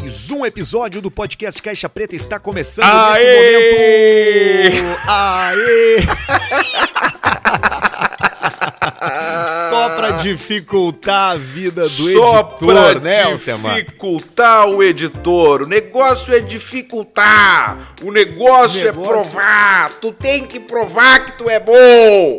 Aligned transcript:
Mais 0.00 0.30
um 0.30 0.46
episódio 0.46 1.02
do 1.02 1.10
podcast 1.10 1.60
Caixa 1.60 1.86
Preta 1.86 2.16
está 2.16 2.38
começando 2.38 2.86
Aê! 2.86 4.64
nesse 4.64 4.80
momento. 4.80 5.00
Aê! 5.06 5.96
Só 9.68 9.90
pra 9.90 10.10
dificultar 10.22 11.32
a 11.32 11.36
vida 11.36 11.82
do 11.82 11.88
Só 11.90 12.40
editor, 12.40 12.58
pra 12.58 13.00
né, 13.00 13.22
Alcemar? 13.24 13.74
dificultar 13.82 14.66
o 14.68 14.82
editor. 14.82 15.62
O 15.62 15.66
negócio 15.66 16.34
é 16.34 16.40
dificultar. 16.40 17.94
O 18.02 18.10
negócio, 18.10 18.82
Negócio- 18.84 18.88
é 18.88 18.92
provar. 18.92 19.92
Tu 20.00 20.10
tem 20.12 20.46
que 20.46 20.58
provar 20.58 21.26
que 21.26 21.32
tu 21.32 21.50
é 21.50 21.60
bom. 21.60 22.38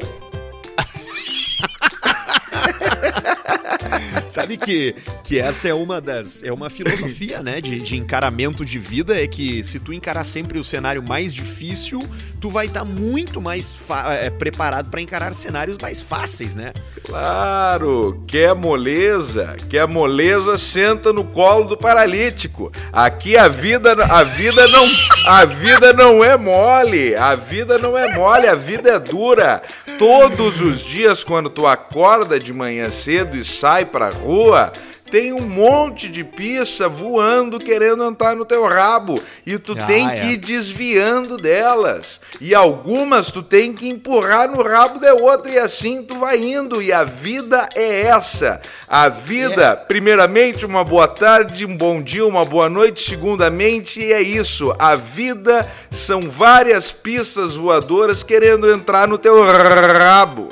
Sabe 4.29 4.57
que, 4.57 4.95
que 5.23 5.39
essa 5.39 5.67
é 5.67 5.73
uma 5.73 5.99
das. 5.99 6.43
É 6.43 6.51
uma 6.51 6.69
filosofia, 6.69 7.41
né? 7.41 7.61
De, 7.61 7.79
de 7.79 7.97
encaramento 7.97 8.65
de 8.65 8.79
vida. 8.79 9.21
É 9.21 9.27
que 9.27 9.63
se 9.63 9.79
tu 9.79 9.93
encarar 9.93 10.23
sempre 10.23 10.59
o 10.59 10.63
cenário 10.63 11.03
mais 11.07 11.33
difícil, 11.33 12.01
tu 12.39 12.49
vai 12.49 12.65
estar 12.65 12.83
muito 12.83 13.41
mais 13.41 13.75
é, 14.19 14.29
preparado 14.29 14.89
pra 14.89 15.01
encarar 15.01 15.33
cenários 15.33 15.77
mais 15.81 16.01
fáceis, 16.01 16.55
né? 16.55 16.73
Claro, 17.05 18.21
quer 18.27 18.53
moleza? 18.53 19.55
Quer 19.69 19.87
moleza? 19.87 20.57
Senta 20.57 21.13
no 21.13 21.23
colo 21.23 21.65
do 21.65 21.77
paralítico. 21.77 22.71
Aqui 22.91 23.37
a 23.37 23.47
vida, 23.47 23.93
a 23.93 24.23
vida 24.23 24.67
não, 24.67 24.85
a 25.25 25.45
vida 25.45 25.93
não 25.93 26.23
é 26.23 26.37
mole. 26.37 27.15
A 27.15 27.35
vida 27.35 27.77
não 27.77 27.97
é 27.97 28.13
mole, 28.13 28.47
a 28.47 28.55
vida 28.55 28.91
é 28.91 28.99
dura. 28.99 29.61
Todos 29.97 30.59
os 30.61 30.81
dias 30.81 31.23
quando 31.23 31.49
tu 31.49 31.65
acorda 31.65 32.39
de 32.39 32.53
manhã 32.53 32.89
cedo 32.91 33.37
e 33.37 33.45
sai 33.45 33.85
pra 34.03 34.09
rua, 34.09 34.73
tem 35.09 35.31
um 35.31 35.41
monte 35.41 36.09
de 36.09 36.23
pizza 36.23 36.89
voando 36.89 37.59
querendo 37.59 38.03
entrar 38.03 38.35
no 38.35 38.43
teu 38.45 38.65
rabo 38.65 39.21
e 39.45 39.59
tu 39.59 39.75
Ah, 39.77 39.85
tem 39.85 40.09
é. 40.09 40.15
que 40.15 40.25
ir 40.29 40.37
desviando 40.37 41.37
delas. 41.37 42.19
E 42.41 42.55
algumas 42.55 43.29
tu 43.29 43.43
tem 43.43 43.73
que 43.73 43.87
empurrar 43.87 44.49
no 44.49 44.63
rabo 44.63 44.99
de 44.99 45.11
outra 45.11 45.51
e 45.51 45.59
assim 45.59 46.01
tu 46.01 46.17
vai 46.17 46.39
indo. 46.39 46.81
E 46.81 46.91
a 46.91 47.03
vida 47.03 47.69
é 47.75 48.01
essa. 48.07 48.59
A 48.87 49.07
vida, 49.07 49.75
primeiramente, 49.75 50.65
uma 50.65 50.83
boa 50.83 51.07
tarde, 51.07 51.63
um 51.63 51.77
bom 51.77 52.01
dia, 52.01 52.25
uma 52.25 52.43
boa 52.43 52.67
noite. 52.67 53.07
Segundamente, 53.07 54.11
é 54.11 54.21
isso. 54.21 54.73
A 54.79 54.95
vida 54.95 55.69
são 55.91 56.21
várias 56.21 56.91
pistas 56.91 57.53
voadoras 57.53 58.23
querendo 58.23 58.71
entrar 58.71 59.07
no 59.07 59.19
teu 59.19 59.43
rabo. 59.45 60.51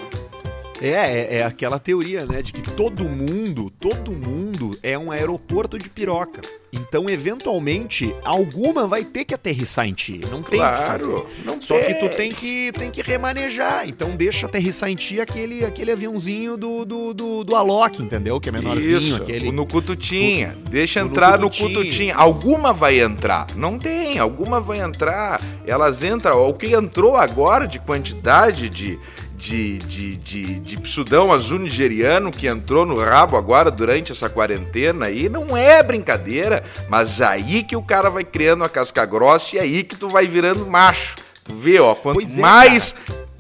É, 0.81 0.89
é, 0.89 1.37
é 1.37 1.43
aquela 1.43 1.77
teoria, 1.77 2.25
né? 2.25 2.41
De 2.41 2.51
que 2.51 2.61
todo 2.71 3.07
mundo, 3.07 3.69
todo 3.79 4.11
mundo 4.11 4.77
é 4.81 4.97
um 4.97 5.11
aeroporto 5.11 5.77
de 5.77 5.87
piroca. 5.87 6.41
Então, 6.73 7.09
eventualmente, 7.09 8.15
alguma 8.23 8.87
vai 8.87 9.03
ter 9.03 9.25
que 9.25 9.33
aterrissar 9.33 9.85
em 9.87 9.93
ti. 9.93 10.21
Não 10.31 10.41
tem 10.41 10.59
o 10.59 10.63
que 10.63 10.77
fazer. 10.83 11.05
Claro, 11.07 11.27
não 11.45 11.61
Só 11.61 11.77
que 11.79 11.93
tu 11.95 12.07
tem. 12.07 12.17
tem 12.17 12.31
que, 12.31 12.71
tem 12.71 12.89
que 12.89 13.01
remanejar. 13.01 13.87
Então 13.87 14.15
deixa 14.15 14.45
aterrissar 14.45 14.89
em 14.89 14.95
ti 14.95 15.19
aquele, 15.19 15.65
aquele 15.65 15.91
aviãozinho 15.91 16.55
do, 16.55 16.85
do, 16.85 17.13
do, 17.13 17.43
do 17.43 17.55
Alok, 17.55 18.01
entendeu? 18.01 18.39
Que 18.39 18.47
é 18.49 18.51
menorzinho, 18.53 18.97
Isso, 18.97 19.15
aquele. 19.17 19.51
no 19.51 19.67
cututinha. 19.67 20.55
Deixa 20.69 21.01
o 21.01 21.05
no 21.05 21.11
entrar 21.11 21.37
no 21.37 21.49
cututinho. 21.49 21.73
cututinha. 21.75 22.15
Alguma 22.15 22.71
vai 22.73 23.01
entrar. 23.01 23.47
Não 23.55 23.77
tem, 23.77 24.17
alguma 24.17 24.61
vai 24.61 24.79
entrar. 24.79 25.41
Elas 25.67 26.03
entram. 26.03 26.49
O 26.49 26.53
que 26.53 26.67
entrou 26.73 27.17
agora 27.17 27.67
de 27.67 27.79
quantidade 27.79 28.69
de. 28.69 28.97
De, 29.41 29.79
de, 29.79 30.15
de, 30.17 30.59
de 30.59 30.77
psudão 30.77 31.33
azul 31.33 31.57
nigeriano 31.57 32.31
que 32.31 32.45
entrou 32.45 32.85
no 32.85 32.95
rabo 32.95 33.35
agora 33.35 33.71
durante 33.71 34.11
essa 34.11 34.29
quarentena 34.29 35.07
aí, 35.07 35.27
não 35.27 35.57
é 35.57 35.81
brincadeira, 35.81 36.63
mas 36.87 37.19
aí 37.19 37.63
que 37.63 37.75
o 37.75 37.81
cara 37.81 38.07
vai 38.07 38.23
criando 38.23 38.63
a 38.63 38.69
casca 38.69 39.03
grossa 39.03 39.55
e 39.55 39.59
aí 39.59 39.83
que 39.83 39.95
tu 39.95 40.07
vai 40.07 40.27
virando 40.27 40.67
macho. 40.67 41.15
Tu 41.43 41.55
vê, 41.55 41.79
ó, 41.79 41.95
quanto 41.95 42.21
é, 42.21 42.39
mais 42.39 42.93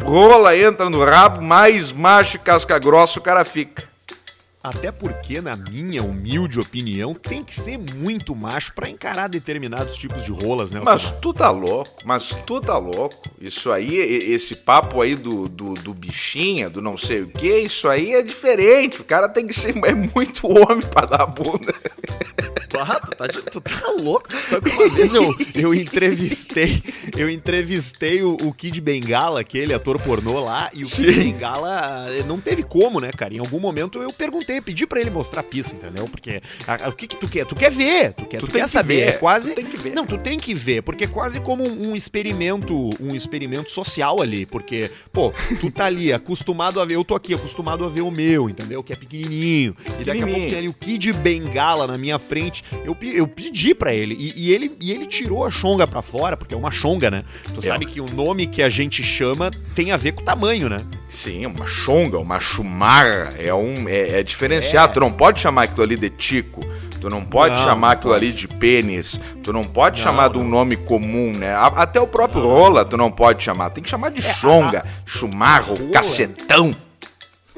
rola 0.03 0.57
entra 0.57 0.89
no 0.89 1.05
rabo, 1.05 1.39
mais 1.39 1.91
macho 1.91 2.37
e 2.37 2.39
casca 2.39 2.79
grossa 2.79 3.19
o 3.19 3.21
cara 3.21 3.45
fica. 3.45 3.90
Até 4.63 4.91
porque, 4.91 5.41
na 5.41 5.55
minha 5.55 6.03
humilde 6.03 6.59
opinião, 6.59 7.15
tem 7.15 7.43
que 7.43 7.59
ser 7.59 7.79
muito 7.79 8.35
macho 8.35 8.73
pra 8.73 8.87
encarar 8.87 9.27
determinados 9.27 9.97
tipos 9.97 10.23
de 10.23 10.31
rolas, 10.31 10.69
né? 10.69 10.79
Mas 10.79 11.01
Alcemar? 11.03 11.19
tu 11.19 11.33
tá 11.33 11.49
louco, 11.49 11.91
mas 12.05 12.29
tu 12.45 12.61
tá 12.61 12.77
louco. 12.77 13.21
Isso 13.39 13.71
aí, 13.71 13.95
esse 13.97 14.55
papo 14.55 15.01
aí 15.01 15.15
do, 15.15 15.49
do, 15.49 15.73
do 15.73 15.93
bichinha, 15.93 16.69
do 16.69 16.81
não 16.81 16.95
sei 16.95 17.21
o 17.23 17.27
que, 17.27 17.59
isso 17.59 17.87
aí 17.87 18.13
é 18.13 18.21
diferente. 18.21 19.01
O 19.01 19.03
cara 19.03 19.27
tem 19.27 19.47
que 19.47 19.53
ser 19.53 19.75
é 19.83 19.93
muito 19.95 20.47
homem 20.47 20.81
pra 20.81 21.07
dar 21.07 21.21
a 21.23 21.25
bunda. 21.25 21.73
Ah, 22.79 22.99
tu, 22.99 23.15
tá, 23.15 23.27
tu 23.27 23.61
tá 23.61 23.91
louco? 24.01 24.27
Sabe 24.49 24.69
que 24.69 24.77
uma 24.77 24.89
vez 24.89 25.13
eu, 25.13 25.35
eu 25.55 25.73
entrevistei, 25.73 26.81
eu 27.17 27.29
entrevistei 27.29 28.23
o, 28.23 28.35
o 28.41 28.53
Kid 28.53 28.79
Bengala, 28.79 29.41
aquele 29.41 29.73
ator 29.73 29.99
pornô 29.99 30.39
lá, 30.39 30.69
e 30.73 30.83
o 30.83 30.87
Kid 30.87 31.13
Sim. 31.13 31.19
Bengala 31.19 32.07
eh, 32.09 32.23
não 32.23 32.39
teve 32.39 32.63
como, 32.63 32.99
né, 32.99 33.11
cara? 33.15 33.33
Em 33.33 33.39
algum 33.39 33.59
momento 33.59 34.01
eu 34.01 34.11
perguntei, 34.11 34.50
pedi 34.59 34.87
pra 34.87 34.99
ele 34.99 35.11
mostrar 35.11 35.43
pista, 35.43 35.75
entendeu? 35.75 36.05
Porque 36.05 36.41
a- 36.67 36.87
a- 36.87 36.89
o 36.89 36.93
que 36.93 37.07
que 37.07 37.15
tu 37.15 37.27
quer? 37.29 37.45
Tu 37.45 37.55
quer 37.55 37.69
ver, 37.71 38.13
tu 38.13 38.25
quer, 38.25 38.39
tu 38.39 38.47
Tu 38.47 38.51
quer 38.53 38.61
que 38.63 38.67
saber, 38.69 38.95
ver, 38.95 39.01
é 39.09 39.11
quase... 39.13 39.51
tu 39.51 39.55
tem 39.55 39.65
que 39.65 39.77
ver. 39.77 39.93
Não, 39.93 40.05
tu 40.05 40.17
tem 40.17 40.39
que 40.39 40.53
ver, 40.55 40.81
porque 40.81 41.03
é 41.03 41.07
quase 41.07 41.39
como 41.39 41.63
um, 41.63 41.91
um 41.91 41.95
experimento, 41.95 42.89
um 42.99 43.13
experimento 43.15 43.71
social 43.71 44.21
ali, 44.21 44.45
porque, 44.45 44.89
pô, 45.13 45.31
tu 45.59 45.69
tá 45.69 45.85
ali 45.85 46.11
acostumado 46.11 46.79
a 46.81 46.85
ver, 46.85 46.95
eu 46.95 47.03
tô 47.05 47.13
aqui 47.15 47.33
acostumado 47.33 47.85
a 47.85 47.89
ver 47.89 48.01
o 48.01 48.09
meu, 48.11 48.49
entendeu? 48.49 48.83
Que 48.83 48.93
é 48.93 48.95
pequenininho, 48.95 49.75
e 49.99 50.03
daqui 50.03 50.09
a 50.23 50.25
pouco 50.25 50.25
Pequenininho. 50.25 50.49
tem 50.49 50.57
ali 50.59 50.67
o 50.67 50.73
Kid 50.73 51.13
Bengala 51.13 51.85
na 51.85 51.97
minha 51.97 52.17
frente, 52.17 52.63
eu, 52.83 52.97
eu 53.13 53.27
pedi 53.27 53.75
pra 53.75 53.93
ele, 53.93 54.15
e, 54.17 54.47
e 54.47 54.51
ele, 54.51 54.75
e 54.81 54.91
ele 54.91 55.05
tirou 55.05 55.45
a 55.45 55.51
chonga 55.51 55.85
pra 55.85 56.01
fora, 56.01 56.35
porque 56.35 56.55
é 56.55 56.57
uma 56.57 56.71
chonga, 56.71 57.11
né? 57.11 57.23
Tu 57.53 57.59
É. 57.59 57.67
sabe 57.67 57.85
que 57.85 58.01
o 58.01 58.05
nome 58.07 58.47
que 58.47 58.61
a 58.63 58.69
gente 58.69 59.03
chama 59.03 59.51
tem 59.75 59.91
a 59.91 59.97
ver 59.97 60.13
com 60.13 60.21
o 60.21 60.25
tamanho, 60.25 60.69
né? 60.69 60.81
Sim, 61.13 61.45
uma 61.45 61.67
chonga, 61.67 62.17
uma 62.17 62.39
chumarra, 62.39 63.33
é 63.37 63.53
um 63.53 63.89
é, 63.89 64.19
é 64.19 64.23
diferenciado. 64.23 64.91
É. 64.91 64.93
Tu 64.93 64.99
não 65.01 65.11
pode 65.11 65.41
chamar 65.41 65.63
aquilo 65.63 65.83
ali 65.83 65.97
de 65.97 66.09
tico. 66.09 66.61
Tu 67.01 67.09
não 67.09 67.25
pode 67.25 67.53
Não, 67.55 67.63
chamar 67.65 67.87
não 67.87 67.93
aquilo 67.93 68.13
pode. 68.13 68.25
ali 68.25 68.33
de 68.33 68.47
pênis. 68.47 69.19
Tu 69.43 69.51
não 69.51 69.63
pode 69.63 69.97
Não, 69.97 70.03
chamar 70.05 70.29
de 70.29 70.37
um 70.37 70.47
nome 70.47 70.77
comum, 70.77 71.33
né? 71.33 71.51
A- 71.53 71.65
Até 71.83 71.99
o 71.99 72.07
próprio 72.07 72.41
rola 72.43 72.85
tu 72.85 72.95
não 72.95 73.11
pode 73.11 73.43
chamar. 73.43 73.71
Tem 73.71 73.83
que 73.83 73.89
chamar 73.89 74.09
de 74.11 74.25
É, 74.25 74.33
chonga, 74.35 74.85
chumarro, 75.05 75.75
rola. 75.75 75.91
cacetão. 75.91 76.71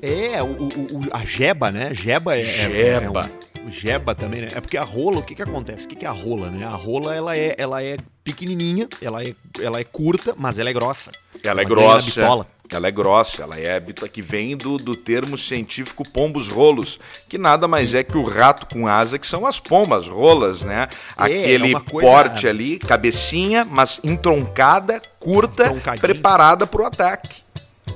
É, 0.01 0.41
o, 0.41 0.47
o- 0.47 1.01
a 1.11 1.23
jeba, 1.23 1.71
né? 1.71 1.93
Jeba 1.93 2.35
é. 2.35 2.41
é- 2.41 2.45
Jeba. 2.45 3.29
É 3.29 3.59
um- 3.67 3.69
jeba 3.71 4.15
também, 4.15 4.41
né? 4.41 4.47
É 4.55 4.59
porque 4.61 4.77
a 4.77 4.83
rola, 4.83 5.19
o 5.19 5.23
que 5.23 5.35
que 5.35 5.43
acontece? 5.43 5.85
O 5.85 5.89
que 5.89 5.95
que 5.97 6.05
é 6.05 6.09
a 6.09 6.11
rola, 6.11 6.49
né? 6.49 6.65
A 6.65 6.69
rola, 6.75 7.13
ela 7.15 7.37
é, 7.37 7.53
ela 7.57 7.83
é 7.83 7.97
pequenininha, 8.23 8.87
ela 9.01 9.21
é, 9.23 9.35
ela 9.61 9.79
é 9.79 9.83
curta, 9.83 10.33
mas 10.37 10.57
ela 10.57 10.69
é 10.69 10.73
grossa. 10.73 11.11
Ela 11.43 11.61
é 11.61 11.65
grossa. 11.65 12.21
bitola. 12.21 12.47
Ela 12.71 12.87
é 12.87 12.91
grossa, 12.91 13.43
ela 13.43 13.59
é 13.59 13.79
que 14.11 14.21
vem 14.21 14.55
do, 14.57 14.77
do 14.77 14.95
termo 14.95 15.37
científico 15.37 16.07
pombos 16.09 16.47
rolos, 16.47 16.99
que 17.29 17.37
nada 17.37 17.67
mais 17.67 17.93
é 17.93 18.03
que 18.03 18.17
o 18.17 18.23
rato 18.23 18.65
com 18.73 18.87
asa, 18.87 19.19
que 19.19 19.27
são 19.27 19.45
as 19.45 19.59
pombas 19.59 20.07
rolas, 20.07 20.63
né? 20.63 20.87
Aquele 21.15 21.75
é 21.75 21.79
coisa- 21.81 22.09
porte 22.09 22.47
ali, 22.47 22.79
cabecinha, 22.79 23.63
mas 23.69 23.99
entroncada, 24.03 25.01
curta, 25.19 25.69
preparada 26.01 26.65
pro 26.65 26.85
ataque. 26.85 27.43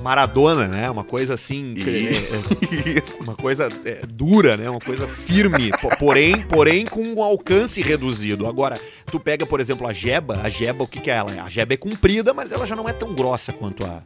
Maradona, 0.00 0.68
né? 0.68 0.88
Uma 0.88 1.02
coisa 1.02 1.34
assim. 1.34 1.74
é- 1.84 2.98
é- 2.98 3.22
uma 3.24 3.34
coisa 3.34 3.68
é, 3.84 4.02
dura, 4.06 4.56
né? 4.56 4.70
Uma 4.70 4.78
coisa 4.78 5.08
firme, 5.08 5.72
po- 5.80 5.96
porém, 5.96 6.40
porém 6.46 6.86
com 6.86 7.02
um 7.02 7.20
alcance 7.22 7.82
reduzido. 7.82 8.46
Agora, 8.46 8.78
tu 9.10 9.18
pega, 9.18 9.44
por 9.44 9.58
exemplo, 9.58 9.88
a 9.88 9.92
jeba, 9.92 10.40
a 10.42 10.48
jeba, 10.48 10.84
o 10.84 10.86
que, 10.86 11.00
que 11.00 11.10
é 11.10 11.14
ela? 11.16 11.32
A 11.42 11.48
jeba 11.48 11.74
é 11.74 11.76
comprida, 11.76 12.32
mas 12.32 12.52
ela 12.52 12.64
já 12.64 12.76
não 12.76 12.88
é 12.88 12.92
tão 12.92 13.12
grossa 13.12 13.52
quanto 13.52 13.84
a 13.84 14.02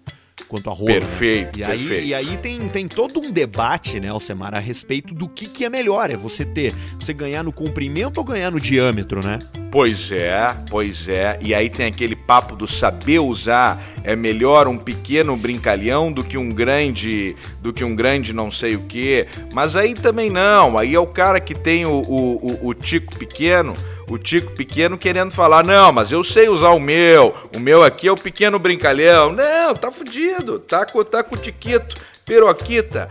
quanto 0.49 0.69
a 0.71 0.73
rola. 0.73 0.93
né? 0.93 1.01
Perfeito, 1.01 1.59
E 1.59 1.65
aí, 1.65 1.79
perfeito. 1.79 2.05
e 2.07 2.15
aí 2.15 2.37
tem, 2.37 2.69
tem 2.69 2.89
todo 2.89 3.21
um 3.21 3.31
debate, 3.31 4.01
né, 4.01 4.09
Alcemar, 4.09 4.55
a 4.55 4.59
respeito 4.59 5.15
do 5.15 5.29
que, 5.29 5.47
que 5.47 5.65
é 5.65 5.69
melhor. 5.71 6.11
É 6.11 6.17
você 6.17 6.45
ter, 6.45 6.75
você 6.99 7.13
ganhar 7.13 7.43
no 7.43 7.53
comprimento 7.53 8.19
ou 8.19 8.25
ganhar 8.25 8.51
no 8.51 8.61
diâmetro, 8.61 9.25
né? 9.25 9.39
Pois 9.71 10.13
é, 10.13 10.55
pois 10.69 11.09
é. 11.09 11.39
E 11.41 11.55
aí 11.55 11.71
tem 11.71 11.87
aquele 11.87 12.15
papo 12.15 12.55
do 12.55 12.67
saber 12.67 13.21
usar. 13.21 13.83
É 14.05 14.15
melhor 14.15 14.69
um 14.69 14.77
pequeno 14.77 15.35
brincalhão 15.37 16.13
do 16.13 16.23
que 16.23 16.37
um 16.37 16.51
grande, 16.51 17.35
do 17.63 17.73
que 17.73 17.83
um 17.85 17.95
grande 17.95 18.33
não 18.35 18.51
sei 18.51 18.77
o 18.77 18.83
quê. 18.83 19.27
Mas 19.53 19.75
aí 19.77 19.95
também 19.95 20.29
não. 20.29 20.77
Aí 20.77 20.95
é 20.95 21.01
o 21.01 21.07
cara 21.07 21.41
que 21.41 21.55
tem 21.55 21.87
o, 21.87 21.91
o, 22.03 22.47
o, 22.63 22.69
o 22.69 22.75
tico 22.75 23.17
pequeno, 23.17 23.73
o 24.13 24.19
tico 24.19 24.53
pequeno 24.53 24.97
querendo 24.99 25.31
falar, 25.33 25.65
não, 25.65 25.93
mas 25.93 26.13
eu 26.13 26.23
sei 26.23 26.49
usar 26.49 26.71
o 26.71 26.81
meu. 26.81 27.35
O 27.57 27.59
meu 27.61 27.83
aqui 27.83 28.09
é 28.09 28.13
o 28.13 28.17
pequeno 28.17 28.59
brincalhão. 28.59 29.33
Não, 29.33 29.75
tá 29.75 29.91
fudido. 29.91 30.59
Tá 30.59 30.85
com, 30.87 31.03
tá 31.03 31.23
com 31.23 31.35
o 31.35 31.39
tiquito, 31.39 31.97
piroquita, 32.25 33.09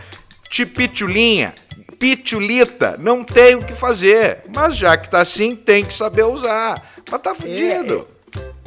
tipitulinha. 0.48 1.54
Pitulita, 1.98 2.96
não 2.98 3.22
tem 3.22 3.54
o 3.54 3.64
que 3.64 3.74
fazer. 3.74 4.42
Mas 4.54 4.76
já 4.76 4.96
que 4.96 5.08
tá 5.08 5.20
assim, 5.20 5.54
tem 5.54 5.84
que 5.84 5.94
saber 5.94 6.24
usar. 6.24 6.94
Mas 7.10 7.20
tá 7.22 7.34
fudido. 7.34 8.08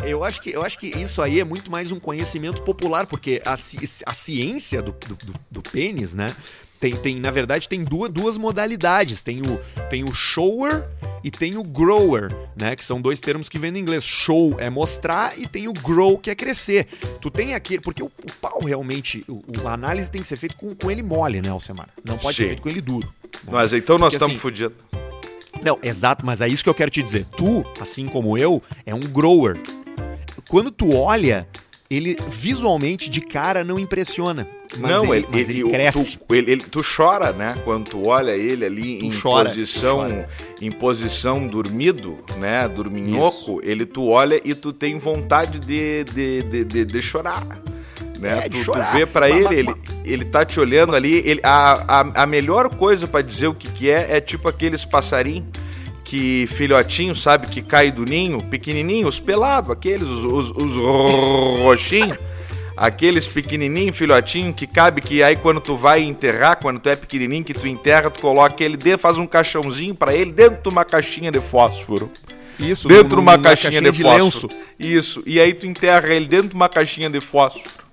Eu 0.05 0.23
acho, 0.23 0.39
que, 0.41 0.51
eu 0.51 0.61
acho 0.63 0.77
que 0.77 0.87
isso 0.87 1.21
aí 1.21 1.39
é 1.39 1.43
muito 1.43 1.71
mais 1.71 1.91
um 1.91 1.99
conhecimento 1.99 2.61
popular, 2.61 3.07
porque 3.07 3.41
a, 3.43 3.57
ci- 3.57 3.79
a 4.05 4.13
ciência 4.13 4.81
do, 4.81 4.91
do- 4.91 5.33
do 5.49 5.61
pênis, 5.61 6.13
né? 6.13 6.35
Tem, 6.79 6.95
tem, 6.95 7.19
na 7.19 7.31
verdade, 7.31 7.67
tem 7.69 7.83
duas, 7.83 8.11
duas 8.11 8.37
modalidades. 8.37 9.23
Tem 9.23 9.41
o, 9.41 9.59
tem 9.89 10.03
o 10.03 10.13
shower 10.13 10.85
e 11.23 11.31
tem 11.31 11.57
o 11.57 11.63
grower, 11.63 12.31
né? 12.55 12.75
Que 12.75 12.83
são 12.83 13.01
dois 13.01 13.19
termos 13.19 13.49
que 13.49 13.57
vêm 13.57 13.75
em 13.75 13.79
inglês. 13.79 14.03
Show 14.03 14.55
é 14.59 14.69
mostrar 14.69 15.39
e 15.39 15.47
tem 15.47 15.67
o 15.67 15.73
grow 15.73 16.17
que 16.17 16.29
é 16.29 16.35
crescer. 16.35 16.85
Tu 17.19 17.31
tem 17.31 17.55
aqui, 17.55 17.79
porque 17.79 18.03
o, 18.03 18.07
o 18.07 18.31
pau 18.41 18.59
realmente, 18.63 19.23
o, 19.27 19.43
o, 19.47 19.67
a 19.67 19.73
análise 19.73 20.11
tem 20.11 20.21
que 20.21 20.27
ser 20.27 20.35
feita 20.37 20.55
com, 20.55 20.75
com 20.75 20.91
ele 20.91 21.01
mole, 21.01 21.41
né, 21.41 21.49
Alcemar? 21.49 21.89
Não 22.03 22.17
pode 22.17 22.37
Sim. 22.37 22.43
ser 22.43 22.47
feito 22.49 22.61
com 22.61 22.69
ele 22.69 22.81
duro. 22.81 23.07
né? 23.43 23.49
Mas 23.51 23.73
então 23.73 23.97
nós 23.97 24.13
Porque, 24.13 24.15
estamos 24.17 24.33
assim, 24.35 24.41
fodidos. 24.41 24.77
Não, 25.63 25.79
exato, 25.81 26.25
mas 26.25 26.41
é 26.41 26.47
isso 26.47 26.63
que 26.63 26.69
eu 26.69 26.73
quero 26.75 26.91
te 26.91 27.01
dizer. 27.01 27.25
Tu, 27.37 27.65
assim 27.79 28.07
como 28.07 28.37
eu, 28.37 28.61
é 28.85 28.93
um 28.93 28.99
grower. 28.99 29.57
Quando 30.47 30.69
tu 30.69 30.93
olha, 30.93 31.47
ele 31.89 32.17
visualmente 32.29 33.09
de 33.09 33.21
cara 33.21 33.63
não 33.63 33.77
impressiona. 33.79 34.47
Mas 34.77 34.91
não, 34.91 35.13
ele, 35.13 35.27
ele, 35.31 35.41
ele 35.41 35.59
ele- 35.61 35.69
cresce. 35.69 36.17
Tu, 36.27 36.35
ele, 36.35 36.57
tu 36.57 36.81
chora, 36.83 37.31
né? 37.31 37.55
Quando 37.63 37.89
tu 37.91 38.07
olha 38.07 38.31
ele 38.35 38.65
ali 38.65 38.97
Tu 38.99 39.05
em 39.05 39.11
chora, 39.11 39.49
posição, 39.49 40.25
em 40.59 40.71
posição 40.71 41.47
dormido, 41.47 42.17
né? 42.37 42.67
Dorminhoco, 42.67 43.61
ele 43.63 43.85
tu 43.85 44.07
olha 44.07 44.41
e 44.43 44.53
tu 44.55 44.73
tem 44.73 44.97
vontade 44.97 45.59
de, 45.59 46.03
de, 46.05 46.41
de, 46.43 46.63
de, 46.65 46.85
de 46.85 47.01
chorar. 47.01 47.45
Né? 48.19 48.45
É, 48.45 48.49
tu, 48.49 48.63
tu 48.65 48.79
vê 48.93 49.05
pra 49.05 49.27
Mas- 49.29 49.51
ele, 49.51 49.59
ele, 49.59 49.73
ele 50.03 50.25
tá 50.25 50.43
te 50.45 50.59
olhando 50.59 50.95
ali. 50.95 51.15
Ele, 51.25 51.41
a, 51.43 51.99
a, 52.01 52.23
a 52.23 52.25
melhor 52.25 52.69
coisa 52.75 53.07
pra 53.07 53.21
dizer 53.21 53.47
o 53.47 53.53
que, 53.53 53.67
que 53.69 53.89
é 53.89 54.17
é 54.17 54.21
tipo 54.21 54.47
aqueles 54.47 54.83
passarinhos 54.85 55.47
que 56.15 56.47
filhotinho, 56.47 57.13
sabe, 57.13 57.47
que 57.47 57.61
cai 57.61 57.91
do 57.91 58.05
ninho, 58.05 58.41
pequenininho, 58.41 59.05
os 59.05 59.19
pelados, 59.19 59.69
aqueles, 59.69 60.07
os, 60.07 60.23
os, 60.23 60.55
os 60.55 61.61
roxinhos. 61.61 62.17
Aqueles 62.77 63.25
pequenininhos, 63.25 63.97
filhotinho, 63.97 64.53
que 64.53 64.67
cabe 64.67 65.01
que 65.01 65.23
aí 65.23 65.37
quando 65.37 65.61
tu 65.61 65.77
vai 65.77 66.01
enterrar, 66.01 66.57
quando 66.57 66.79
tu 66.79 66.89
é 66.89 66.95
pequenininho, 66.95 67.43
que 67.43 67.53
tu 67.53 67.67
enterra, 67.67 68.09
tu 68.09 68.21
coloca 68.21 68.61
ele 68.63 68.75
dentro, 68.75 68.99
faz 68.99 69.17
um 69.17 69.25
caixãozinho 69.25 69.95
pra 69.95 70.13
ele 70.13 70.31
dentro 70.31 70.61
de 70.61 70.69
uma 70.69 70.83
caixinha 70.83 71.31
de 71.31 71.39
fósforo. 71.39 72.11
Isso, 72.59 72.87
dentro 72.89 73.09
de 73.09 73.15
uma 73.15 73.37
numa 73.37 73.43
caixinha, 73.43 73.81
de, 73.81 73.87
fósforo. 73.87 74.23
lenço. 74.23 74.49
Isso. 74.77 75.23
E 75.25 75.39
aí 75.39 75.53
tu 75.53 75.65
enterra 75.67 76.13
ele 76.13 76.25
dentro 76.25 76.49
de 76.49 76.55
uma 76.55 76.67
caixinha 76.67 77.09
de 77.09 77.21
fósforo. 77.21 77.84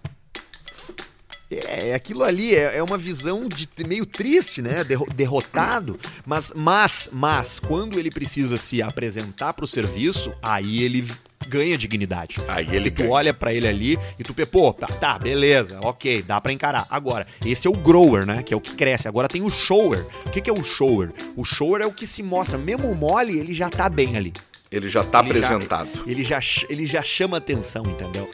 É, 1.58 1.94
aquilo 1.94 2.22
ali 2.22 2.54
é, 2.54 2.76
é 2.78 2.82
uma 2.82 2.96
visão 2.99 3.49
de 3.49 3.69
meio 3.87 4.06
triste, 4.06 4.60
né? 4.62 4.84
Derro- 4.84 5.06
derrotado. 5.14 5.99
Mas, 6.25 6.52
mas, 6.54 7.08
mas, 7.12 7.58
quando 7.58 7.99
ele 7.99 8.10
precisa 8.10 8.56
se 8.56 8.81
apresentar 8.82 9.52
pro 9.52 9.66
serviço, 9.66 10.32
aí 10.43 10.82
ele 10.82 11.06
ganha 11.49 11.76
dignidade. 11.76 12.37
Aí 12.46 12.69
ele 12.75 12.90
tu 12.90 13.08
olha 13.08 13.34
pra 13.34 13.52
ele 13.52 13.66
ali 13.66 13.99
e 14.19 14.22
tu, 14.22 14.32
pô, 14.46 14.72
tá, 14.72 14.87
tá, 14.87 15.19
beleza, 15.19 15.81
ok, 15.82 16.22
dá 16.22 16.40
pra 16.40 16.52
encarar. 16.52 16.87
Agora, 16.88 17.26
esse 17.44 17.66
é 17.66 17.70
o 17.70 17.72
grower, 17.75 18.25
né? 18.25 18.43
Que 18.43 18.54
é 18.54 18.56
o 18.56 18.60
que 18.60 18.75
cresce. 18.75 19.08
Agora 19.08 19.26
tem 19.28 19.43
o 19.43 19.50
shower. 19.50 20.06
O 20.25 20.31
que, 20.31 20.40
que 20.40 20.49
é 20.49 20.52
o 20.52 20.62
shower? 20.62 21.12
O 21.37 21.44
shower 21.44 21.82
é 21.82 21.87
o 21.87 21.93
que 21.93 22.06
se 22.06 22.22
mostra. 22.22 22.56
Mesmo 22.56 22.94
mole, 22.94 23.38
ele 23.38 23.52
já 23.52 23.69
tá 23.69 23.88
bem 23.88 24.16
ali. 24.16 24.32
Ele 24.70 24.88
já 24.88 25.02
tá 25.04 25.20
Ele 25.20 25.40
já- 25.40 25.46
apresentado. 25.49 25.90
Ele 26.06 26.22
já, 26.25 26.38
ele 26.70 26.87
já 26.87 27.02
chama 27.02 27.37
atenção, 27.37 27.82
entendeu? 27.87 28.31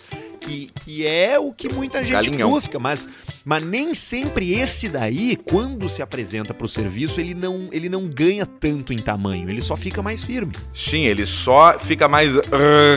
Que, 0.48 0.68
que 0.82 1.06
é 1.06 1.38
o 1.38 1.52
que 1.52 1.68
muita 1.68 2.02
gente 2.02 2.30
Galinhão. 2.30 2.48
busca, 2.48 2.78
mas, 2.78 3.06
mas 3.44 3.62
nem 3.62 3.94
sempre 3.94 4.52
esse 4.54 4.88
daí, 4.88 5.36
quando 5.36 5.90
se 5.90 6.00
apresenta 6.00 6.54
pro 6.54 6.66
serviço, 6.66 7.20
ele 7.20 7.34
não, 7.34 7.68
ele 7.70 7.88
não 7.90 8.06
ganha 8.08 8.46
tanto 8.46 8.92
em 8.92 8.96
tamanho, 8.96 9.50
ele 9.50 9.60
só 9.60 9.76
fica 9.76 10.02
mais 10.02 10.24
firme. 10.24 10.52
Sim, 10.74 11.04
ele 11.04 11.26
só 11.26 11.78
fica 11.78 12.08
mais 12.08 12.32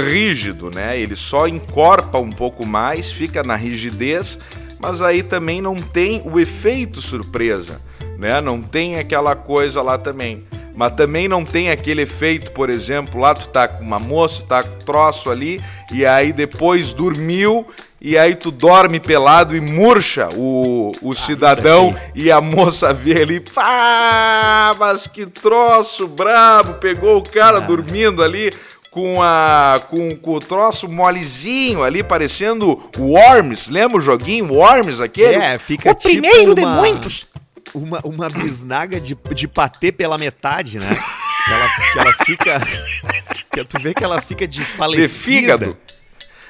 rígido, 0.09 0.71
né? 0.71 0.97
Ele 0.97 1.15
só 1.15 1.45
encorpa 1.45 2.17
um 2.19 2.29
pouco 2.29 2.65
mais, 2.65 3.11
fica 3.11 3.43
na 3.43 3.57
rigidez, 3.57 4.39
mas 4.79 5.01
aí 5.01 5.21
também 5.21 5.61
não 5.61 5.75
tem 5.75 6.21
o 6.25 6.39
efeito 6.39 7.01
surpresa, 7.01 7.81
né? 8.17 8.39
Não 8.39 8.61
tem 8.61 8.97
aquela 8.97 9.35
coisa 9.35 9.81
lá 9.81 9.97
também. 9.97 10.43
Mas 10.73 10.93
também 10.93 11.27
não 11.27 11.43
tem 11.43 11.69
aquele 11.69 12.01
efeito, 12.03 12.51
por 12.51 12.69
exemplo, 12.69 13.19
lá 13.19 13.33
tu 13.33 13.47
tá 13.49 13.67
com 13.67 13.83
uma 13.83 13.99
moça, 13.99 14.41
tá 14.47 14.63
com 14.63 14.77
troço 14.79 15.29
ali, 15.29 15.59
e 15.91 16.05
aí 16.05 16.31
depois 16.31 16.93
dormiu, 16.93 17.67
e 17.99 18.17
aí 18.17 18.35
tu 18.35 18.49
dorme 18.51 18.99
pelado 18.99 19.55
e 19.55 19.61
murcha 19.61 20.29
o, 20.35 20.91
o 21.01 21.13
cidadão 21.13 21.95
e 22.15 22.31
a 22.31 22.39
moça 22.41 22.93
vê 22.93 23.21
ali, 23.21 23.39
pá, 23.41 24.75
mas 24.79 25.07
que 25.07 25.25
troço 25.25 26.07
brabo, 26.07 26.75
pegou 26.75 27.17
o 27.17 27.21
cara 27.23 27.57
Ah. 27.57 27.61
dormindo 27.61 28.23
ali 28.23 28.51
com, 28.89 29.21
a, 29.21 29.79
com, 29.89 30.09
com 30.15 30.35
o 30.35 30.39
troço 30.39 30.87
molezinho 30.87 31.83
ali, 31.83 32.01
parecendo 32.03 32.81
Worms, 32.97 33.69
lembra 33.69 33.97
o 33.97 34.01
joguinho 34.01 34.51
Worms 34.53 34.99
aquele? 34.99 35.35
É, 35.35 35.57
fica 35.57 35.91
o 35.91 35.95
primeiro 35.95 36.55
de 36.55 36.61
uma- 36.61 36.75
muitos. 36.75 37.27
Uma, 37.73 37.99
uma 38.03 38.29
bisnaga 38.29 38.99
de, 38.99 39.17
de 39.33 39.47
patê 39.47 39.91
pela 39.91 40.17
metade, 40.17 40.77
né? 40.79 40.87
Que 41.45 41.51
ela, 41.53 41.69
que 41.93 41.99
ela 41.99 42.13
fica. 42.25 42.61
Que 43.51 43.63
tu 43.65 43.79
vê 43.81 43.93
que 43.93 44.03
ela 44.03 44.21
fica 44.21 44.47
De 44.47 44.59
desfalecida. 44.59 45.09
fígado. 45.57 45.77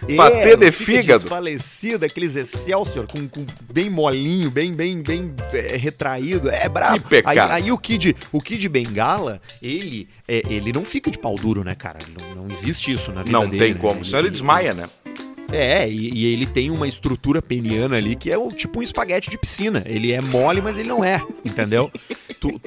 É, 0.08 0.16
Patê 0.16 0.58
de 0.58 0.72
fígado. 0.72 1.20
Desfalecida, 1.22 2.06
aqueles 2.08 2.36
Excelsior 2.36 3.06
com, 3.06 3.28
com 3.28 3.46
bem 3.72 3.88
molinho, 3.88 4.50
bem, 4.50 4.74
bem, 4.74 5.02
bem 5.02 5.32
é, 5.54 5.78
retraído. 5.78 6.50
É 6.50 6.68
brabo. 6.68 7.04
Aí, 7.24 7.38
aí 7.40 7.72
o 7.72 7.78
Kid, 7.78 8.16
o 8.32 8.42
Kid 8.42 8.68
Bengala, 8.68 9.40
ele, 9.62 10.10
é, 10.28 10.42
ele 10.50 10.72
não 10.74 10.84
fica 10.84 11.12
de 11.12 11.20
pau 11.20 11.36
duro, 11.36 11.64
né, 11.64 11.76
cara? 11.76 12.00
Ele 12.02 12.16
Não, 12.36 12.44
não 12.46 12.50
existe 12.52 12.92
isso 12.92 13.12
na 13.12 13.22
vida 13.22 13.32
Não 13.32 13.48
dele. 13.48 13.64
tem 13.64 13.74
né? 13.76 13.80
como, 13.80 14.04
senão 14.04 14.20
ele 14.20 14.32
desmaia, 14.32 14.74
né? 14.74 14.90
É, 15.52 15.90
e, 15.90 16.14
e 16.14 16.26
ele 16.34 16.46
tem 16.46 16.72
uma 16.72 16.88
estrutura 16.88 17.42
peniana 17.42 17.98
ali 17.98 18.16
que 18.16 18.32
é 18.32 18.38
o, 18.38 18.52
tipo 18.52 18.80
um 18.80 18.82
espaguete 18.84 19.30
de 19.30 19.38
piscina. 19.38 19.84
Ele 19.86 20.12
é 20.12 20.22
mole, 20.22 20.62
mas 20.62 20.78
ele 20.78 20.90
não 20.90 21.04
é, 21.04 21.22
entendeu? 21.44 21.92
Tu, 22.40 22.60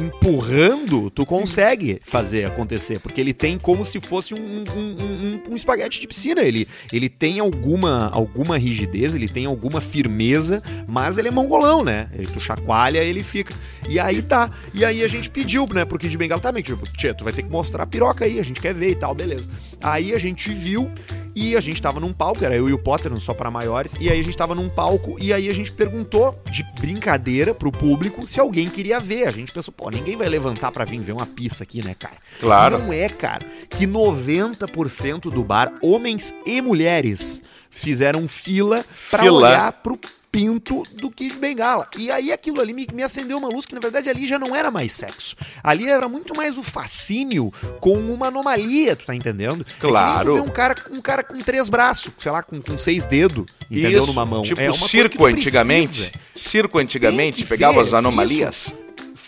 empurrando, 0.00 1.10
tu 1.10 1.26
consegue 1.26 2.00
fazer 2.02 2.44
acontecer, 2.46 2.98
porque 2.98 3.20
ele 3.20 3.34
tem 3.34 3.58
como 3.58 3.84
se 3.84 4.00
fosse 4.00 4.34
um, 4.34 4.38
um, 4.38 4.80
um- 4.80 5.42
um- 5.50 5.54
espaguete 5.54 6.00
de 6.00 6.06
piscina. 6.06 6.40
Ele, 6.42 6.66
ele 6.92 7.08
tem 7.08 7.38
alguma, 7.40 8.08
alguma 8.12 8.56
rigidez, 8.56 9.14
ele 9.14 9.28
tem 9.28 9.44
alguma 9.46 9.80
firmeza, 9.80 10.62
mas 10.86 11.18
ele 11.18 11.28
é 11.28 11.30
mongolão, 11.30 11.84
né? 11.84 12.08
Ele, 12.14 12.26
tu 12.26 12.40
chacoalha, 12.40 13.02
ele 13.02 13.22
fica. 13.22 13.54
E 13.88 13.98
aí 13.98 14.22
tá. 14.22 14.50
E 14.72 14.84
aí 14.84 15.02
a 15.02 15.08
gente 15.08 15.28
pediu, 15.28 15.66
né, 15.74 15.84
pro 15.84 15.98
Kid 15.98 16.16
Bengala 16.16 16.40
também, 16.40 16.62
tipo, 16.62 16.84
Tchê, 16.92 17.12
tu 17.12 17.24
vai 17.24 17.32
ter 17.32 17.42
que 17.42 17.50
mostrar 17.50 17.82
a 17.82 17.86
piroca 17.86 18.24
aí, 18.24 18.38
a 18.40 18.44
gente 18.44 18.60
quer 18.60 18.72
ver 18.74 18.90
e 18.90 18.94
tal, 18.94 19.14
beleza. 19.14 19.48
Aí 19.82 20.14
a 20.14 20.18
gente 20.18 20.50
viu 20.52 20.90
e 21.38 21.56
a 21.56 21.60
gente 21.60 21.80
tava 21.80 22.00
num 22.00 22.12
palco, 22.12 22.44
era 22.44 22.56
eu 22.56 22.68
e 22.68 22.72
o 22.72 22.78
Potter, 22.78 23.10
não 23.12 23.20
só 23.20 23.32
para 23.32 23.50
maiores, 23.50 23.94
e 24.00 24.10
aí 24.10 24.18
a 24.18 24.24
gente 24.24 24.36
tava 24.36 24.54
num 24.54 24.68
palco 24.68 25.16
e 25.20 25.32
aí 25.32 25.48
a 25.48 25.52
gente 25.54 25.72
perguntou 25.72 26.36
de 26.50 26.64
brincadeira 26.80 27.54
pro 27.54 27.70
público 27.70 28.26
se 28.26 28.40
alguém 28.40 28.68
queria 28.68 28.98
ver. 28.98 29.28
A 29.28 29.30
gente 29.30 29.52
pensou, 29.52 29.72
pô, 29.72 29.88
ninguém 29.88 30.16
vai 30.16 30.28
levantar 30.28 30.72
pra 30.72 30.84
vir 30.84 31.00
ver 31.00 31.12
uma 31.12 31.26
pista 31.26 31.62
aqui, 31.62 31.84
né, 31.84 31.94
cara? 31.96 32.16
Claro. 32.40 32.78
Não 32.78 32.92
é, 32.92 33.08
cara, 33.08 33.46
que 33.70 33.86
90% 33.86 35.30
do 35.30 35.44
bar, 35.44 35.72
homens 35.80 36.34
e 36.44 36.60
mulheres, 36.60 37.40
fizeram 37.70 38.26
fila 38.26 38.84
pra 39.10 39.22
Fila. 39.22 39.48
olhar 39.48 39.72
pro 39.72 39.98
pinto 40.30 40.82
do 40.94 41.10
Kid 41.10 41.36
Bengala. 41.36 41.88
E 41.96 42.10
aí 42.10 42.32
aquilo 42.32 42.60
ali 42.60 42.72
me, 42.72 42.86
me 42.92 43.02
acendeu 43.02 43.38
uma 43.38 43.48
luz 43.48 43.66
que 43.66 43.74
na 43.74 43.80
verdade 43.80 44.08
ali 44.08 44.26
já 44.26 44.38
não 44.38 44.54
era 44.54 44.70
mais 44.70 44.92
sexo. 44.92 45.34
Ali 45.62 45.88
era 45.88 46.08
muito 46.08 46.36
mais 46.36 46.56
o 46.58 46.62
fascínio 46.62 47.52
com 47.80 47.94
uma 47.98 48.28
anomalia, 48.28 48.94
tu 48.96 49.06
tá 49.06 49.14
entendendo? 49.14 49.62
É 49.62 49.72
que 49.72 49.80
Claro. 49.80 50.34
vê 50.34 50.40
um 50.40 50.48
cara, 50.50 50.74
um 50.90 51.00
cara 51.00 51.22
com 51.22 51.38
três 51.38 51.68
braços, 51.68 52.12
sei 52.18 52.30
lá, 52.32 52.42
com, 52.42 52.60
com 52.60 52.76
seis 52.76 53.06
dedos, 53.06 53.46
entendeu? 53.70 53.98
Isso, 54.02 54.06
Numa 54.06 54.24
mão. 54.26 54.42
Tipo 54.42 54.60
é 54.60 54.70
que 54.70 54.78
circo 54.78 55.26
antigamente. 55.26 56.12
Circo 56.34 56.78
antigamente, 56.78 57.42
que 57.42 57.48
pegava 57.48 57.80
ver, 57.82 57.88
as 57.88 57.92
anomalias. 57.94 58.72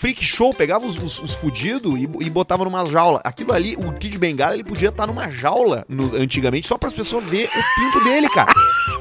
Freak 0.00 0.24
show, 0.24 0.54
pegava 0.54 0.86
os, 0.86 0.96
os, 0.96 1.18
os 1.20 1.34
fudidos 1.34 1.94
e, 2.00 2.08
e 2.24 2.30
botava 2.30 2.64
numa 2.64 2.86
jaula. 2.86 3.20
Aquilo 3.22 3.52
ali, 3.52 3.76
o 3.76 3.92
Kid 3.92 4.18
Bengala, 4.18 4.54
ele 4.54 4.64
podia 4.64 4.88
estar 4.88 5.06
numa 5.06 5.30
jaula 5.30 5.84
no- 5.86 6.16
antigamente 6.16 6.66
só 6.66 6.78
para 6.78 6.88
as 6.88 6.94
pessoas 6.94 7.22
ver 7.26 7.50
o 7.54 7.80
pinto 7.80 8.02
dele, 8.02 8.26
cara. 8.30 8.50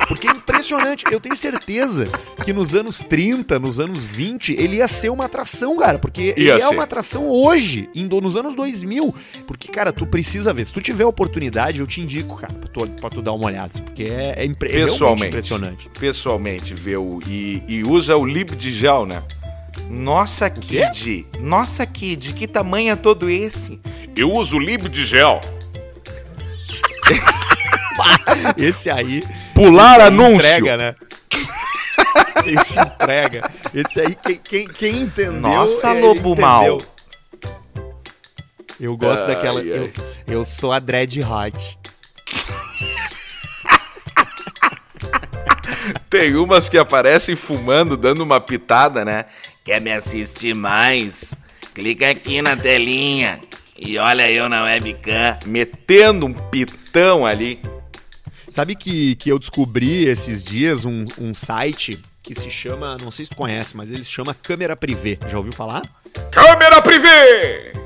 Porque 0.10 0.28
é 0.28 0.32
impressionante. 0.32 1.06
Eu 1.10 1.22
tenho 1.22 1.38
certeza 1.38 2.08
que 2.44 2.52
nos 2.52 2.76
anos 2.76 3.00
30, 3.00 3.58
nos 3.60 3.80
anos 3.80 4.04
20, 4.04 4.54
ele 4.60 4.78
ia 4.78 4.88
ser 4.90 5.10
uma 5.10 5.24
atração, 5.26 5.78
cara. 5.78 5.98
Porque 6.00 6.34
ele 6.36 6.48
Ia 6.48 6.56
é 6.56 6.60
ser. 6.60 6.74
uma 6.74 6.84
atração 6.84 7.30
hoje, 7.30 7.88
indo 7.96 8.20
nos 8.20 8.36
anos 8.36 8.54
2000. 8.56 9.16
Porque, 9.48 9.70
cara, 9.70 9.94
tu 9.94 10.06
precisa 10.06 10.52
ver. 10.54 10.66
Se 10.66 10.74
tu 10.74 10.82
tiver 10.82 11.06
oportunidade, 11.06 11.80
eu 11.80 11.88
te 11.88 12.02
indico, 12.02 12.36
cara, 12.36 12.52
pra 12.54 12.70
tu, 12.70 12.88
pra 13.00 13.10
tu 13.10 13.22
dar 13.22 13.32
uma 13.32 13.46
olhada. 13.46 13.72
Porque 13.86 14.04
é, 14.04 14.34
é, 14.38 14.46
impre- 14.46 14.70
é 14.70 14.82
Pessoalmente. 14.86 15.28
impressionante. 15.28 15.90
Pessoalmente, 15.98 16.74
vê 16.74 16.98
o. 16.98 17.20
E, 17.26 17.64
e 17.70 17.84
usa 17.84 18.18
o 18.18 18.26
lip 18.26 18.54
de 18.56 18.74
gel, 18.74 19.06
né? 19.06 19.22
Nossa? 19.90 20.50
Kid. 20.50 21.28
Nossa, 21.40 21.86
Kid, 21.86 22.34
que 22.34 22.48
tamanho 22.48 22.92
é 22.92 22.96
todo 22.96 23.30
esse? 23.30 23.80
Eu 24.16 24.32
uso 24.34 24.58
o 24.58 24.60
lip 24.60 24.90
de 24.90 25.04
gel. 25.06 25.40
Esse 28.58 28.90
aí. 28.90 29.24
Pular 29.54 29.94
esse 29.96 30.02
aí 30.02 30.08
anúncio. 30.08 30.36
Entrega, 30.36 30.78
né? 30.78 30.96
Esse 32.46 32.80
entrega. 32.80 33.52
Esse 33.74 34.00
aí, 34.02 34.16
quem, 34.16 34.38
quem, 34.38 34.68
quem 34.68 34.96
entendeu. 35.02 35.34
Nossa, 35.42 35.92
ele 35.92 36.02
lobo 36.02 36.32
entendeu. 36.32 36.36
mau. 36.48 36.82
Eu 38.80 38.96
gosto 38.96 39.24
Ai, 39.24 39.28
daquela. 39.28 39.60
ai. 39.60 39.68
Eu, 39.68 39.92
eu 40.28 40.46
sou 40.46 40.72
a 40.72 40.80
Dread 40.80 41.22
Hot. 41.22 41.78
Tem 46.10 46.36
umas 46.36 46.70
que 46.70 46.78
aparecem 46.78 47.36
fumando, 47.36 47.98
dando 47.98 48.22
uma 48.24 48.40
pitada, 48.40 49.04
né? 49.04 49.26
Quer 49.70 49.82
me 49.82 49.92
assistir 49.92 50.56
mais? 50.56 51.32
Clica 51.76 52.10
aqui 52.10 52.42
na 52.42 52.58
telinha. 52.58 53.40
E 53.78 54.00
olha 54.00 54.28
eu 54.32 54.50
na 54.50 54.64
webcam, 54.64 55.38
metendo 55.46 56.26
um 56.26 56.34
pitão 56.34 57.24
ali. 57.24 57.62
Sabe 58.52 58.76
que, 58.76 59.16
que 59.18 59.32
eu 59.32 59.38
descobri 59.38 60.06
esses 60.06 60.44
dias 60.44 60.86
um, 60.86 61.06
um 61.20 61.36
site 61.36 62.04
que 62.24 62.34
se 62.34 62.50
chama, 62.50 62.98
não 63.00 63.12
sei 63.12 63.26
se 63.26 63.30
tu 63.30 63.38
conhece, 63.38 63.78
mas 63.78 63.92
ele 63.92 64.04
se 64.04 64.10
chama 64.10 64.34
Câmera 64.34 64.76
Privé. 64.76 65.20
Já 65.28 65.38
ouviu 65.38 65.54
falar? 65.54 65.84
Câmera 66.32 66.82
privê! 66.82 67.79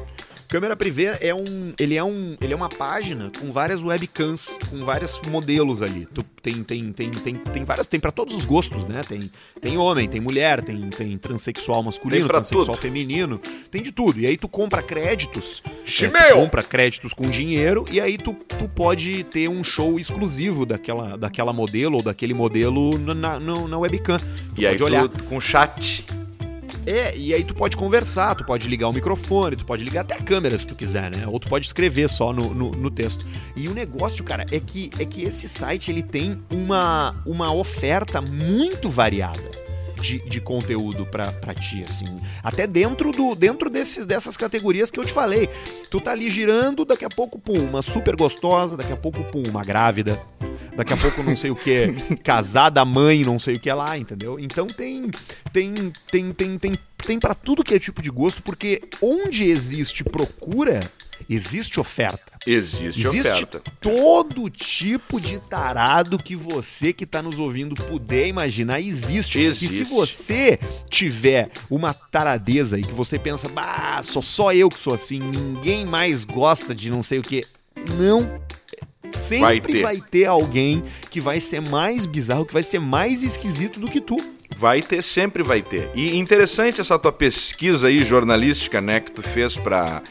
Câmera 0.54 0.76
Privé 0.76 1.18
é 1.20 1.34
um, 1.34 1.74
ele 1.80 1.96
é 1.96 2.04
um, 2.04 2.38
ele 2.40 2.54
é 2.54 2.56
uma 2.56 2.70
página 2.70 3.32
com 3.40 3.52
várias 3.52 3.82
webcams, 3.82 4.56
com 4.70 4.86
vários 4.86 5.20
modelos 5.28 5.82
ali. 5.82 6.08
Tu 6.14 6.22
tem 6.44 6.64
tem 6.64 6.94
tem 6.94 7.10
tem 7.10 7.36
tem 7.38 7.64
várias, 7.64 7.88
tem 7.88 8.00
para 8.00 8.12
todos 8.12 8.36
os 8.36 8.46
gostos, 8.46 8.88
né? 8.88 9.02
Tem 9.02 9.32
tem 9.60 9.80
homem, 9.80 10.08
tem 10.08 10.22
mulher, 10.22 10.62
tem 10.62 10.92
tem 10.92 11.18
transexual 11.18 11.82
masculino, 11.82 12.22
Tem 12.22 12.28
transexual 12.28 12.76
tudo. 12.76 12.78
feminino, 12.78 13.42
tem 13.72 13.82
de 13.82 13.92
tudo. 13.92 14.20
E 14.20 14.28
aí 14.28 14.38
tu 14.38 14.48
compra 14.48 14.84
créditos, 14.84 15.64
é, 15.66 16.30
tu 16.30 16.36
compra 16.36 16.62
créditos 16.62 17.16
com 17.16 17.28
dinheiro 17.28 17.84
e 17.92 18.00
aí 18.00 18.16
tu, 18.16 18.34
tu 18.34 18.70
pode 18.70 19.24
ter 19.24 19.50
um 19.50 19.64
show 19.64 20.00
exclusivo 20.00 20.68
daquela 20.68 21.18
daquela 21.18 21.52
modelo 21.52 21.96
ou 21.96 22.04
daquele 22.04 22.36
modelo 22.36 22.96
na, 23.00 23.16
na, 23.16 23.40
na 23.40 23.80
webcam. 23.80 24.20
Tu 24.54 24.62
E 24.62 24.68
aí 24.68 24.80
olhar. 24.84 25.08
tu 25.08 25.24
com 25.24 25.42
chat. 25.42 26.06
É, 26.86 27.16
e 27.16 27.34
aí 27.34 27.44
tu 27.44 27.56
pode 27.56 27.78
conversar, 27.78 28.36
tu 28.36 28.44
pode 28.44 28.68
ligar 28.68 28.90
o 28.90 28.94
microfone, 28.94 29.56
tu 29.56 29.66
pode 29.66 29.84
ligar 29.84 30.02
até 30.02 30.16
a 30.16 30.22
câmera 30.22 30.58
se 30.58 30.68
tu 30.68 30.76
quiser, 30.76 31.10
né? 31.16 31.26
Ou 31.28 31.40
tu 31.40 31.48
pode 31.48 31.66
escrever 31.66 32.10
só 32.10 32.34
no, 32.34 32.54
no, 32.54 32.72
no 32.72 32.92
texto. 32.92 33.26
E 33.56 33.68
o 33.68 33.74
negócio, 33.74 34.24
cara, 34.24 34.46
é 34.52 34.60
que, 34.60 34.92
é 35.00 35.06
que 35.06 35.24
esse 35.24 35.48
site 35.48 35.92
ele 35.92 36.04
tem 36.04 36.40
uma, 36.52 37.16
uma 37.26 37.54
oferta 37.54 38.22
muito 38.22 38.90
variada. 38.90 39.64
De, 40.04 40.20
de 40.28 40.42
conteúdo 40.42 41.06
pra, 41.06 41.32
pra 41.32 41.54
ti, 41.54 41.86
assim. 41.88 42.20
Até 42.44 42.68
dentro 42.68 43.14
do 43.14 43.34
dentro 43.36 43.70
desses, 43.70 44.06
dessas 44.06 44.36
categorias 44.36 44.92
que 44.92 45.00
eu 45.00 45.06
te 45.06 45.14
falei. 45.14 45.48
Tu 45.90 46.02
tá 46.02 46.12
ali 46.12 46.30
girando, 46.30 46.84
daqui 46.84 47.06
a 47.06 47.10
pouco, 47.10 47.40
pum, 47.40 47.58
uma 47.58 47.82
super 47.82 48.14
gostosa, 48.14 48.76
daqui 48.76 48.92
a 48.92 48.98
pouco, 48.98 49.24
pum, 49.32 49.44
uma 49.48 49.64
grávida. 49.64 50.22
Daqui 50.76 50.92
a 50.92 50.98
pouco 50.98 51.24
não 51.24 51.38
sei 51.38 51.52
o 51.52 51.56
que, 51.56 51.94
casada, 52.22 52.84
mãe, 52.84 53.24
não 53.24 53.40
sei 53.40 53.56
o 53.56 53.60
que 53.60 53.72
lá, 53.72 53.98
entendeu? 53.98 54.38
Então 54.38 54.68
tem 54.68 55.10
tem 55.54 55.74
tem 56.12 56.32
tem 56.34 56.58
tem 56.58 56.74
tem 56.98 57.20
para 57.20 57.34
tudo 57.34 57.64
que 57.64 57.74
é 57.74 57.80
tipo 57.80 58.02
de 58.02 58.10
gosto, 58.10 58.44
porque 58.44 58.82
onde 59.02 59.44
existe 59.48 60.04
procura, 60.04 60.82
existe 61.30 61.80
oferta. 61.80 62.33
Existe, 62.46 63.00
Existe 63.08 63.30
oferta. 63.32 63.62
todo 63.80 64.50
tipo 64.50 65.20
de 65.22 65.40
tarado 65.40 66.18
que 66.18 66.36
você 66.36 66.92
que 66.92 67.06
tá 67.06 67.22
nos 67.22 67.40
ouvindo 67.40 67.74
puder 67.76 68.28
imaginar, 68.28 68.82
existe. 68.82 69.40
E 69.40 69.56
se 69.56 69.66
Existe. 69.66 69.94
você 69.94 70.60
tiver 70.90 71.50
uma 71.70 71.94
taradeza 71.94 72.78
e 72.78 72.84
que 72.84 72.92
você 72.92 73.18
pensa, 73.18 73.48
bah, 73.48 74.02
sou 74.04 74.22
só 74.22 74.54
eu 74.54 74.70
que 74.70 74.80
sou 74.80 74.94
assim, 74.94 75.20
ninguém 75.20 75.86
mais 75.86 76.26
gosta 76.26 76.76
de 76.76 76.92
não 76.92 77.02
sei 77.02 77.20
o 77.20 77.22
que. 77.22 77.46
Não. 77.98 78.42
Sempre 79.12 79.40
Vai 79.74 79.82
vai 79.82 79.96
ter. 79.98 80.10
ter. 80.10 80.26
alguém 80.26 80.84
que 81.12 81.22
vai 81.22 81.40
ser 81.40 81.62
mais 81.62 82.06
bizarro, 82.06 82.46
que 82.46 82.54
vai 82.54 82.64
ser 82.64 82.80
mais 82.80 83.22
esquisito 83.22 83.80
do 83.80 83.88
que 83.90 84.02
tu. 84.02 84.18
Vai 84.58 84.82
ter, 84.82 85.02
sempre 85.02 85.44
vai 85.44 85.62
ter. 85.62 85.90
E 85.96 86.18
interessante 86.18 86.82
essa 86.82 86.98
tua 86.98 87.12
pesquisa 87.12 87.88
aí 87.88 88.04
jornalística, 88.04 88.82
né, 88.82 89.00
que 89.00 89.12
tu 89.12 89.22
fez 89.22 89.56
pra, 89.56 90.02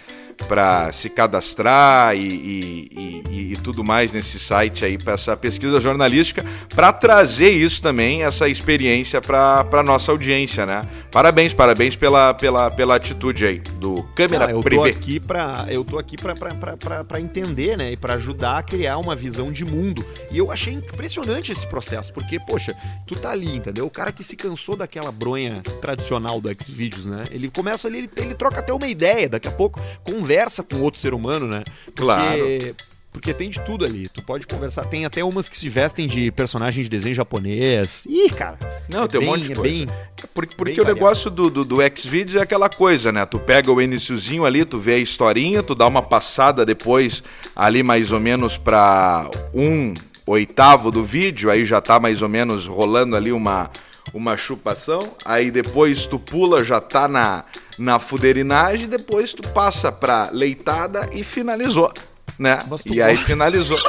pra 0.48 0.92
se 0.92 1.08
cadastrar 1.10 2.14
e, 2.16 2.20
e, 2.26 3.22
e- 3.30 3.52
e 3.52 3.56
tudo 3.56 3.84
mais 3.84 4.12
nesse 4.12 4.38
site 4.38 4.84
aí, 4.84 4.96
pra 4.98 5.14
essa 5.14 5.36
pesquisa 5.36 5.78
jornalística, 5.80 6.44
pra 6.74 6.92
trazer 6.92 7.50
isso 7.50 7.82
também, 7.82 8.22
essa 8.22 8.48
experiência 8.48 9.20
pra, 9.20 9.62
pra 9.64 9.82
nossa 9.82 10.10
audiência, 10.10 10.64
né? 10.64 10.82
Parabéns, 11.10 11.52
parabéns 11.52 11.94
pela, 11.96 12.32
pela, 12.34 12.70
pela 12.70 12.96
atitude 12.96 13.44
aí 13.46 13.58
do 13.78 14.02
câmera 14.14 14.46
Ah, 14.46 14.50
eu 14.50 14.56
tô 14.56 14.62
privê. 14.62 14.90
aqui 14.90 15.20
pra, 15.20 15.66
eu 15.68 15.84
tô 15.84 15.98
aqui 15.98 16.16
pra 16.16 17.20
entender, 17.20 17.76
né? 17.76 17.92
E 17.92 17.96
pra 17.96 18.14
ajudar 18.14 18.58
a 18.58 18.62
criar 18.62 18.98
uma 18.98 19.14
visão 19.14 19.52
de 19.52 19.64
mundo. 19.64 20.04
E 20.30 20.38
eu 20.38 20.50
achei 20.50 20.72
impressionante 20.74 21.52
esse 21.52 21.66
processo, 21.66 22.12
porque, 22.12 22.38
poxa, 22.40 22.74
tu 23.06 23.14
tá 23.14 23.30
ali, 23.30 23.56
entendeu? 23.56 23.86
O 23.86 23.90
cara 23.90 24.12
que 24.12 24.24
se 24.24 24.36
cansou 24.36 24.76
daquela 24.76 25.12
bronha 25.12 25.60
tradicional 25.80 26.40
do 26.40 26.48
Xvideos, 26.62 27.06
né? 27.06 27.24
Ele 27.30 27.50
começa 27.50 27.88
ali, 27.88 27.98
ele, 27.98 28.10
ele 28.16 28.34
troca 28.34 28.60
até 28.60 28.72
uma 28.72 28.86
ideia, 28.86 29.28
daqui 29.28 29.48
a 29.48 29.52
pouco 29.52 29.80
conversa 30.22 30.62
com 30.62 30.80
outro 30.80 31.00
ser 31.00 31.12
humano, 31.14 31.46
né? 31.46 31.62
Porque, 31.86 32.00
Claro. 32.00 32.76
Porque 33.12 33.34
tem 33.34 33.50
de 33.50 33.60
tudo 33.60 33.84
ali. 33.84 34.08
Tu 34.08 34.22
pode 34.22 34.46
conversar. 34.46 34.86
Tem 34.86 35.04
até 35.04 35.22
umas 35.22 35.46
que 35.46 35.58
se 35.58 35.68
vestem 35.68 36.06
de 36.08 36.30
personagem 36.30 36.82
de 36.82 36.88
desenho 36.88 37.14
japonês. 37.14 38.06
Ih, 38.08 38.30
cara. 38.30 38.58
Não, 38.88 39.02
é 39.04 39.06
tem 39.08 39.20
um 39.20 39.22
bem- 39.24 39.30
monte 39.30 39.42
de 39.44 39.52
é 39.52 39.54
coisa. 39.54 39.70
bem- 39.70 39.86
Porque, 40.32 40.56
porque 40.56 40.72
bem 40.76 40.80
o 40.80 40.86
negócio 40.86 41.30
do, 41.30 41.50
do, 41.50 41.62
do 41.62 41.76
Xvideos 41.94 42.36
é 42.36 42.40
aquela 42.42 42.70
coisa, 42.70 43.12
né? 43.12 43.26
Tu 43.26 43.38
pega 43.38 43.70
o 43.70 43.82
iniciozinho 43.82 44.46
ali, 44.46 44.64
tu 44.64 44.78
vê 44.78 44.94
a 44.94 44.98
historinha, 44.98 45.62
tu 45.62 45.74
dá 45.74 45.86
uma 45.86 46.00
passada 46.00 46.64
depois 46.64 47.22
ali 47.54 47.82
mais 47.82 48.12
ou 48.12 48.18
menos 48.20 48.56
pra 48.56 49.30
um 49.52 49.92
oitavo 50.24 50.90
do 50.90 51.04
vídeo, 51.04 51.50
aí 51.50 51.66
já 51.66 51.82
tá 51.82 52.00
mais 52.00 52.22
ou 52.22 52.30
menos 52.30 52.66
rolando 52.66 53.14
ali 53.14 53.30
uma, 53.30 53.70
uma 54.12 54.36
chupação, 54.36 55.12
aí 55.24 55.50
depois 55.50 56.06
tu 56.06 56.18
pula, 56.18 56.62
já 56.64 56.80
tá 56.80 57.06
na, 57.08 57.44
na 57.78 57.98
fuderinagem, 57.98 58.88
depois 58.88 59.32
tu 59.32 59.42
passa 59.48 59.90
pra 59.92 60.28
leitada 60.32 61.08
e 61.12 61.22
finalizou, 61.24 61.92
né? 62.38 62.58
Tu 62.86 62.94
E 62.94 63.02
aí 63.02 63.16
finalizou. 63.16 63.78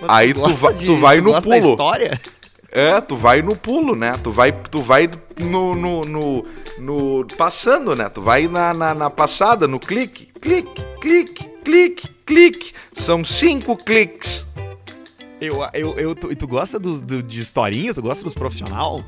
Mas 0.00 0.10
Aí 0.10 0.34
tu 0.34 0.40
gosta 0.40 0.56
vai- 0.60 0.74
tu 0.74 0.96
vai 0.96 1.20
no 1.20 1.30
gosta 1.32 1.48
da 1.48 1.56
pulo. 1.60 1.70
história? 1.72 2.20
É, 2.72 3.00
tu 3.00 3.16
vai 3.16 3.42
no 3.42 3.54
pulo, 3.54 3.94
né? 3.94 4.14
Tu 4.22 4.32
vai, 4.32 4.50
tu 4.50 4.80
vai 4.80 5.08
no, 5.38 5.74
no, 5.74 6.04
no, 6.04 6.46
no- 6.78 7.26
passando, 7.36 7.94
né? 7.94 8.08
Tu 8.08 8.20
vai 8.20 8.48
na, 8.48 8.72
na, 8.74 8.94
na 8.94 9.10
passada, 9.10 9.68
no 9.68 9.78
clique, 9.78 10.26
clique, 10.40 10.82
clique, 11.00 11.44
clique, 11.64 12.08
clique. 12.26 12.72
São 12.94 13.24
cinco 13.24 13.76
cliques. 13.76 14.44
Eu, 15.42 15.60
eu, 15.74 15.98
eu, 15.98 16.14
tu, 16.14 16.30
e 16.30 16.36
tu 16.36 16.46
gosta 16.46 16.78
do, 16.78 17.00
do- 17.02 17.22
de 17.22 17.40
historinhas? 17.40 17.96
Tu 17.96 18.02
gosta 18.02 18.22
dos 18.22 18.32
profissional? 18.34 19.00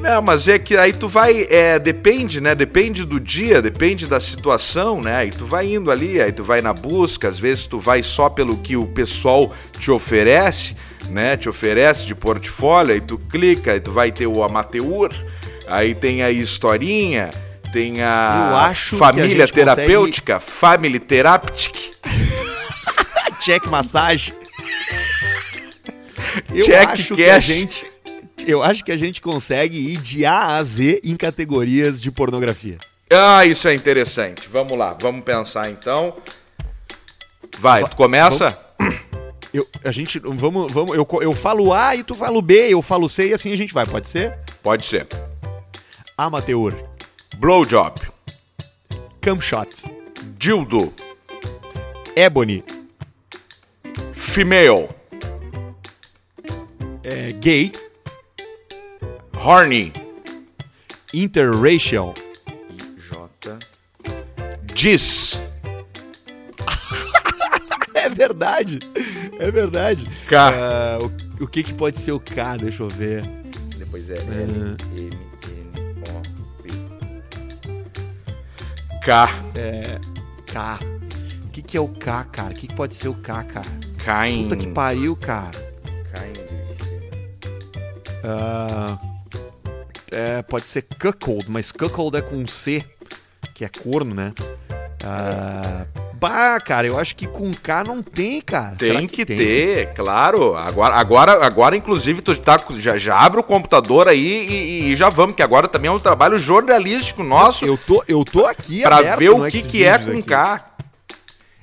Não, 0.00 0.22
mas 0.22 0.48
é 0.48 0.58
que 0.58 0.76
aí 0.76 0.92
tu 0.92 1.06
vai, 1.06 1.46
é, 1.50 1.78
depende, 1.78 2.40
né? 2.40 2.54
Depende 2.54 3.04
do 3.04 3.18
dia, 3.20 3.60
depende 3.60 4.06
da 4.06 4.18
situação, 4.18 5.00
né? 5.02 5.16
Aí 5.16 5.30
tu 5.30 5.44
vai 5.44 5.74
indo 5.74 5.90
ali, 5.90 6.20
aí 6.20 6.32
tu 6.32 6.42
vai 6.44 6.62
na 6.62 6.72
busca, 6.72 7.28
às 7.28 7.38
vezes 7.38 7.66
tu 7.66 7.78
vai 7.78 8.02
só 8.02 8.28
pelo 8.30 8.56
que 8.58 8.76
o 8.76 8.86
pessoal 8.86 9.54
te 9.78 9.90
oferece, 9.90 10.74
né? 11.10 11.36
Te 11.36 11.48
oferece 11.48 12.06
de 12.06 12.14
portfólio, 12.14 12.94
aí 12.94 13.00
tu 13.00 13.18
clica, 13.18 13.72
aí 13.72 13.80
tu 13.80 13.92
vai 13.92 14.10
ter 14.12 14.26
o 14.26 14.42
amateur, 14.42 15.10
aí 15.66 15.94
tem 15.94 16.22
a 16.22 16.30
historinha, 16.30 17.30
tem 17.72 18.02
a 18.02 18.64
a 18.94 18.98
família 18.98 19.46
gente 19.46 19.52
terapêutica, 19.54 20.40
family 20.40 20.98
therapeutic, 20.98 21.92
Check 23.40 23.66
massagem. 23.66 24.34
Eu 26.54 26.64
Check 26.64 26.88
acho 26.88 27.14
que 27.14 27.24
a 27.24 27.34
cash. 27.34 27.44
gente. 27.44 27.86
Eu 28.46 28.62
acho 28.62 28.84
que 28.84 28.92
a 28.92 28.96
gente 28.96 29.20
consegue 29.20 29.78
ir 29.78 29.96
de 29.98 30.24
A 30.26 30.56
a 30.56 30.62
Z 30.62 31.00
em 31.02 31.16
categorias 31.16 32.00
de 32.00 32.10
pornografia. 32.10 32.78
Ah, 33.10 33.44
isso 33.46 33.66
é 33.68 33.74
interessante. 33.74 34.48
Vamos 34.48 34.76
lá, 34.76 34.94
vamos 35.00 35.24
pensar 35.24 35.70
então. 35.70 36.14
Vai, 37.58 37.88
tu 37.88 37.96
começa? 37.96 38.58
Eu, 39.54 39.66
a 39.82 39.90
gente. 39.90 40.18
Vamos. 40.18 40.70
vamos 40.70 40.94
eu, 40.96 41.06
eu 41.22 41.32
falo 41.34 41.72
A 41.72 41.96
e 41.96 42.02
tu 42.02 42.14
fala 42.14 42.36
o 42.36 42.42
B, 42.42 42.68
eu 42.68 42.82
falo 42.82 43.08
C 43.08 43.28
e 43.28 43.34
assim 43.34 43.52
a 43.52 43.56
gente 43.56 43.72
vai, 43.72 43.86
pode 43.86 44.08
ser? 44.10 44.38
Pode 44.62 44.84
ser. 44.84 45.06
Amateur. 46.18 46.74
Blowjob, 47.38 48.00
Cam 49.20 49.40
shots. 49.40 49.84
dildo, 50.38 50.92
Ebony. 52.14 52.62
female, 54.12 54.88
É, 57.08 57.30
gay. 57.32 57.72
horny, 59.36 59.92
Interracial. 61.14 62.14
J, 62.98 63.58
Diz, 64.74 65.40
É 67.94 68.08
verdade. 68.08 68.80
É 69.38 69.50
verdade. 69.52 70.04
K. 70.28 70.48
Ah, 70.52 70.98
o, 71.00 71.44
o 71.44 71.46
que, 71.46 71.62
que 71.62 71.72
pode 71.72 71.98
ser 71.98 72.10
o 72.12 72.18
K? 72.18 72.56
Deixa 72.56 72.82
eu 72.82 72.88
ver. 72.88 73.22
depois 73.78 74.10
é 74.10 74.14
L, 74.16 74.24
N, 74.32 74.76
N, 74.96 75.10
O, 76.10 76.22
P, 76.62 76.70
K, 79.04 79.28
K. 80.46 80.78
O 81.44 81.48
que, 81.50 81.62
que 81.62 81.76
é 81.76 81.80
o 81.80 81.88
K, 81.88 82.24
cara? 82.24 82.50
O 82.50 82.54
que, 82.54 82.66
que 82.66 82.74
pode 82.74 82.96
ser 82.96 83.08
o 83.08 83.14
K, 83.14 83.44
cara? 83.44 83.66
Kind, 84.04 84.44
Puta 84.48 84.56
que 84.56 84.66
pariu, 84.72 85.14
cara. 85.16 85.50
kind, 86.12 86.36
Ah, 88.24 88.98
é, 90.10 90.42
pode 90.42 90.68
ser 90.68 90.82
cuckold, 90.82 91.46
mas 91.48 91.72
cuckold 91.72 92.16
é 92.16 92.22
com 92.22 92.46
C, 92.46 92.84
que 93.54 93.64
é 93.64 93.68
corno, 93.68 94.14
né? 94.14 94.32
Ah, 95.04 95.86
Bah, 96.18 96.58
cara, 96.60 96.86
eu 96.86 96.98
acho 96.98 97.14
que 97.14 97.26
com 97.26 97.52
K 97.52 97.84
não 97.84 98.02
tem, 98.02 98.40
cara. 98.40 98.74
Tem 98.76 98.96
Será 98.96 99.06
que, 99.06 99.26
ter, 99.26 99.92
claro. 99.92 100.56
Agora, 100.56 100.94
agora, 100.94 101.44
agora 101.44 101.76
inclusive, 101.76 102.22
tu 102.22 102.34
tá, 102.38 102.58
já, 102.78 102.96
já 102.96 103.18
abre 103.18 103.40
o 103.40 103.42
computador 103.42 104.08
aí 104.08 104.46
e, 104.48 104.92
e 104.92 104.96
já 104.96 105.10
vamos, 105.10 105.36
que 105.36 105.42
agora 105.42 105.68
também 105.68 105.88
é 105.90 105.92
um 105.92 106.00
trabalho 106.00 106.38
jornalístico 106.38 107.22
nosso 107.22 107.66
Eu 107.66 107.76
tô, 107.76 108.02
eu 108.08 108.24
tô 108.24 108.46
aqui 108.46 108.80
pra 108.80 108.96
aberto 108.96 109.18
ver 109.18 109.28
o 109.30 109.38
no 109.38 109.50
que, 109.50 109.62
que 109.62 109.84
é 109.84 109.98
com 109.98 110.10
aqui. 110.10 110.22
K. 110.22 110.64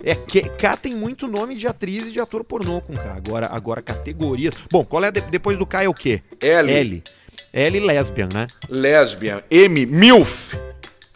É, 0.03 0.13
que, 0.15 0.41
K 0.41 0.75
tem 0.77 0.93
muito 0.95 1.27
nome 1.27 1.55
de 1.55 1.65
atriz 1.65 2.07
e 2.07 2.12
de 2.12 2.19
ator 2.19 2.43
pornô 2.43 2.81
com 2.81 2.93
K. 2.93 3.13
Agora, 3.15 3.48
agora 3.48 3.81
categorias. 3.81 4.53
Bom, 4.69 4.83
qual 4.83 5.03
é 5.03 5.12
de- 5.12 5.22
depois 5.22 5.57
do 5.57 5.65
K 5.65 5.83
é 5.83 5.88
o 5.89 5.93
quê? 5.93 6.22
L, 6.41 6.72
L. 6.72 7.03
L 7.53 7.79
lesbian, 7.79 8.29
né? 8.33 8.48
lesbian. 8.67 9.41
M, 9.50 9.86
MILF. 9.86 10.57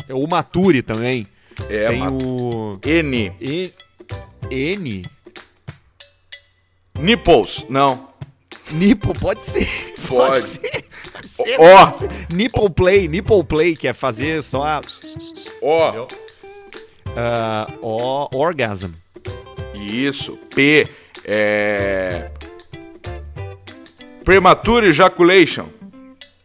É 0.08 0.14
o 0.14 0.26
Maturi 0.26 0.82
também. 0.82 1.28
É, 1.70 1.88
tem 1.88 2.00
ma- 2.00 2.10
o 2.12 2.80
N, 2.86 3.34
E- 3.42 3.74
N. 4.50 5.02
nipples. 7.00 7.66
Não. 7.70 8.08
Nipple, 8.72 9.14
pode 9.20 9.44
ser. 9.44 9.68
Pode. 10.08 10.42
ser. 10.46 10.86
Pode 11.14 11.28
ser, 11.28 11.58
Ó. 11.60 11.92
ser. 11.94 12.10
Nipple 12.34 12.70
play, 12.70 13.08
nipple 13.08 13.44
play, 13.44 13.76
que 13.76 13.88
é 13.88 13.94
fazer 13.94 14.42
só 14.44 14.64
a... 14.64 14.82
O, 15.62 16.08
Ó, 17.82 18.30
orgasm. 18.34 18.92
isso. 19.74 20.38
P, 20.54 20.86
é... 21.24 22.30
Premature 24.24 24.88
ejaculation. 24.88 25.68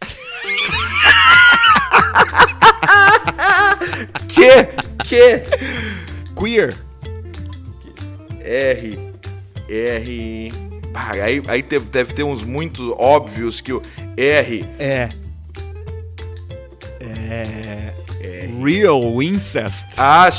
que, 4.27 4.67
que, 5.03 5.43
Queer. 6.35 6.75
R, 8.41 9.13
R... 9.69 10.51
Ah, 10.93 11.11
aí 11.11 11.41
aí 11.47 11.61
deve, 11.63 11.85
deve 11.85 12.13
ter 12.13 12.23
uns 12.23 12.43
muito 12.43 12.93
óbvios 12.99 13.61
que 13.61 13.71
o 13.73 13.81
R... 14.15 14.63
É. 14.77 15.09
É. 16.99 17.93
Real 18.63 19.21
incest. 19.21 19.87
Ah, 19.97 20.29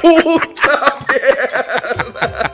puta 0.00 0.98
merda! 1.12 2.52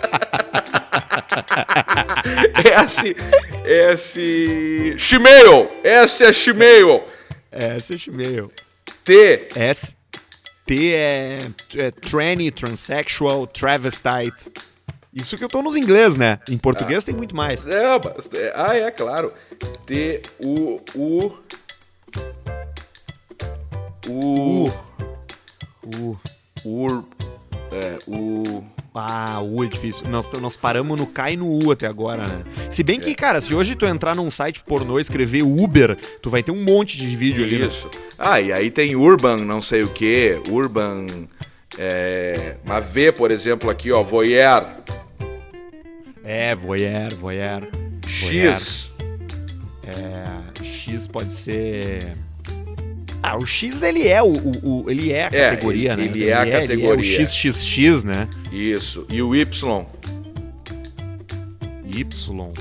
S, 2.64 3.16
S... 3.64 4.94
Shemale! 4.98 5.68
S 5.84 6.24
é 6.24 6.32
Shemale! 6.32 7.02
S 7.52 7.94
é 7.94 8.12
meio. 8.12 8.50
T, 9.04 9.48
S. 9.54 9.94
T 10.66 10.94
é, 10.94 11.50
é 11.76 11.90
tranny, 11.90 12.50
transsexual, 12.50 13.46
travestite. 13.46 14.50
Isso 15.12 15.36
que 15.36 15.42
eu 15.42 15.48
tô 15.48 15.60
nos 15.60 15.74
inglês, 15.74 16.14
né? 16.14 16.38
Em 16.48 16.56
português 16.56 17.02
tem 17.02 17.14
muito 17.14 17.34
mais. 17.34 17.66
É, 17.66 17.96
é, 18.34 18.52
ah, 18.54 18.76
é 18.76 18.90
claro. 18.90 19.32
T, 19.84 20.22
U, 20.38 20.80
U. 20.94 21.38
U. 24.10 24.72
U. 25.84 26.16
Ur. 26.64 27.04
É, 27.72 27.98
U. 28.06 28.64
Ah, 28.94 29.40
U 29.40 29.62
é 29.64 29.68
difícil. 29.68 30.08
Nós, 30.08 30.28
nós 30.32 30.56
paramos 30.56 30.98
no 30.98 31.06
K 31.06 31.30
e 31.30 31.36
no 31.36 31.46
U 31.48 31.70
até 31.70 31.86
agora, 31.86 32.26
né? 32.26 32.44
Se 32.68 32.82
bem 32.82 32.98
que, 32.98 33.14
cara, 33.14 33.40
se 33.40 33.54
hoje 33.54 33.76
tu 33.76 33.86
entrar 33.86 34.16
num 34.16 34.30
site 34.30 34.64
pornô 34.64 34.98
e 34.98 35.02
escrever 35.02 35.42
Uber, 35.42 35.96
tu 36.20 36.28
vai 36.28 36.42
ter 36.42 36.50
um 36.50 36.62
monte 36.64 36.98
de 36.98 37.06
vídeo 37.16 37.44
ali. 37.44 37.58
né? 37.58 37.66
Isso. 37.66 37.88
Ah, 38.18 38.40
e 38.40 38.52
aí 38.52 38.70
tem 38.70 38.96
Urban, 38.96 39.36
não 39.38 39.62
sei 39.62 39.82
o 39.84 39.88
que. 39.88 40.40
Urban. 40.50 41.06
É, 41.78 42.56
uma 42.64 42.80
V, 42.80 43.12
por 43.12 43.30
exemplo, 43.30 43.70
aqui, 43.70 43.92
ó. 43.92 44.02
Voyeur. 44.02 44.66
É, 46.24 46.54
voyeur, 46.54 47.14
voyeur. 47.14 47.68
voyeur. 48.20 48.54
X. 48.54 48.90
É, 49.86 50.64
X 50.64 51.06
pode 51.06 51.32
ser. 51.32 52.12
Ah, 53.30 53.36
o 53.36 53.46
X 53.46 53.80
ele 53.82 54.08
é 54.08 54.20
o, 54.22 54.26
o- 54.26 54.82
o- 54.84 54.90
ele 54.90 55.12
é 55.12 55.22
a 55.24 55.26
É, 55.32 55.50
categoria, 55.50 55.92
ele- 55.92 56.02
né? 56.02 56.08
ele 56.16 56.28
é 56.28 56.34
a 56.34 56.42
o 56.44 56.50
categoria. 56.50 57.26
XXX, 57.26 58.02
né? 58.04 58.28
Isso. 58.50 59.06
E 59.08 59.22
o 59.22 59.34
Y. 59.36 59.86
Y. 61.86 62.52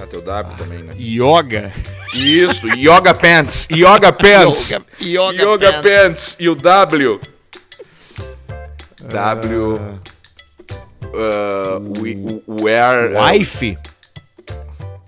Ah, 0.00 0.06
teu 0.06 0.22
W 0.22 0.56
também, 0.56 0.78
né? 0.82 0.94
Yoga. 0.98 1.72
Isso. 2.14 2.66
Yoga 2.68 3.12
Pants. 3.14 3.68
Yoga 3.70 4.12
Pants. 4.12 4.70
Yoga, 5.00 5.42
Yoga, 5.42 5.72
Pants. 5.82 6.36
E 6.38 6.48
o 6.48 6.54
W. 6.54 7.20
W. 9.10 9.78
ah, 11.14 11.78
o, 11.78 12.52
o, 12.52 12.62
o 12.62 12.68
Air. 12.68 13.12
Wife. 13.20 13.76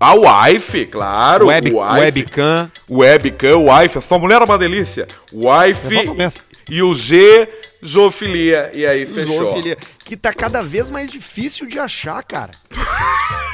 A 0.03 0.15
wife, 0.15 0.85
claro. 0.87 1.47
Web, 1.47 1.71
wife. 1.71 1.99
webcam. 1.99 2.71
Webcam, 2.89 3.65
wife. 3.69 3.97
Essa 3.97 4.17
mulher 4.19 4.41
é 4.41 4.43
uma 4.43 4.57
delícia. 4.57 5.07
Wife. 5.31 6.41
E 6.69 6.81
o 6.81 6.93
Z, 6.93 7.47
zoofilia. 7.85 8.69
E 8.73 8.85
aí 8.85 9.05
fechou. 9.05 9.45
Zoofilia. 9.45 9.77
Que 10.03 10.17
tá 10.17 10.33
cada 10.33 10.61
vez 10.61 10.89
mais 10.89 11.09
difícil 11.09 11.67
de 11.67 11.79
achar, 11.79 12.21
cara. 12.21 12.51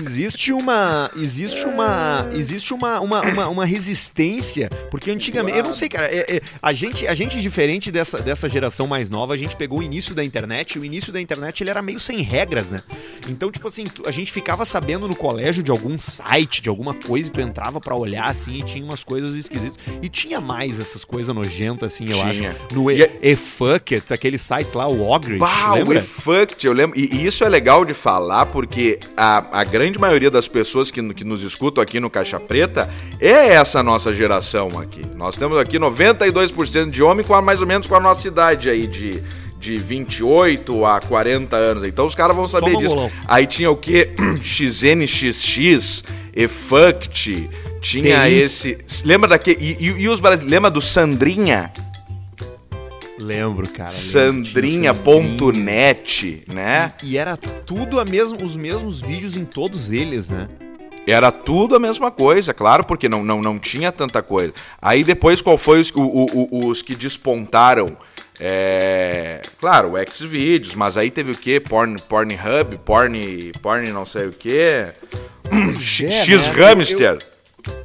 Existe 0.00 0.52
uma. 0.52 1.10
Existe 1.16 1.64
uma. 1.66 2.28
Existe 2.32 2.74
uma, 2.74 3.00
uma, 3.00 3.22
uma, 3.22 3.48
uma 3.48 3.64
resistência. 3.64 4.68
Porque 4.90 5.10
antigamente. 5.10 5.56
Eu 5.58 5.64
não 5.64 5.72
sei, 5.72 5.88
cara. 5.88 6.06
é- 6.06 6.36
é- 6.36 6.40
a, 6.62 6.72
gente, 6.72 7.06
a 7.06 7.14
gente, 7.14 7.40
diferente 7.40 7.90
dessa, 7.90 8.18
dessa 8.18 8.48
geração 8.48 8.86
mais 8.86 9.08
nova, 9.08 9.34
a 9.34 9.36
gente 9.36 9.56
pegou 9.56 9.78
o 9.78 9.82
início 9.82 10.14
da 10.14 10.22
internet. 10.24 10.74
E 10.76 10.78
o 10.78 10.84
início 10.84 11.12
da 11.12 11.20
internet 11.20 11.62
ele 11.62 11.70
era 11.70 11.80
meio 11.82 11.98
sem 12.00 12.20
regras, 12.20 12.70
né? 12.70 12.80
Então, 13.28 13.50
tipo 13.50 13.68
assim, 13.68 13.84
a 14.06 14.10
gente 14.10 14.30
ficava 14.32 14.64
sabendo 14.64 15.08
no 15.08 15.16
colégio 15.16 15.62
de 15.62 15.70
algum 15.70 15.98
site, 15.98 16.60
de 16.62 16.68
alguma 16.68 16.94
coisa, 16.94 17.28
e 17.28 17.32
tu 17.32 17.40
entrava 17.40 17.80
pra 17.80 17.94
olhar 17.94 18.26
assim 18.28 18.58
e 18.58 18.62
tinha 18.62 18.84
umas 18.84 19.02
coisas 19.04 19.34
esquisitas. 19.34 19.78
E 20.02 20.08
tinha 20.08 20.40
mais 20.40 20.78
essas 20.78 21.04
coisas 21.04 21.34
nojentas, 21.34 21.94
assim, 21.94 22.04
eu 22.08 22.16
Tinha. 22.18 22.50
acho. 22.50 22.74
No 22.74 22.90
E 22.90 22.96
e, 22.98 23.02
é- 23.02 23.18
eFucket, 23.22 24.10
aqueles 24.10 24.42
sites 24.42 24.74
lá, 24.74 24.86
o 24.88 25.08
Ogrish, 25.08 25.38
Bah, 25.38 25.72
o 25.72 25.74
lembra? 25.76 26.02
Fucked, 26.02 26.66
eu 26.66 26.72
lembro. 26.72 26.98
E, 26.98 27.14
e 27.14 27.26
isso 27.26 27.44
é 27.44 27.48
legal 27.48 27.84
de 27.84 27.94
falar 27.94 28.46
porque 28.46 28.98
a, 29.16 29.60
a 29.60 29.64
grande 29.64 29.85
maioria 29.98 30.30
das 30.30 30.48
pessoas 30.48 30.90
que, 30.90 31.02
que 31.14 31.24
nos 31.24 31.42
escutam 31.42 31.82
aqui 31.82 32.00
no 32.00 32.10
Caixa 32.10 32.38
Preta 32.40 32.88
é 33.20 33.54
essa 33.54 33.82
nossa 33.82 34.12
geração 34.12 34.78
aqui. 34.78 35.02
Nós 35.14 35.36
temos 35.36 35.56
aqui 35.58 35.78
92% 35.78 36.90
de 36.90 37.02
homem 37.02 37.24
com 37.24 37.34
a, 37.34 37.42
mais 37.42 37.60
ou 37.60 37.66
menos 37.66 37.86
com 37.86 37.94
a 37.94 38.00
nossa 38.00 38.26
idade 38.26 38.68
aí 38.68 38.86
de, 38.86 39.22
de 39.58 39.76
28 39.76 40.84
a 40.84 41.00
40 41.00 41.56
anos. 41.56 41.86
Então 41.86 42.06
os 42.06 42.14
caras 42.14 42.36
vão 42.36 42.48
saber 42.48 42.76
disso. 42.76 42.82
mongolão. 42.82 43.10
Aí 43.26 43.46
tinha 43.46 43.70
o 43.70 43.76
que? 43.76 44.10
XNXX, 44.42 46.04
eFucked, 46.34 47.50
tinha 47.80 48.26
TI. 48.26 48.34
esse. 48.34 48.78
Lembra 49.04 49.28
daquele. 49.28 49.58
E, 49.60 49.76
e, 49.78 50.02
e 50.02 50.08
os 50.08 50.20
brasileiros. 50.20 50.52
Lembra 50.52 50.70
do 50.70 50.80
Sandrinha? 50.80 51.70
Lembro, 53.18 53.66
cara. 53.68 53.90
Sandrinha.net, 53.90 56.42
né? 56.52 56.92
E 57.02 57.16
era 57.16 57.36
tudo 57.36 57.98
a 58.00 58.04
mesmo, 58.04 58.42
os 58.44 58.56
mesmos 58.56 59.00
vídeos 59.00 59.36
em 59.36 59.44
todos 59.44 59.90
eles, 59.90 60.30
né? 60.30 60.48
Era 61.06 61.30
tudo 61.30 61.76
a 61.76 61.78
mesma 61.78 62.10
coisa, 62.10 62.52
claro, 62.52 62.82
porque 62.84 63.08
não, 63.08 63.24
não, 63.24 63.40
não 63.40 63.58
tinha 63.60 63.92
tanta 63.92 64.20
coisa. 64.22 64.52
Aí 64.82 65.04
depois, 65.04 65.40
qual 65.40 65.56
foi 65.56 65.80
os, 65.80 65.90
o- 65.94 66.02
o- 66.02 66.66
os 66.66 66.82
que 66.82 66.96
despontaram? 66.96 67.96
É, 68.38 69.40
claro, 69.60 69.92
o 69.94 70.14
Xvideos, 70.14 70.74
mas 70.74 70.96
aí 70.98 71.10
teve 71.10 71.30
o 71.32 71.38
quê? 71.38 71.58
Porn, 71.60 71.96
Pornhub, 72.08 72.76
Porn, 72.84 73.52
Porn 73.62 73.90
não 73.92 74.04
sei 74.04 74.26
o 74.26 74.32
quê. 74.32 74.88
X-Hamster. 75.80 77.18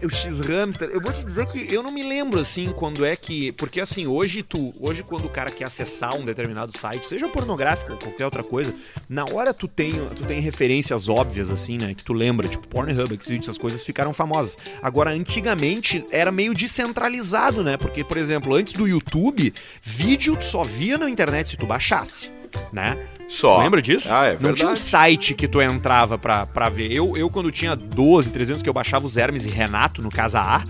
O 0.04 0.10
X-Hamster, 0.10 0.90
eu 0.90 1.02
vou 1.02 1.12
te 1.12 1.24
dizer 1.24 1.46
que 1.46 1.74
eu 1.74 1.82
não 1.82 1.92
me 1.92 2.04
lembro 2.04 2.40
assim 2.40 2.72
quando 2.76 3.06
é 3.06 3.16
que. 3.16 3.52
Porque 3.54 3.80
assim, 3.80 4.08
hoje 4.08 4.42
tu. 4.42 4.74
Hoje, 4.80 5.04
quando 5.04 5.26
o 5.26 5.30
cara 5.30 5.50
quer 5.52 5.66
acessar 5.66 6.16
um 6.16 6.26
determinado 6.26 6.78
site, 6.78 7.08
seja 7.08 7.28
pornográfico 7.28 7.94
ou 7.94 7.98
qualquer 7.98 8.26
outra 8.26 8.44
coisa, 8.44 8.74
na 9.08 9.26
hora 9.26 9.54
tu 9.54 9.68
tem, 9.68 9.94
tu 10.16 10.24
tem 10.26 10.40
referências 10.40 11.08
óbvias, 11.08 11.50
assim, 11.50 11.78
né? 11.78 11.94
Que 11.94 12.04
tu 12.04 12.14
lembra, 12.14 12.48
tipo 12.48 12.68
Pornhub, 12.68 13.18
Xvideos, 13.22 13.46
essas 13.48 13.58
coisas 13.58 13.84
ficaram 13.84 14.14
famosas. 14.14 14.58
Agora, 14.82 15.12
antigamente 15.12 16.06
era 16.12 16.32
meio 16.32 16.54
descentralizado, 16.54 17.64
né? 17.64 17.78
Porque, 17.78 18.04
por 18.04 18.18
exemplo, 18.18 18.54
antes 18.54 18.74
do 18.74 18.88
YouTube, 18.88 19.54
vídeo 19.82 20.36
tu 20.36 20.46
só 20.46 20.64
via 20.64 20.98
na 20.98 21.10
internet 21.10 21.50
se 21.50 21.58
tu 21.58 21.66
baixasse, 21.66 22.30
né? 22.72 22.98
Só. 23.28 23.60
Lembra 23.60 23.82
disso? 23.82 24.08
Ah, 24.12 24.26
é 24.26 24.32
Não 24.34 24.54
tinha 24.54 24.68
um 24.68 24.74
verdade. 24.74 24.80
site 24.82 25.34
que 25.34 25.48
tu 25.48 25.62
entrava 25.62 26.18
pra, 26.18 26.46
pra 26.46 26.68
ver. 26.70 26.92
Eu, 26.92 27.16
eu, 27.16 27.30
quando 27.30 27.50
tinha 27.52 27.76
12, 27.76 28.30
300, 28.30 28.62
que 28.62 28.68
eu 28.68 28.74
baixava 28.74 29.06
os 29.06 29.16
Hermes 29.16 29.46
e 29.46 29.50
Renato 29.50 30.02
no 30.02 30.10
Casa 30.12 30.40
A, 30.42 30.64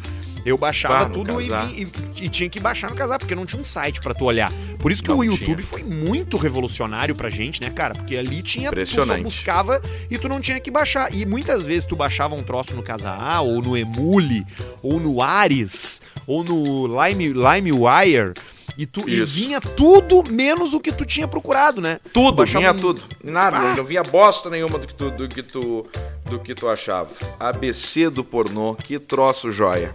Eu 0.43 0.57
baixava 0.57 1.07
no 1.07 1.13
tudo 1.13 1.39
e, 1.39 1.49
e- 1.83 1.87
e 2.25 2.27
tinha 2.29 2.49
que 2.49 2.59
baixar 2.59 2.89
no 2.89 2.95
casar, 2.95 3.19
porque 3.19 3.35
não 3.35 3.45
tinha 3.45 3.61
um 3.61 3.63
site 3.63 4.01
pra 4.01 4.11
tu 4.11 4.25
olhar. 4.25 4.51
Por 4.79 4.91
isso 4.91 5.03
que 5.03 5.09
Não 5.09 5.17
o 5.19 5.21
tinha. 5.21 5.33
YouTube 5.33 5.61
foi 5.61 5.83
muito 5.83 6.35
revolucionário 6.35 7.13
pra 7.13 7.29
gente, 7.29 7.61
né, 7.61 7.69
cara? 7.69 7.93
Porque 7.93 8.15
ali 8.15 8.41
tinha 8.41 8.71
tu 8.71 8.85
só 8.87 9.17
buscava 9.19 9.79
e 10.09 10.17
tu 10.17 10.27
não 10.27 10.41
tinha 10.41 10.59
que 10.59 10.71
baixar. 10.71 11.13
E 11.13 11.27
muitas 11.27 11.63
vezes 11.63 11.85
tu 11.85 11.95
baixava 11.95 12.33
um 12.33 12.41
troço 12.41 12.75
no 12.75 12.81
Casar, 12.81 13.41
ou 13.43 13.61
no 13.61 13.77
Emule, 13.77 14.43
ou 14.81 14.99
no 14.99 15.21
Ares, 15.21 16.01
ou 16.25 16.43
no 16.43 16.87
Lime, 17.05 17.33
LimeWire. 17.33 18.33
E, 18.77 18.85
tu, 18.85 19.07
e 19.07 19.23
vinha 19.25 19.59
tudo 19.59 20.23
menos 20.31 20.73
o 20.73 20.79
que 20.79 20.91
tu 20.91 21.05
tinha 21.05 21.27
procurado, 21.27 21.81
né? 21.81 21.99
Tudo, 22.13 22.37
Baixava 22.37 22.59
vinha 22.59 22.71
um- 22.73 22.77
tudo. 22.79 23.01
Nada, 23.23 23.57
Ah. 23.57 23.75
não 23.75 23.83
vinha 23.83 24.01
bosta 24.03 24.49
nenhuma 24.49 24.79
do 24.79 24.87
que 24.87 24.95
tu, 24.95 25.11
do 25.11 25.27
que 25.27 25.43
tu, 25.43 25.85
do 26.25 26.39
que 26.39 26.55
tu 26.55 26.67
achava. 26.69 27.09
ABC 27.39 28.09
do 28.09 28.23
pornô, 28.23 28.75
que 28.75 28.97
troço 28.97 29.51
joia. 29.51 29.93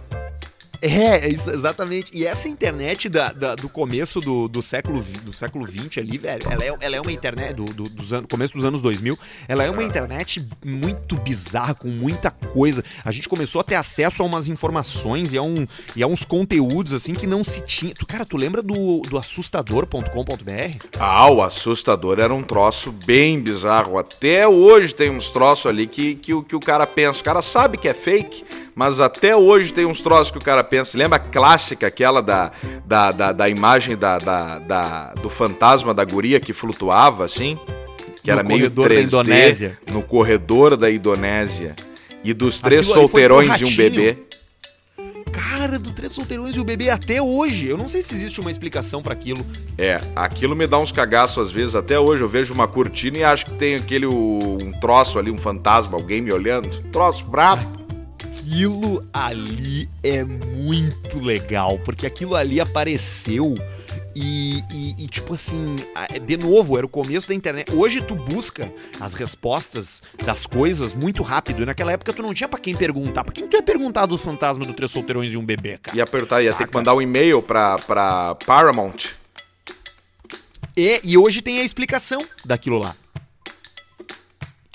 É, 0.81 1.25
é 1.25 1.29
isso, 1.29 1.49
exatamente. 1.49 2.11
E 2.15 2.25
essa 2.25 2.47
internet 2.47 3.09
da, 3.09 3.31
da- 3.31 3.55
do 3.55 3.67
começo 3.69 4.19
do, 4.19 4.47
do 4.47 4.61
século 4.61 5.01
do 5.23 5.33
século 5.33 5.65
20 5.65 5.99
ali, 5.99 6.17
velho, 6.17 6.43
ela 6.49 6.63
é, 6.63 6.75
ela 6.81 6.95
é 6.95 7.01
uma 7.01 7.11
internet 7.11 7.53
do, 7.53 7.65
do 7.65 7.87
dos 7.89 8.13
anos, 8.13 8.27
começo 8.29 8.53
dos 8.53 8.63
anos 8.63 8.81
2000, 8.81 9.17
ela 9.47 9.63
é 9.63 9.69
uma 9.69 9.83
internet 9.83 10.47
muito 10.63 11.15
bizarra, 11.17 11.73
com 11.73 11.87
muita 11.87 12.29
coisa. 12.29 12.83
A 13.03 13.11
gente 13.11 13.27
começou 13.27 13.61
a 13.61 13.63
ter 13.63 13.75
acesso 13.75 14.21
a 14.21 14.25
umas 14.25 14.47
informações 14.47 15.33
e 15.33 15.37
a, 15.37 15.41
um, 15.41 15.65
e 15.95 16.03
a 16.03 16.07
uns 16.07 16.23
conteúdos, 16.25 16.93
assim, 16.93 17.13
que 17.13 17.25
não 17.25 17.43
se 17.43 17.61
tinha. 17.61 17.93
Tu, 17.95 18.05
cara, 18.05 18.25
tu 18.25 18.37
lembra 18.37 18.61
do, 18.61 19.01
do 19.01 19.17
assustador.com.br? 19.17 20.85
Ah, 20.99 21.29
o 21.31 21.41
assustador 21.41 22.19
era 22.19 22.33
um 22.33 22.43
troço 22.43 22.91
bem 22.91 23.39
bizarro. 23.41 23.97
Até 23.97 24.47
hoje 24.47 24.93
tem 24.93 25.09
uns 25.09 25.31
troços 25.31 25.65
ali 25.65 25.87
que, 25.87 26.15
que, 26.15 26.39
que 26.43 26.55
o 26.55 26.59
cara 26.59 26.85
pensa. 26.85 27.21
O 27.21 27.23
cara 27.23 27.41
sabe 27.41 27.77
que 27.77 27.87
é 27.87 27.93
fake, 27.93 28.45
mas 28.77 28.99
até 28.99 29.35
hoje 29.35 29.73
tem 29.73 29.85
uns 29.87 30.01
troços 30.01 30.29
que 30.29 30.37
o 30.37 30.41
cara 30.41 30.63
pensa. 30.63 30.95
Lembra 30.95 31.17
a 31.17 31.19
clássica, 31.19 31.87
aquela 31.87 32.21
da, 32.21 32.51
da, 32.85 33.11
da, 33.11 33.31
da 33.33 33.49
imagem 33.49 33.97
da, 33.97 34.19
da, 34.19 34.59
da- 34.59 35.13
do 35.15 35.31
fantasma 35.31 35.95
da 35.95 36.05
guria 36.05 36.39
que 36.39 36.53
flutuava, 36.53 37.25
assim? 37.25 37.57
Que 38.21 38.31
No 38.31 38.39
era 38.39 38.47
meio 38.47 38.69
corredor 38.71 38.87
da 38.89 38.95
3D, 38.95 39.03
Indonésia. 39.07 39.79
No 39.91 40.03
corredor 40.03 40.77
da 40.77 40.91
Indonésia. 40.91 41.75
E 42.23 42.33
dos 42.35 42.61
três 42.61 42.81
Aquilo 42.87 42.93
solteirões 43.01 43.59
e 43.59 43.65
um 43.65 43.75
bebê. 43.75 44.17
Cara, 45.31 45.77
do 45.79 45.91
Três 45.91 46.13
Solteirões 46.13 46.55
e 46.55 46.59
o 46.59 46.63
Bebê 46.63 46.89
até 46.89 47.21
hoje. 47.21 47.67
Eu 47.67 47.77
não 47.77 47.89
sei 47.89 48.01
se 48.01 48.13
existe 48.13 48.39
uma 48.39 48.49
explicação 48.49 49.03
pra 49.03 49.13
aquilo. 49.13 49.45
É, 49.77 49.99
aquilo 50.15 50.55
me 50.55 50.65
dá 50.65 50.79
uns 50.79 50.91
cagaços 50.91 51.47
às 51.47 51.51
vezes. 51.51 51.75
Até 51.75 51.99
hoje 51.99 52.23
eu 52.23 52.29
vejo 52.29 52.53
uma 52.53 52.67
cortina 52.67 53.17
e 53.19 53.23
acho 53.23 53.45
que 53.45 53.51
tem 53.51 53.75
aquele 53.75 54.05
um 54.07 54.71
troço 54.79 55.19
ali, 55.19 55.29
um 55.29 55.37
fantasma, 55.37 55.93
alguém 55.95 56.21
me 56.21 56.31
olhando. 56.31 56.69
Troço 56.91 57.23
brabo. 57.25 57.76
Aquilo 58.47 59.05
ali 59.13 59.89
é 60.01 60.23
muito 60.23 61.19
legal, 61.19 61.77
porque 61.79 62.05
aquilo 62.05 62.33
ali 62.35 62.61
apareceu 62.61 63.53
e, 64.15 64.63
e- 64.71 65.03
e, 65.03 65.07
tipo 65.07 65.33
assim, 65.33 65.75
de 66.25 66.37
novo, 66.37 66.77
era 66.77 66.85
o 66.85 66.89
começo 66.89 67.27
da 67.27 67.35
internet. 67.35 67.71
Hoje 67.73 68.01
tu 68.01 68.15
busca 68.15 68.71
as 68.99 69.13
respostas 69.13 70.01
das 70.23 70.45
coisas 70.47 70.93
muito 70.95 71.21
rápido, 71.23 71.61
e 71.61 71.65
naquela 71.65 71.91
época 71.91 72.13
tu 72.13 72.21
não 72.23 72.33
tinha 72.33 72.47
pra 72.47 72.59
quem 72.59 72.75
perguntar. 72.75 73.23
Pra 73.25 73.33
quem 73.33 73.47
tu 73.47 73.55
ia 73.57 73.61
perguntar 73.63 74.05
do 74.05 74.17
fantasma 74.17 74.65
do 74.65 74.73
Três 74.73 74.91
Solteirões 74.91 75.33
e 75.33 75.37
um 75.37 75.45
Bebê, 75.45 75.77
cara? 75.77 75.97
Ia 75.97 76.03
apertar, 76.03 76.41
ia 76.41 76.51
ter 76.51 76.59
Saca? 76.59 76.67
que 76.67 76.73
mandar 76.77 76.95
um 76.95 77.01
e-mail 77.01 77.41
pra, 77.41 77.77
pra 77.79 78.35
Paramount. 78.45 79.09
E, 80.75 81.01
e 81.03 81.17
hoje 81.17 81.41
tem 81.41 81.59
a 81.59 81.63
explicação 81.63 82.25
daquilo 82.45 82.77
lá. 82.77 82.95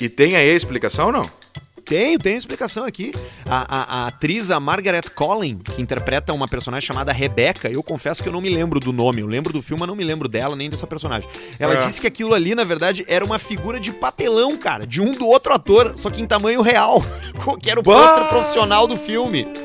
E 0.00 0.08
tem 0.08 0.36
aí 0.36 0.50
a 0.50 0.54
explicação 0.54 1.06
ou 1.06 1.12
não? 1.12 1.41
Tenho, 1.84 2.18
tenho 2.18 2.36
explicação 2.38 2.84
aqui. 2.84 3.12
A, 3.46 3.66
a- 3.76 4.02
a 4.04 4.06
atriz, 4.06 4.50
a 4.50 4.58
Margaret 4.60 5.02
Collin, 5.14 5.58
que 5.58 5.82
interpreta 5.82 6.32
uma 6.32 6.46
personagem 6.48 6.86
chamada 6.86 7.12
Rebecca, 7.12 7.68
eu 7.70 7.82
confesso 7.82 8.22
que 8.22 8.28
eu 8.28 8.32
não 8.32 8.40
me 8.40 8.48
lembro 8.48 8.78
do 8.80 8.92
nome. 8.92 9.20
Eu 9.20 9.26
lembro 9.26 9.52
do 9.52 9.60
filme, 9.60 9.80
mas 9.80 9.88
não 9.88 9.96
me 9.96 10.04
lembro 10.04 10.28
dela 10.28 10.54
nem 10.56 10.70
dessa 10.70 10.86
personagem. 10.86 11.28
Ela 11.58 11.74
É. 11.74 11.76
disse 11.78 12.00
que 12.00 12.06
aquilo 12.06 12.34
ali, 12.34 12.54
na 12.54 12.64
verdade, 12.64 13.04
era 13.08 13.24
uma 13.24 13.38
figura 13.38 13.78
de 13.80 13.92
papelão, 13.92 14.56
cara, 14.56 14.86
de 14.86 15.00
um 15.00 15.12
do 15.12 15.26
outro 15.26 15.52
ator, 15.52 15.92
só 15.96 16.08
que 16.10 16.22
em 16.22 16.26
tamanho 16.26 16.62
real, 16.62 17.02
que 17.60 17.70
era 17.70 17.80
o 17.80 17.82
pôster 17.82 18.28
profissional 18.28 18.86
do 18.86 18.96
filme. 18.96 19.46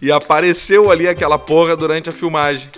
E 0.00 0.10
apareceu 0.10 0.90
ali 0.90 1.06
aquela 1.08 1.38
porra 1.38 1.76
durante 1.76 2.08
a 2.08 2.12
filmagem. 2.12 2.68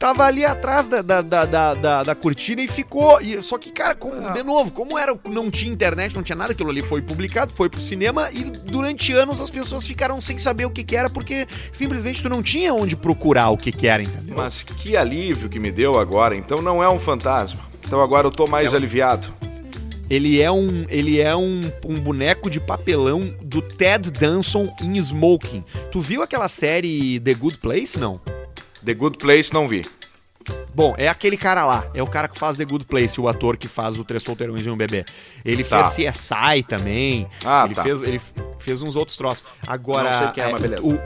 Tava 0.00 0.24
ali 0.24 0.46
atrás 0.46 0.88
da, 0.88 1.02
da, 1.02 1.20
da, 1.20 1.44
da, 1.74 2.02
da- 2.04 2.14
cortina 2.14 2.62
e 2.62 2.66
ficou. 2.66 3.20
E, 3.20 3.42
só 3.42 3.58
que, 3.58 3.70
cara, 3.70 3.94
como, 3.94 4.14
Ah. 4.14 4.30
de 4.30 4.42
novo, 4.42 4.72
como 4.72 4.98
era, 4.98 5.14
não 5.28 5.50
tinha 5.50 5.70
internet, 5.70 6.14
não 6.16 6.22
tinha 6.22 6.34
nada, 6.34 6.52
aquilo 6.52 6.70
ali 6.70 6.80
foi 6.80 7.02
publicado, 7.02 7.52
foi 7.54 7.68
pro 7.68 7.78
cinema 7.78 8.30
e 8.32 8.44
durante 8.44 9.12
anos 9.12 9.38
as 9.42 9.50
pessoas 9.50 9.86
ficaram 9.86 10.18
sem 10.18 10.38
saber 10.38 10.64
o 10.64 10.70
que, 10.70 10.82
que 10.84 10.96
era, 10.96 11.10
porque 11.10 11.46
simplesmente 11.70 12.22
tu 12.22 12.30
não 12.30 12.42
tinha 12.42 12.72
onde 12.72 12.96
procurar 12.96 13.50
o 13.50 13.58
que, 13.58 13.70
que 13.70 13.86
era, 13.86 14.02
entendeu? 14.02 14.36
Mas 14.38 14.62
que 14.62 14.96
alívio 14.96 15.50
que 15.50 15.60
me 15.60 15.70
deu 15.70 16.00
agora. 16.00 16.34
Então 16.34 16.62
não 16.62 16.82
é 16.82 16.88
um 16.88 16.98
fantasma. 16.98 17.60
Então 17.86 18.00
agora 18.00 18.26
eu 18.26 18.30
tô 18.32 18.46
mais 18.46 18.68
É 18.68 18.70
um- 18.70 18.76
aliviado. 18.76 19.28
Ele 20.08 20.40
é 20.40 20.50
um, 20.50 20.86
ele 20.88 21.20
é 21.20 21.36
um, 21.36 21.70
um 21.84 21.94
boneco 21.96 22.48
de 22.48 22.58
papelão 22.58 23.32
do 23.42 23.60
Ted 23.60 24.10
Danson 24.10 24.74
em 24.80 24.96
Smoking. 24.96 25.62
Tu 25.92 26.00
viu 26.00 26.22
aquela 26.22 26.48
série 26.48 27.20
The 27.20 27.34
Good 27.34 27.58
Place? 27.58 27.98
Não. 28.00 28.18
The 28.84 28.94
Good 28.94 29.18
Place 29.18 29.52
não 29.52 29.68
vi. 29.68 29.84
Bom, 30.74 30.94
é 30.96 31.06
aquele 31.08 31.36
cara 31.36 31.64
lá. 31.66 31.84
É 31.92 32.02
o 32.02 32.06
cara 32.06 32.26
que 32.26 32.38
faz 32.38 32.56
The 32.56 32.64
Good 32.64 32.86
Place, 32.86 33.20
o 33.20 33.28
ator 33.28 33.56
que 33.56 33.68
faz 33.68 33.98
o 33.98 34.04
Três 34.04 34.22
Solteirões 34.22 34.64
e 34.64 34.70
um 34.70 34.76
Bebê. 34.76 35.04
Ele 35.44 35.62
Tá. 35.62 35.84
fez 35.84 36.10
CSI 36.10 36.62
também. 36.66 37.28
Ah, 37.44 37.64
ele, 37.66 37.74
tá. 37.74 37.82
fez, 37.82 38.02
ele 38.02 38.20
fez 38.58 38.82
uns 38.82 38.96
outros 38.96 39.16
troços. 39.16 39.44
Agora, 39.66 40.10
Não 40.10 40.18
sei 40.18 40.28
quem 40.32 40.44
é, 40.44 40.48
é, 40.48 40.52
mas 40.52 40.60
beleza. 40.62 40.82
o, 40.82 40.98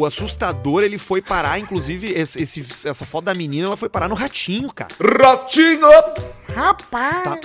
o 0.00 0.04
assustador, 0.04 0.82
ele 0.82 0.98
foi 0.98 1.22
parar, 1.22 1.58
inclusive, 1.60 2.08
esse, 2.12 2.42
esse- 2.42 2.88
essa 2.88 3.04
foto 3.04 3.26
da 3.26 3.34
menina, 3.34 3.68
ela 3.68 3.76
foi 3.76 3.88
parar 3.88 4.08
no 4.08 4.14
ratinho, 4.16 4.72
cara. 4.72 4.90
Ratinho! 5.00 5.88
Ta- 6.52 7.40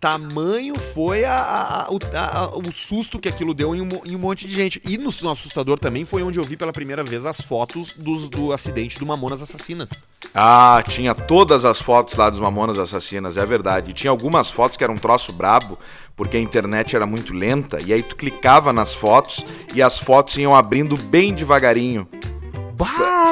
tamanho 0.00 0.78
foi 0.78 1.24
a- 1.24 1.32
a- 1.32 1.88
a- 2.14 2.56
o, 2.56 2.72
susto 2.72 3.18
que 3.18 3.28
aquilo 3.28 3.52
deu 3.52 3.74
em 3.74 3.82
um, 3.82 3.88
em 4.04 4.16
um 4.16 4.18
monte 4.18 4.48
de 4.48 4.54
gente. 4.54 4.80
E 4.88 4.96
no, 4.96 5.10
no 5.22 5.30
assustador 5.30 5.78
também 5.78 6.04
foi 6.04 6.22
onde 6.22 6.38
eu 6.38 6.44
vi 6.44 6.56
pela 6.56 6.72
primeira 6.72 7.02
vez 7.04 7.26
as 7.26 7.40
fotos 7.40 7.92
dos, 7.92 8.28
do 8.28 8.52
acidente 8.52 8.98
do 8.98 9.04
Mamonas 9.04 9.42
Assassinas. 9.42 9.90
Ah, 10.34 10.82
tinha 10.88 11.14
todas 11.14 11.64
as 11.64 11.80
fotos 11.82 12.14
lá 12.16 12.30
dos 12.30 12.40
Mamonas 12.40 12.78
Assassinas, 12.78 13.36
é 13.36 13.44
verdade. 13.44 13.90
E 13.90 13.94
tinha 13.94 14.10
algumas 14.10 14.50
fotos 14.50 14.76
que 14.76 14.84
eram 14.84 14.94
um 14.94 14.98
troço 14.98 15.32
brabo, 15.32 15.78
porque 16.16 16.36
a 16.36 16.40
internet 16.40 16.96
era 16.96 17.06
muito 17.06 17.34
lenta, 17.34 17.78
e 17.84 17.92
aí 17.92 18.02
tu 18.02 18.16
clicava 18.16 18.72
nas 18.72 18.94
fotos 18.94 19.44
e 19.74 19.82
as 19.82 19.98
fotos 19.98 20.36
iam 20.38 20.54
abrindo 20.54 20.96
bem 20.96 21.34
devagarinho. 21.34 22.08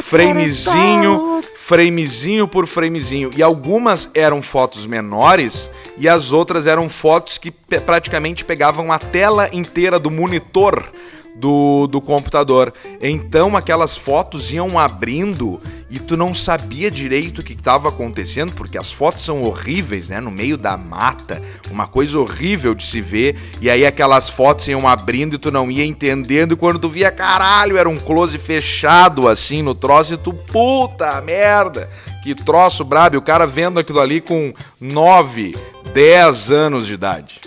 Framezinho, 0.02 1.42
framezinho 1.56 2.48
por 2.48 2.66
framezinho. 2.66 3.30
E 3.36 3.42
algumas 3.42 4.08
eram 4.14 4.42
fotos 4.42 4.86
menores 4.86 5.70
e 5.96 6.08
as 6.08 6.32
outras 6.32 6.66
eram 6.66 6.88
fotos 6.88 7.38
que 7.38 7.50
praticamente 7.50 8.44
pegavam 8.44 8.92
a 8.92 8.98
tela 8.98 9.48
inteira 9.52 9.98
do 9.98 10.10
monitor 10.10 10.90
do, 11.38 11.86
do 11.86 12.00
computador. 12.00 12.72
Então 13.00 13.56
aquelas 13.56 13.96
fotos 13.96 14.52
iam 14.52 14.78
abrindo 14.78 15.60
e 15.90 15.98
tu 15.98 16.16
não 16.16 16.34
sabia 16.34 16.90
direito 16.90 17.38
o 17.38 17.44
que 17.44 17.54
estava 17.54 17.88
acontecendo, 17.88 18.52
porque 18.52 18.76
as 18.76 18.92
fotos 18.92 19.24
são 19.24 19.42
horríveis, 19.42 20.08
né? 20.08 20.20
No 20.20 20.30
meio 20.30 20.58
da 20.58 20.76
mata, 20.76 21.42
uma 21.70 21.86
coisa 21.86 22.18
horrível 22.18 22.74
de 22.74 22.84
se 22.84 23.00
ver. 23.00 23.36
E 23.60 23.70
aí 23.70 23.86
aquelas 23.86 24.28
fotos 24.28 24.68
iam 24.68 24.86
abrindo 24.86 25.36
e 25.36 25.38
tu 25.38 25.50
não 25.50 25.70
ia 25.70 25.84
entendendo. 25.84 26.52
E 26.52 26.56
quando 26.56 26.78
tu 26.78 26.90
via, 26.90 27.10
caralho, 27.10 27.78
era 27.78 27.88
um 27.88 27.98
close 27.98 28.36
fechado 28.36 29.28
assim 29.28 29.62
no 29.62 29.74
troço 29.74 30.14
e 30.14 30.18
tu, 30.18 30.34
puta 30.34 31.20
merda, 31.22 31.88
que 32.22 32.34
troço 32.34 32.84
brabo. 32.84 33.16
E 33.16 33.18
o 33.18 33.22
cara 33.22 33.46
vendo 33.46 33.80
aquilo 33.80 34.00
ali 34.00 34.20
com 34.20 34.52
9, 34.78 35.56
10 35.94 36.50
anos 36.50 36.86
de 36.86 36.94
idade. 36.94 37.40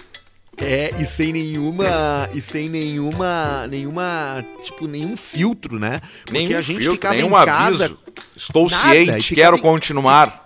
É, 0.62 0.94
e 1.00 1.06
sem 1.06 1.34
nenhuma. 1.34 2.30
E 2.34 2.42
sem 2.42 2.70
nenhuma. 2.70 3.68
Nenhuma. 3.68 4.46
Tipo, 4.62 4.88
nenhum 4.88 5.16
filtro, 5.18 5.80
né? 5.80 6.00
Porque 6.26 6.34
Nenhum 6.38 6.58
a 6.58 6.62
gente 6.62 6.78
filtro, 6.78 6.94
ficava 6.94 7.16
nenhum 7.16 7.28
em 7.42 7.46
casa. 7.46 7.86
aviso. 7.86 8.00
Estou 8.36 8.70
Nada, 8.70 8.90
ciente, 8.90 9.36
quero 9.36 9.58
em- 9.58 9.62
continuar. 9.62 10.42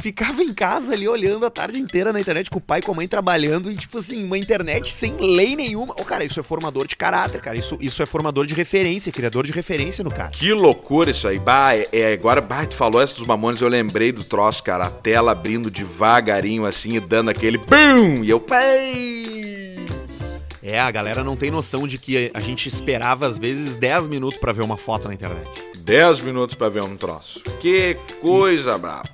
Ficava 0.00 0.42
em 0.42 0.54
casa 0.54 0.92
ali 0.92 1.08
olhando 1.08 1.44
a 1.44 1.50
tarde 1.50 1.76
inteira 1.76 2.12
na 2.12 2.20
internet 2.20 2.48
com 2.50 2.58
o 2.58 2.62
pai 2.62 2.78
e 2.78 2.82
com 2.82 2.92
a 2.92 2.94
mãe 2.94 3.08
trabalhando 3.08 3.68
e, 3.68 3.74
tipo 3.74 3.98
assim, 3.98 4.22
uma 4.24 4.38
internet 4.38 4.92
sem 4.92 5.16
lei 5.16 5.56
nenhuma. 5.56 5.92
Ô, 5.94 6.04
cara, 6.04 6.22
isso 6.24 6.38
é 6.38 6.42
formador 6.42 6.86
de 6.86 6.94
caráter, 6.94 7.40
cara. 7.40 7.56
Isso, 7.58 7.76
isso 7.80 8.00
é 8.00 8.06
formador 8.06 8.46
de 8.46 8.54
referência, 8.54 9.10
criador 9.10 9.44
de 9.44 9.50
referência 9.50 10.04
no 10.04 10.10
cara. 10.10 10.30
Que 10.30 10.52
loucura 10.52 11.10
isso 11.10 11.26
aí. 11.26 11.40
Bah, 11.40 11.74
é, 11.74 11.88
é, 11.90 12.12
agora, 12.12 12.40
bah, 12.40 12.64
tu 12.66 12.76
falou 12.76 13.02
essa 13.02 13.16
dos 13.16 13.26
mamones, 13.26 13.60
eu 13.60 13.68
lembrei 13.68 14.12
do 14.12 14.22
troço, 14.22 14.62
cara. 14.62 14.84
A 14.86 14.90
tela 14.90 15.32
abrindo 15.32 15.68
devagarinho 15.68 16.64
assim 16.64 16.94
e 16.94 17.00
dando 17.00 17.30
aquele 17.30 17.58
BUM! 17.58 18.22
E 18.22 18.30
eu, 18.30 18.38
pai! 18.38 19.47
É, 20.68 20.78
a 20.78 20.90
galera 20.90 21.24
não 21.24 21.34
tem 21.34 21.50
noção 21.50 21.86
de 21.86 21.96
que 21.96 22.30
a 22.34 22.40
gente 22.40 22.68
esperava, 22.68 23.26
às 23.26 23.38
vezes, 23.38 23.74
10 23.74 24.06
minutos 24.06 24.38
pra 24.38 24.52
ver 24.52 24.62
uma 24.62 24.76
foto 24.76 25.08
na 25.08 25.14
internet. 25.14 25.48
10 25.78 26.20
minutos 26.20 26.54
pra 26.54 26.68
ver 26.68 26.84
um 26.84 26.94
troço. 26.94 27.40
Que 27.58 27.96
coisa 28.20 28.76
braba. 28.76 29.08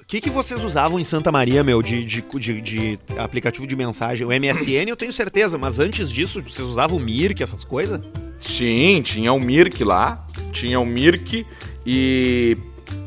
O 0.00 0.04
que, 0.06 0.20
que 0.20 0.30
vocês 0.30 0.62
usavam 0.62 1.00
em 1.00 1.02
Santa 1.02 1.32
Maria, 1.32 1.64
meu, 1.64 1.82
de, 1.82 2.04
de, 2.04 2.22
de, 2.22 2.60
de 2.60 2.98
aplicativo 3.18 3.66
de 3.66 3.74
mensagem? 3.74 4.24
O 4.24 4.30
MSN 4.30 4.88
eu 4.88 4.94
tenho 4.94 5.12
certeza, 5.12 5.58
mas 5.58 5.80
antes 5.80 6.12
disso, 6.12 6.40
vocês 6.40 6.68
usavam 6.68 6.96
o 6.96 7.00
Mirk, 7.00 7.42
essas 7.42 7.64
coisas? 7.64 8.00
Sim, 8.40 9.02
tinha 9.02 9.32
o 9.32 9.40
Mirk 9.40 9.82
lá, 9.82 10.24
tinha 10.52 10.78
o 10.78 10.86
Mirk 10.86 11.44
e 11.84 12.56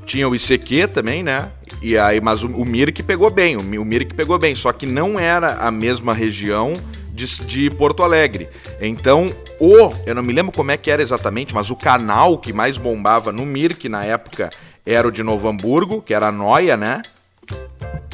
tinha 0.05 0.27
o 0.27 0.35
ICQ 0.35 0.89
também, 0.89 1.23
né? 1.23 1.53
E 1.81 1.97
aí, 1.97 2.19
mas 2.19 2.43
o, 2.43 2.47
o 2.47 2.65
Mirk 2.65 3.01
pegou 3.03 3.31
bem, 3.31 3.55
o, 3.55 3.61
o 3.61 3.85
Mirk 3.85 4.13
pegou 4.13 4.37
bem, 4.37 4.53
só 4.55 4.73
que 4.73 4.85
não 4.85 5.17
era 5.17 5.53
a 5.59 5.71
mesma 5.71 6.13
região 6.13 6.73
de, 7.17 7.45
de, 7.45 7.69
Porto 7.71 8.03
Alegre. 8.03 8.47
Então, 8.79 9.27
o, 9.59 9.91
eu 10.05 10.13
não 10.13 10.21
me 10.21 10.31
lembro 10.31 10.51
como 10.55 10.69
é 10.69 10.77
que 10.77 10.91
era 10.91 11.01
exatamente, 11.01 11.53
mas 11.53 11.71
o 11.71 11.75
canal 11.75 12.37
que 12.37 12.53
mais 12.53 12.77
bombava 12.77 13.31
no 13.31 13.45
Mirk 13.45 13.89
na 13.89 14.05
época 14.05 14.51
era 14.85 15.07
o 15.07 15.11
de 15.11 15.23
Novo 15.23 15.49
Hamburgo, 15.49 16.01
que 16.01 16.13
era 16.13 16.27
a 16.27 16.31
Noia, 16.31 16.77
né? 16.77 17.01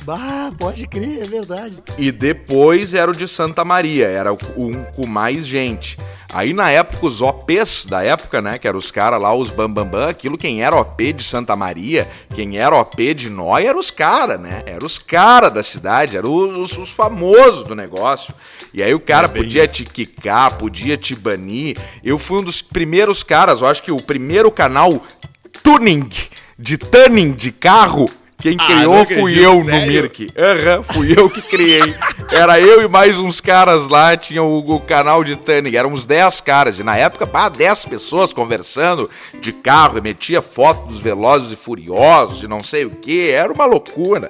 Ah, 0.08 0.52
pode 0.58 0.86
crer, 0.88 1.24
é 1.24 1.26
verdade. 1.26 1.78
E 1.98 2.12
depois 2.12 2.94
era 2.94 3.10
o 3.10 3.16
de 3.16 3.28
Santa 3.28 3.64
Maria, 3.64 4.08
era 4.08 4.34
um 4.34 4.84
com 4.96 5.08
mais 5.08 5.46
gente. 5.46 5.98
Aí 6.34 6.52
na 6.52 6.72
época, 6.72 7.06
os 7.06 7.22
OPs 7.22 7.86
da 7.86 8.04
época, 8.04 8.42
né? 8.42 8.58
Que 8.58 8.68
eram 8.68 8.80
os 8.80 8.92
caras 8.92 9.22
lá, 9.22 9.34
os 9.34 9.50
Bambambam, 9.50 9.86
bam, 9.86 10.00
bam, 10.00 10.10
aquilo, 10.10 10.38
quem 10.38 10.64
era 10.64 10.76
OP 10.76 11.14
de 11.14 11.24
Santa 11.24 11.56
Maria, 11.56 12.10
quem 12.34 12.58
era 12.58 12.76
OP 12.76 13.14
de 13.14 13.30
Nóia, 13.30 13.70
eram 13.70 13.80
os 13.80 13.92
caras, 13.92 14.40
né? 14.40 14.64
Eram 14.66 14.86
os 14.86 14.98
caras 14.98 15.54
da 15.54 15.62
cidade, 15.62 16.18
eram 16.18 16.34
os, 16.34 16.72
os, 16.72 16.78
os, 16.78 16.90
famosos 16.90 17.64
do 17.64 17.76
negócio. 17.76 18.34
E 18.74 18.82
aí 18.82 18.94
o 18.94 19.00
cara 19.00 19.28
é 19.28 19.30
podia 19.30 19.64
isso. 19.64 19.76
te 19.76 19.86
quicar, 19.86 20.58
podia 20.58 20.98
te 20.98 21.16
banir. 21.16 21.78
Eu 22.04 22.18
fui 22.18 22.40
um 22.40 22.44
dos 22.44 22.62
primeiros 22.62 23.22
caras, 23.22 23.62
eu 23.62 23.68
acho 23.68 23.84
que 23.84 23.92
o 23.92 24.02
primeiro 24.02 24.52
canal 24.52 25.02
tuning, 25.62 26.10
de 26.58 26.78
tuning 26.78 27.32
de 27.32 27.52
carro 27.52 28.10
quem 28.44 28.58
ah, 28.60 28.66
criou 28.66 29.06
fui 29.06 29.40
eu 29.40 29.64
sério? 29.64 29.80
no 29.80 29.88
Mirk. 29.88 30.28
Aham, 30.38 30.78
uhum, 30.78 30.84
fui 30.84 31.14
eu 31.18 31.30
que 31.30 31.42
criei. 31.44 31.96
Era 32.30 32.60
eu 32.60 32.82
e 32.82 32.90
mais 32.90 33.18
uns 33.18 33.40
caras 33.40 33.88
lá, 33.88 34.18
tinha 34.18 34.44
o, 34.44 34.60
o 34.76 34.82
canal 34.82 35.24
de 35.24 35.38
Tanning, 35.38 35.78
eram 35.78 35.94
uns 35.94 36.06
10 36.06 36.42
caras. 36.42 36.78
E 36.78 36.84
na 36.84 36.98
época, 36.98 37.26
pá, 37.26 37.48
10 37.48 37.86
pessoas 37.86 38.34
conversando 38.34 39.10
de 39.40 39.54
carro, 39.54 40.02
metia 40.02 40.42
foto 40.42 40.88
dos 40.88 41.00
Velozes 41.00 41.54
e 41.54 41.56
Furiosos 41.56 42.44
e 42.44 42.48
não 42.50 42.62
sei 42.62 42.84
o 42.84 42.90
que. 42.90 43.32
Era 43.32 43.54
uma 43.54 43.64
loucura. 43.64 44.30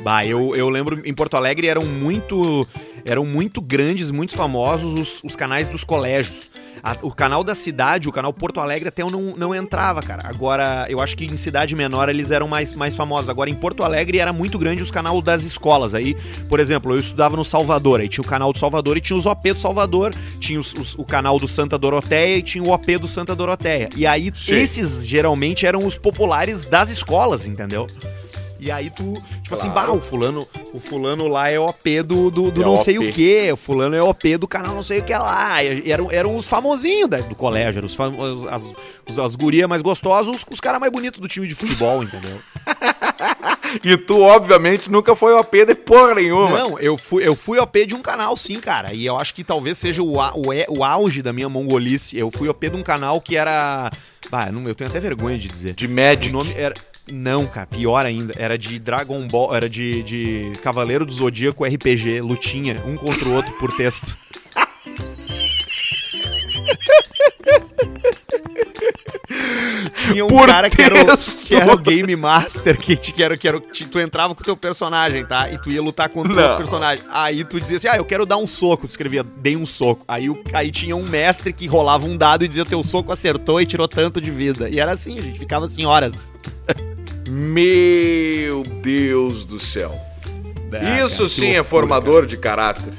Bah, 0.00 0.26
eu, 0.26 0.56
eu 0.56 0.68
lembro 0.68 1.00
em 1.04 1.14
Porto 1.14 1.36
Alegre 1.36 1.68
eram 1.68 1.84
muito 1.84 2.66
eram 3.04 3.24
muito 3.24 3.60
grandes, 3.60 4.10
muito 4.10 4.34
famosos 4.34 4.94
os, 4.94 5.22
os 5.24 5.36
canais 5.36 5.68
dos 5.68 5.84
colégios. 5.84 6.50
A, 6.82 6.96
o 7.02 7.12
canal 7.12 7.44
da 7.44 7.54
cidade, 7.54 8.08
o 8.08 8.12
canal 8.12 8.32
Porto 8.32 8.58
Alegre, 8.58 8.88
até 8.88 9.02
eu 9.02 9.10
não, 9.10 9.36
não 9.36 9.54
entrava, 9.54 10.02
cara. 10.02 10.22
Agora, 10.26 10.86
eu 10.88 11.00
acho 11.00 11.16
que 11.16 11.24
em 11.24 11.36
cidade 11.36 11.76
menor 11.76 12.08
eles 12.08 12.30
eram 12.30 12.48
mais, 12.48 12.74
mais 12.74 12.96
famosos. 12.96 13.28
Agora, 13.28 13.48
em 13.48 13.54
Porto 13.54 13.84
Alegre 13.84 14.18
era 14.18 14.32
muito 14.32 14.58
grande 14.58 14.82
os 14.82 14.90
canais 14.90 15.22
das 15.22 15.42
escolas. 15.42 15.94
Aí, 15.94 16.16
por 16.48 16.58
exemplo, 16.58 16.92
eu 16.92 16.98
estudava 16.98 17.36
no 17.36 17.44
Salvador, 17.44 18.00
aí 18.00 18.08
tinha 18.08 18.24
o 18.24 18.26
canal 18.26 18.52
do 18.52 18.58
Salvador 18.58 18.96
e 18.96 19.00
tinha 19.00 19.16
os 19.16 19.26
OP 19.26 19.52
do 19.52 19.58
Salvador, 19.58 20.14
tinha 20.40 20.58
os, 20.58 20.74
os, 20.74 20.94
o 20.94 21.04
canal 21.04 21.38
do 21.38 21.46
Santa 21.46 21.78
Doroteia 21.78 22.38
e 22.38 22.42
tinha 22.42 22.64
o 22.64 22.70
OP 22.70 22.98
do 22.98 23.06
Santa 23.08 23.34
Doroteia. 23.34 23.88
E 23.96 24.06
aí, 24.06 24.32
Sim. 24.34 24.54
esses 24.54 25.06
geralmente 25.06 25.66
eram 25.66 25.86
os 25.86 25.96
populares 25.96 26.64
das 26.64 26.90
escolas, 26.90 27.46
entendeu? 27.46 27.86
E 28.62 28.70
aí 28.70 28.90
tu, 28.90 29.14
tipo 29.42 29.54
assim, 29.54 29.68
claro. 29.70 29.90
assim, 29.90 29.90
bah, 29.90 29.90
o 29.90 30.00
fulano, 30.00 30.46
o 30.72 30.78
fulano 30.78 31.26
lá 31.26 31.50
é 31.50 31.58
OP 31.58 32.02
do, 32.04 32.30
do, 32.30 32.48
do 32.52 32.62
é 32.62 32.64
não 32.64 32.74
OP. 32.76 32.84
sei 32.84 32.96
o 32.96 33.12
que, 33.12 33.50
o 33.50 33.56
fulano 33.56 33.96
é 33.96 34.00
OP 34.00 34.36
do 34.36 34.46
canal 34.46 34.72
não 34.72 34.84
sei 34.84 35.00
o 35.00 35.04
que 35.04 35.12
lá. 35.12 35.64
E 35.64 35.90
eram, 35.90 36.12
eram 36.12 36.36
os 36.36 36.46
famosinhos 36.46 37.08
da, 37.08 37.16
do 37.18 37.34
colégio, 37.34 37.80
eram 37.80 37.86
os, 37.86 38.46
as, 38.46 38.62
as, 39.08 39.18
as 39.18 39.34
gurias 39.34 39.68
mais 39.68 39.82
gostosas, 39.82 40.36
os, 40.36 40.46
os 40.48 40.60
caras 40.60 40.80
mais 40.80 40.92
bonitos 40.92 41.18
do 41.18 41.26
time 41.26 41.48
de 41.48 41.56
futebol, 41.56 42.04
entendeu? 42.04 42.38
e 43.84 43.96
tu, 43.96 44.20
obviamente, 44.20 44.88
nunca 44.88 45.16
foi 45.16 45.34
OP 45.34 45.64
de 45.64 45.74
porra 45.74 46.14
nenhuma. 46.14 46.56
Não, 46.56 46.78
eu 46.78 46.96
fui, 46.96 47.26
eu 47.26 47.34
fui 47.34 47.58
OP 47.58 47.84
de 47.84 47.96
um 47.96 48.00
canal, 48.00 48.36
sim, 48.36 48.60
cara. 48.60 48.94
E 48.94 49.04
eu 49.04 49.18
acho 49.18 49.34
que 49.34 49.42
talvez 49.42 49.76
seja 49.76 50.04
o, 50.04 50.18
o, 50.18 50.52
o 50.68 50.84
auge 50.84 51.20
da 51.20 51.32
minha 51.32 51.48
mongolice. 51.48 52.16
Eu 52.16 52.30
fui 52.30 52.48
OP 52.48 52.70
de 52.70 52.76
um 52.76 52.82
canal 52.82 53.20
que 53.20 53.36
era. 53.36 53.90
Bah, 54.30 54.52
não, 54.52 54.68
eu 54.68 54.74
tenho 54.74 54.88
até 54.88 55.00
vergonha 55.00 55.36
de 55.36 55.48
dizer. 55.48 55.74
De 55.74 55.88
Magic. 55.88 56.28
O 56.28 56.32
nome 56.32 56.52
era. 56.54 56.74
Não, 57.12 57.46
cara, 57.46 57.66
pior 57.66 58.06
ainda. 58.06 58.32
Era 58.36 58.56
de 58.56 58.78
Dragon 58.78 59.26
Ball, 59.28 59.54
era 59.54 59.68
de, 59.68 60.02
de 60.02 60.52
Cavaleiro 60.62 61.04
do 61.04 61.12
Zodíaco 61.12 61.64
RPG, 61.64 62.22
lutinha, 62.22 62.82
um 62.86 62.96
contra 62.96 63.28
o 63.28 63.34
outro 63.34 63.52
por 63.58 63.76
texto. 63.76 64.16
Tinha 69.94 70.24
um 70.24 70.28
Por 70.28 70.46
cara 70.46 70.68
que 70.68 70.82
era, 70.82 70.94
o, 70.94 71.16
que 71.16 71.54
era, 71.54 71.72
o, 71.72 71.78
Game 71.78 72.14
Master, 72.16 72.76
que, 72.76 72.96
que, 72.96 73.22
era, 73.22 73.36
que 73.36 73.46
era, 73.46 73.60
tu 73.60 74.00
entrava 74.00 74.34
com 74.34 74.40
o 74.40 74.44
teu 74.44 74.56
personagem, 74.56 75.24
tá? 75.24 75.50
E 75.50 75.58
tu 75.58 75.70
ia 75.70 75.82
lutar 75.82 76.08
contra 76.08 76.32
o 76.32 76.36
teu 76.36 76.56
personagem. 76.56 77.04
Aí 77.08 77.44
tu 77.44 77.60
dizia 77.60 77.76
assim, 77.76 77.88
ah, 77.88 77.96
eu 77.96 78.04
quero 78.04 78.26
dar 78.26 78.36
um 78.36 78.46
soco. 78.46 78.86
Tu 78.86 78.90
escrevia, 78.90 79.22
dei 79.22 79.56
um 79.56 79.66
soco. 79.66 80.04
Aí, 80.08 80.28
o, 80.28 80.42
aí 80.52 80.70
tinha 80.70 80.96
um 80.96 81.04
mestre 81.04 81.52
que 81.52 81.66
rolava 81.66 82.06
um 82.06 82.16
dado 82.16 82.44
e 82.44 82.48
dizia, 82.48 82.64
teu 82.64 82.82
soco 82.82 83.12
acertou 83.12 83.60
e 83.60 83.66
tirou 83.66 83.86
tanto 83.86 84.20
de 84.20 84.30
vida. 84.30 84.68
E 84.68 84.80
era 84.80 84.92
assim, 84.92 85.18
a 85.18 85.22
gente 85.22 85.38
ficava 85.38 85.66
assim 85.66 85.84
horas. 85.84 86.32
Meu 87.34 88.62
Deus 88.62 89.46
do 89.46 89.58
céu. 89.58 89.98
Isso 91.02 91.26
sim 91.30 91.52
é 91.52 91.62
formador 91.62 92.26
de 92.26 92.36
caráter. 92.36 92.92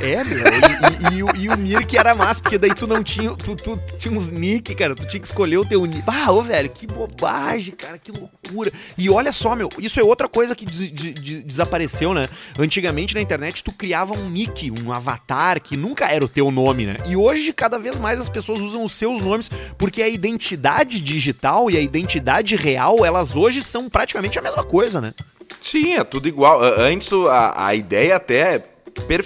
É, 0.00 0.24
meu. 0.24 0.38
E, 0.38 1.14
e, 1.14 1.42
e, 1.42 1.44
e, 1.44 1.48
o 1.48 1.56
Mirk 1.56 1.96
era 1.96 2.14
massa, 2.14 2.40
porque 2.40 2.58
daí 2.58 2.74
tu 2.74 2.86
não 2.86 3.02
tinha. 3.02 3.30
Tu, 3.36 3.56
tu, 3.56 3.76
tu, 3.76 3.96
tinha 3.96 4.14
uns 4.14 4.30
nick, 4.30 4.74
cara. 4.74 4.94
Tu 4.94 5.06
tinha 5.06 5.20
que 5.20 5.26
escolher 5.26 5.58
o 5.58 5.64
teu 5.64 5.84
nick. 5.84 6.02
Ah, 6.06 6.32
ô, 6.32 6.42
velho, 6.42 6.68
que 6.70 6.86
bobagem, 6.86 7.74
cara, 7.74 7.98
que 7.98 8.12
loucura. 8.12 8.72
E 8.96 9.08
olha 9.08 9.32
só, 9.32 9.54
meu, 9.54 9.68
isso 9.78 10.00
é 10.00 10.02
outra 10.02 10.28
coisa 10.28 10.54
que 10.54 10.64
des, 10.64 10.90
des, 10.90 11.44
desapareceu, 11.44 12.14
né? 12.14 12.28
Antigamente 12.58 13.14
na 13.14 13.20
internet 13.20 13.62
tu 13.62 13.72
criava 13.72 14.14
um 14.14 14.28
nick, 14.28 14.70
um 14.70 14.92
avatar 14.92 15.60
que 15.60 15.76
nunca 15.76 16.06
era 16.06 16.24
o 16.24 16.28
teu 16.28 16.50
nome, 16.50 16.86
né? 16.86 16.98
E 17.06 17.16
hoje, 17.16 17.52
cada 17.52 17.78
vez 17.78 17.98
mais 17.98 18.18
as 18.18 18.28
pessoas 18.28 18.60
usam 18.60 18.82
os 18.82 18.92
seus 18.92 19.20
nomes, 19.20 19.50
porque 19.78 20.02
a 20.02 20.08
identidade 20.08 21.00
digital 21.00 21.70
e 21.70 21.76
a 21.76 21.80
identidade 21.80 22.56
real, 22.56 23.04
elas 23.04 23.36
hoje 23.36 23.62
são 23.62 23.88
praticamente 23.88 24.38
a 24.38 24.42
mesma 24.42 24.64
coisa, 24.64 25.00
né? 25.00 25.14
Sim, 25.60 25.94
é 25.94 26.04
tudo 26.04 26.28
igual. 26.28 26.62
Antes 26.62 27.12
a, 27.12 27.66
a 27.66 27.74
ideia 27.74 28.16
até 28.16 28.73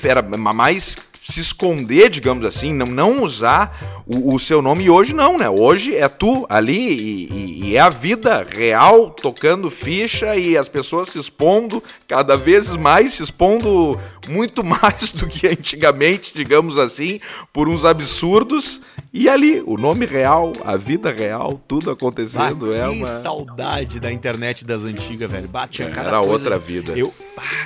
era 0.05 0.23
mais 0.53 0.97
se 1.29 1.41
esconder, 1.41 2.09
digamos 2.09 2.45
assim, 2.45 2.73
não, 2.73 2.87
não 2.87 3.23
usar 3.23 4.03
o, 4.07 4.35
o, 4.35 4.39
seu 4.39 4.63
nome. 4.63 4.85
E 4.85 4.91
hoje 4.91 5.13
não, 5.13 5.37
né? 5.37 5.49
Hoje 5.49 5.95
é 5.95 6.09
tu 6.09 6.47
ali 6.49 6.89
e, 6.89 7.29
e, 7.31 7.65
e, 7.67 7.77
é 7.77 7.81
a 7.81 7.91
vida 7.91 8.47
real 8.49 9.11
tocando 9.11 9.71
ficha 9.71 10.35
e 10.37 10.57
as 10.57 10.69
pessoas 10.69 11.11
se 11.11 11.19
expondo 11.19 11.83
cada 12.07 12.35
vez 12.35 12.75
mais, 12.77 13.15
se 13.15 13.23
expondo 13.23 13.99
muito 14.27 14.65
mais 14.65 15.13
do 15.13 15.27
que 15.27 15.47
antigamente, 15.47 16.33
digamos 16.35 16.79
assim, 16.79 17.21
por 17.53 17.69
uns 17.69 17.85
absurdos. 17.85 18.81
E 19.13 19.29
ali, 19.29 19.63
o 19.67 19.77
nome 19.77 20.07
real, 20.07 20.53
a 20.65 20.77
vida 20.77 21.11
real, 21.11 21.61
tudo 21.67 21.91
acontecendo. 21.91 22.71
Ah, 22.73 22.77
é 22.77 22.91
que 22.91 22.97
uma... 22.97 23.07
saudade 23.07 23.99
da 24.01 24.13
internet 24.13 24.65
das 24.65 24.85
antigas, 24.85 25.31
velho. 25.31 25.49
Bate 25.49 25.83
é, 25.83 25.89
cada 25.89 26.09
Era 26.09 26.19
coisa. 26.19 26.33
outra 26.33 26.59
vida. 26.59 26.93
Eu, 26.93 27.13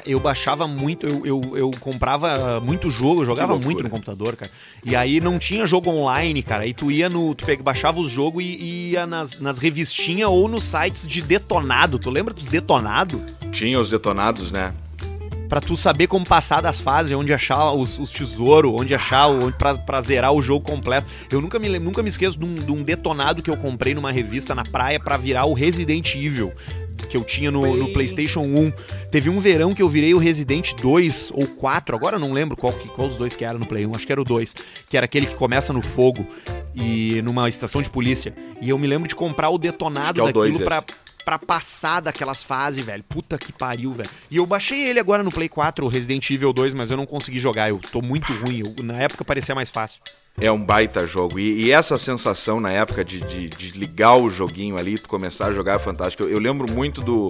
eu 0.06 0.20
baixava 0.20 0.68
muito, 0.68 1.06
eu, 1.06 1.26
eu, 1.26 1.56
eu 1.56 1.70
comprava 1.80 2.60
muito 2.60 2.88
jogo, 2.90 3.22
eu 3.22 3.26
jogava 3.26 3.51
muito 3.58 3.82
no 3.82 3.90
computador, 3.90 4.36
cara. 4.36 4.50
E 4.84 4.94
aí 4.94 5.20
não 5.20 5.38
tinha 5.38 5.66
jogo 5.66 5.90
online, 5.90 6.42
cara. 6.42 6.64
Aí 6.64 6.74
tu 6.74 6.90
ia 6.90 7.08
no. 7.08 7.34
Tu 7.34 7.44
baixava 7.62 8.00
os 8.00 8.08
jogos 8.08 8.42
e 8.42 8.90
ia 8.92 9.06
nas, 9.06 9.38
nas 9.38 9.58
revistinhas 9.58 10.28
ou 10.28 10.48
nos 10.48 10.64
sites 10.64 11.06
de 11.06 11.22
detonado. 11.22 11.98
Tu 11.98 12.10
lembra 12.10 12.34
dos 12.34 12.46
detonados? 12.46 13.20
Tinha 13.50 13.78
os 13.78 13.90
detonados, 13.90 14.50
né? 14.52 14.72
para 15.52 15.60
tu 15.60 15.76
saber 15.76 16.06
como 16.06 16.24
passar 16.24 16.62
das 16.62 16.80
fases, 16.80 17.12
onde 17.12 17.30
achar 17.30 17.72
os, 17.72 17.98
os 17.98 18.10
tesouros, 18.10 18.72
onde 18.72 18.94
achar, 18.94 19.26
onde, 19.26 19.54
pra, 19.58 19.74
pra, 19.74 20.00
zerar 20.00 20.32
o 20.32 20.40
jogo 20.40 20.64
completo. 20.64 21.06
Eu 21.30 21.42
nunca 21.42 21.58
me, 21.58 21.78
nunca 21.78 22.02
me 22.02 22.08
esqueço 22.08 22.38
de 22.38 22.46
um, 22.46 22.54
de 22.54 22.72
um 22.72 22.82
detonado 22.82 23.42
que 23.42 23.50
eu 23.50 23.56
comprei 23.58 23.92
numa 23.92 24.10
revista 24.10 24.54
na 24.54 24.62
praia 24.62 24.98
para 24.98 25.18
virar 25.18 25.44
o 25.44 25.52
Resident 25.52 26.14
Evil 26.14 26.54
que 27.06 27.16
eu 27.16 27.24
tinha 27.24 27.50
no, 27.50 27.76
no, 27.76 27.92
PlayStation 27.92 28.40
1. 28.40 28.72
Teve 29.10 29.28
um 29.28 29.40
verão 29.40 29.74
que 29.74 29.82
eu 29.82 29.88
virei 29.88 30.14
o 30.14 30.18
Resident 30.18 30.74
2 30.74 31.32
ou 31.34 31.46
4, 31.46 31.94
agora 31.94 32.16
eu 32.16 32.20
não 32.20 32.32
lembro 32.32 32.56
qual, 32.56 32.72
qual 32.72 33.08
os 33.08 33.16
dois 33.16 33.36
que 33.36 33.44
era 33.44 33.58
no 33.58 33.66
Play 33.66 33.86
1, 33.86 33.94
acho 33.94 34.06
que 34.06 34.12
era 34.12 34.20
o 34.20 34.24
2, 34.24 34.54
que 34.88 34.96
era 34.96 35.04
aquele 35.04 35.26
que 35.26 35.34
começa 35.34 35.72
no 35.72 35.82
fogo 35.82 36.26
e 36.74 37.20
numa 37.22 37.48
estação 37.48 37.82
de 37.82 37.90
polícia. 37.90 38.34
E 38.60 38.70
eu 38.70 38.78
me 38.78 38.86
lembro 38.86 39.08
de 39.08 39.14
comprar 39.14 39.50
o 39.50 39.58
detonado 39.58 40.20
é 40.20 40.24
o 40.24 40.26
daquilo 40.26 40.60
para 40.60 40.84
pra 41.24 41.38
passar 41.38 42.00
daquelas 42.00 42.42
fases, 42.42 42.84
velho. 42.84 43.04
Puta 43.04 43.38
que 43.38 43.52
pariu, 43.52 43.92
velho. 43.92 44.10
E 44.30 44.36
eu 44.38 44.46
baixei 44.46 44.88
ele 44.88 44.98
agora 44.98 45.22
no 45.22 45.30
Play 45.30 45.48
4, 45.48 45.84
o 45.84 45.88
Resident 45.88 46.28
Evil 46.28 46.52
2, 46.52 46.74
mas 46.74 46.90
eu 46.90 46.96
não 46.96 47.06
consegui 47.06 47.38
jogar. 47.38 47.68
Eu 47.68 47.78
tô 47.78 48.02
muito 48.02 48.32
ruim. 48.32 48.60
Eu, 48.60 48.84
na 48.84 49.00
época 49.00 49.24
parecia 49.24 49.54
mais 49.54 49.70
fácil. 49.70 50.00
É 50.40 50.50
um 50.50 50.62
baita 50.62 51.06
jogo. 51.06 51.38
E, 51.38 51.66
e 51.66 51.70
essa 51.70 51.98
sensação 51.98 52.60
na 52.60 52.70
época 52.70 53.04
de, 53.04 53.20
de, 53.20 53.48
de, 53.48 53.78
ligar 53.78 54.16
o 54.16 54.30
joguinho 54.30 54.76
ali, 54.76 54.98
tu 54.98 55.08
começar 55.08 55.48
a 55.48 55.52
jogar 55.52 55.74
é 55.74 55.78
fantástico. 55.78 56.22
Eu, 56.22 56.30
eu 56.30 56.38
lembro 56.38 56.70
muito 56.70 57.00
do. 57.00 57.28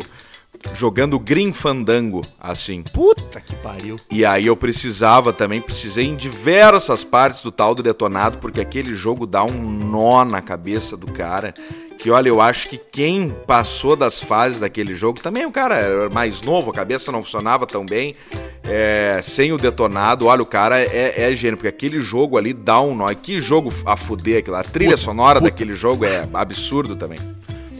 Jogando 0.74 1.18
Green 1.18 1.52
Fandango, 1.52 2.22
assim. 2.40 2.82
Puta 2.92 3.40
que 3.40 3.54
pariu. 3.56 3.96
E 4.10 4.24
aí 4.24 4.46
eu 4.46 4.56
precisava 4.56 5.32
também, 5.32 5.60
precisei 5.60 6.06
em 6.06 6.14
diversas 6.16 7.02
partes 7.04 7.42
do 7.42 7.50
tal 7.50 7.74
do 7.74 7.82
detonado, 7.82 8.38
porque 8.38 8.60
aquele 8.60 8.94
jogo 8.94 9.26
dá 9.26 9.42
um 9.44 9.60
nó 9.60 10.24
na 10.24 10.40
cabeça 10.40 10.96
do 10.96 11.10
cara 11.10 11.52
que 11.98 12.10
olha, 12.10 12.28
eu 12.28 12.40
acho 12.40 12.68
que 12.68 12.78
quem 12.78 13.30
passou 13.46 13.94
das 13.94 14.18
fases 14.18 14.58
daquele 14.58 14.92
jogo 14.96 15.20
também 15.20 15.46
o 15.46 15.52
cara 15.52 15.76
era 15.76 16.10
mais 16.10 16.42
novo, 16.42 16.72
a 16.72 16.74
cabeça 16.74 17.12
não 17.12 17.22
funcionava 17.22 17.64
tão 17.64 17.86
bem. 17.86 18.16
é, 18.64 19.20
sem 19.22 19.52
o 19.52 19.56
detonado, 19.56 20.26
olha, 20.26 20.42
o 20.42 20.46
cara 20.46 20.80
é, 20.80 21.14
é 21.30 21.34
gênio, 21.34 21.56
porque 21.56 21.68
aquele 21.68 22.00
jogo 22.00 22.36
ali 22.36 22.52
dá 22.52 22.80
um 22.80 22.94
nó. 22.94 23.08
Que 23.14 23.40
jogo 23.40 23.72
a 23.86 23.96
fuder 23.96 24.38
aquilo. 24.38 24.56
A 24.56 24.64
trilha 24.64 24.92
Puta, 24.92 25.02
sonora 25.02 25.38
puta. 25.40 25.50
daquele 25.50 25.74
jogo 25.74 26.04
é 26.04 26.26
absurdo 26.32 26.96
também. 26.96 27.18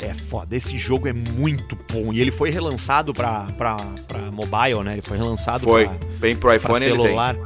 É 0.02 0.14
foda, 0.14 0.56
esse 0.56 0.76
jogo 0.76 1.06
é 1.06 1.12
muito 1.12 1.78
bom. 1.90 2.12
E 2.12 2.20
ele 2.20 2.32
foi 2.32 2.50
relançado 2.50 3.14
pra, 3.14 3.44
pra, 3.56 3.76
pra 4.08 4.18
mobile, 4.32 4.82
né? 4.82 4.94
Ele 4.94 5.02
foi 5.02 5.16
relançado 5.16 5.64
Foi. 5.64 5.86
pra, 5.86 5.94
Bem 6.18 6.32
pro 6.36 6.48
pra 6.48 6.56
iPhone 6.56 6.80
tem. 6.80 6.94
celular. 6.94 7.36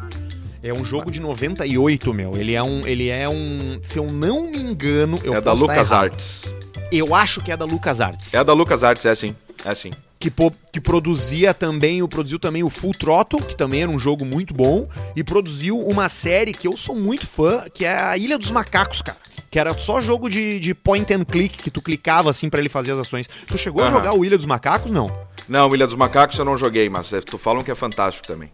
É 0.62 0.72
um 0.72 0.84
jogo 0.84 1.10
de 1.10 1.20
98, 1.20 2.14
meu. 2.14 2.34
Ele 2.36 2.54
é 2.54 2.62
um. 2.62 2.80
Ele 2.86 3.08
é 3.08 3.28
um. 3.28 3.78
Se 3.84 3.98
eu 3.98 4.10
não 4.10 4.50
me 4.50 4.58
engano, 4.58 5.20
eu 5.22 5.34
É 5.34 5.40
da 5.40 5.52
estar 5.52 5.52
errado. 5.52 5.60
LucasArts. 5.60 6.44
Eu 6.90 7.14
acho 7.14 7.40
que 7.40 7.52
é 7.52 7.56
da 7.56 7.64
LucasArts. 7.64 8.32
É 8.34 8.42
da 8.42 8.52
LucasArts, 8.52 9.04
é 9.04 9.14
sim. 9.14 9.36
É 9.64 9.74
sim. 9.74 9.90
que, 10.18 10.32
que 10.72 10.80
produzia 10.80 11.52
também, 11.52 12.02
o 12.02 12.08
produziu 12.08 12.38
também 12.38 12.62
o 12.62 12.70
Full 12.70 12.94
Throttle, 12.94 13.42
que 13.42 13.56
também 13.56 13.82
era 13.82 13.90
um 13.90 13.98
jogo 13.98 14.24
muito 14.24 14.54
bom, 14.54 14.88
e 15.14 15.22
produziu 15.22 15.78
uma 15.78 16.08
série 16.08 16.52
que 16.52 16.66
eu 16.66 16.76
sou 16.76 16.94
muito 16.96 17.26
fã, 17.26 17.64
que 17.72 17.84
é 17.84 17.92
a 17.96 18.16
Ilha 18.16 18.38
dos 18.38 18.50
Macacos, 18.50 19.02
cara. 19.02 19.18
Que 19.50 19.58
era 19.58 19.76
só 19.78 20.00
jogo 20.00 20.28
de, 20.28 20.58
de 20.60 20.74
point 20.74 21.12
and 21.14 21.24
click, 21.24 21.58
que 21.62 21.70
tu 21.70 21.80
clicava 21.80 22.30
assim 22.30 22.48
pra 22.50 22.60
ele 22.60 22.68
fazer 22.68 22.92
as 22.92 22.98
ações. 22.98 23.28
Tu 23.46 23.56
chegou 23.56 23.82
a 23.82 23.86
Aham. 23.86 23.96
jogar 23.96 24.14
o 24.14 24.24
Ilha 24.24 24.36
dos 24.36 24.46
Macacos? 24.46 24.90
Não. 24.90 25.08
Não, 25.48 25.72
Ilha 25.74 25.86
dos 25.86 25.94
Macacos 25.94 26.38
eu 26.38 26.44
não 26.44 26.56
joguei, 26.56 26.88
mas 26.88 27.12
é, 27.12 27.20
tu 27.20 27.38
falam 27.38 27.62
que 27.62 27.70
é 27.70 27.74
fantástico 27.74 28.26
também. 28.26 28.50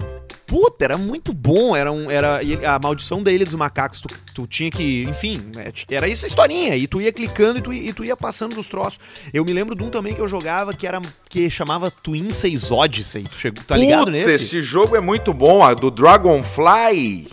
Puta, 0.46 0.84
era 0.84 0.98
muito 0.98 1.32
bom. 1.32 1.74
Era, 1.74 1.90
um, 1.90 2.10
era 2.10 2.40
a 2.66 2.78
maldição 2.78 3.22
da 3.22 3.32
Ilha 3.32 3.46
dos 3.46 3.54
Macacos. 3.54 4.02
Tu, 4.02 4.08
tu 4.34 4.46
tinha 4.46 4.70
que. 4.70 5.04
Enfim, 5.04 5.40
é, 5.56 5.72
era 5.94 6.10
essa 6.10 6.26
historinha. 6.26 6.76
E 6.76 6.86
tu 6.86 7.00
ia 7.00 7.10
clicando 7.10 7.58
e 7.58 7.62
tu, 7.62 7.72
e 7.72 7.90
tu 7.94 8.04
ia 8.04 8.14
passando 8.14 8.54
dos 8.54 8.68
troços. 8.68 9.00
Eu 9.32 9.46
me 9.46 9.52
lembro 9.54 9.74
de 9.74 9.82
um 9.82 9.88
também 9.88 10.14
que 10.14 10.20
eu 10.20 10.28
jogava 10.28 10.74
que 10.74 10.86
era. 10.86 11.00
que 11.30 11.48
chamava 11.48 11.90
Twin 11.90 12.28
6 12.28 12.70
Odyssey. 12.70 13.22
Tu 13.24 13.36
chegou, 13.36 13.64
tá 13.64 13.76
ligado 13.78 14.00
Puta, 14.00 14.10
nesse? 14.10 14.44
esse 14.44 14.62
jogo 14.62 14.94
é 14.94 15.00
muito 15.00 15.32
bom, 15.32 15.64
a 15.64 15.72
do 15.72 15.90
Dragonfly. 15.90 17.28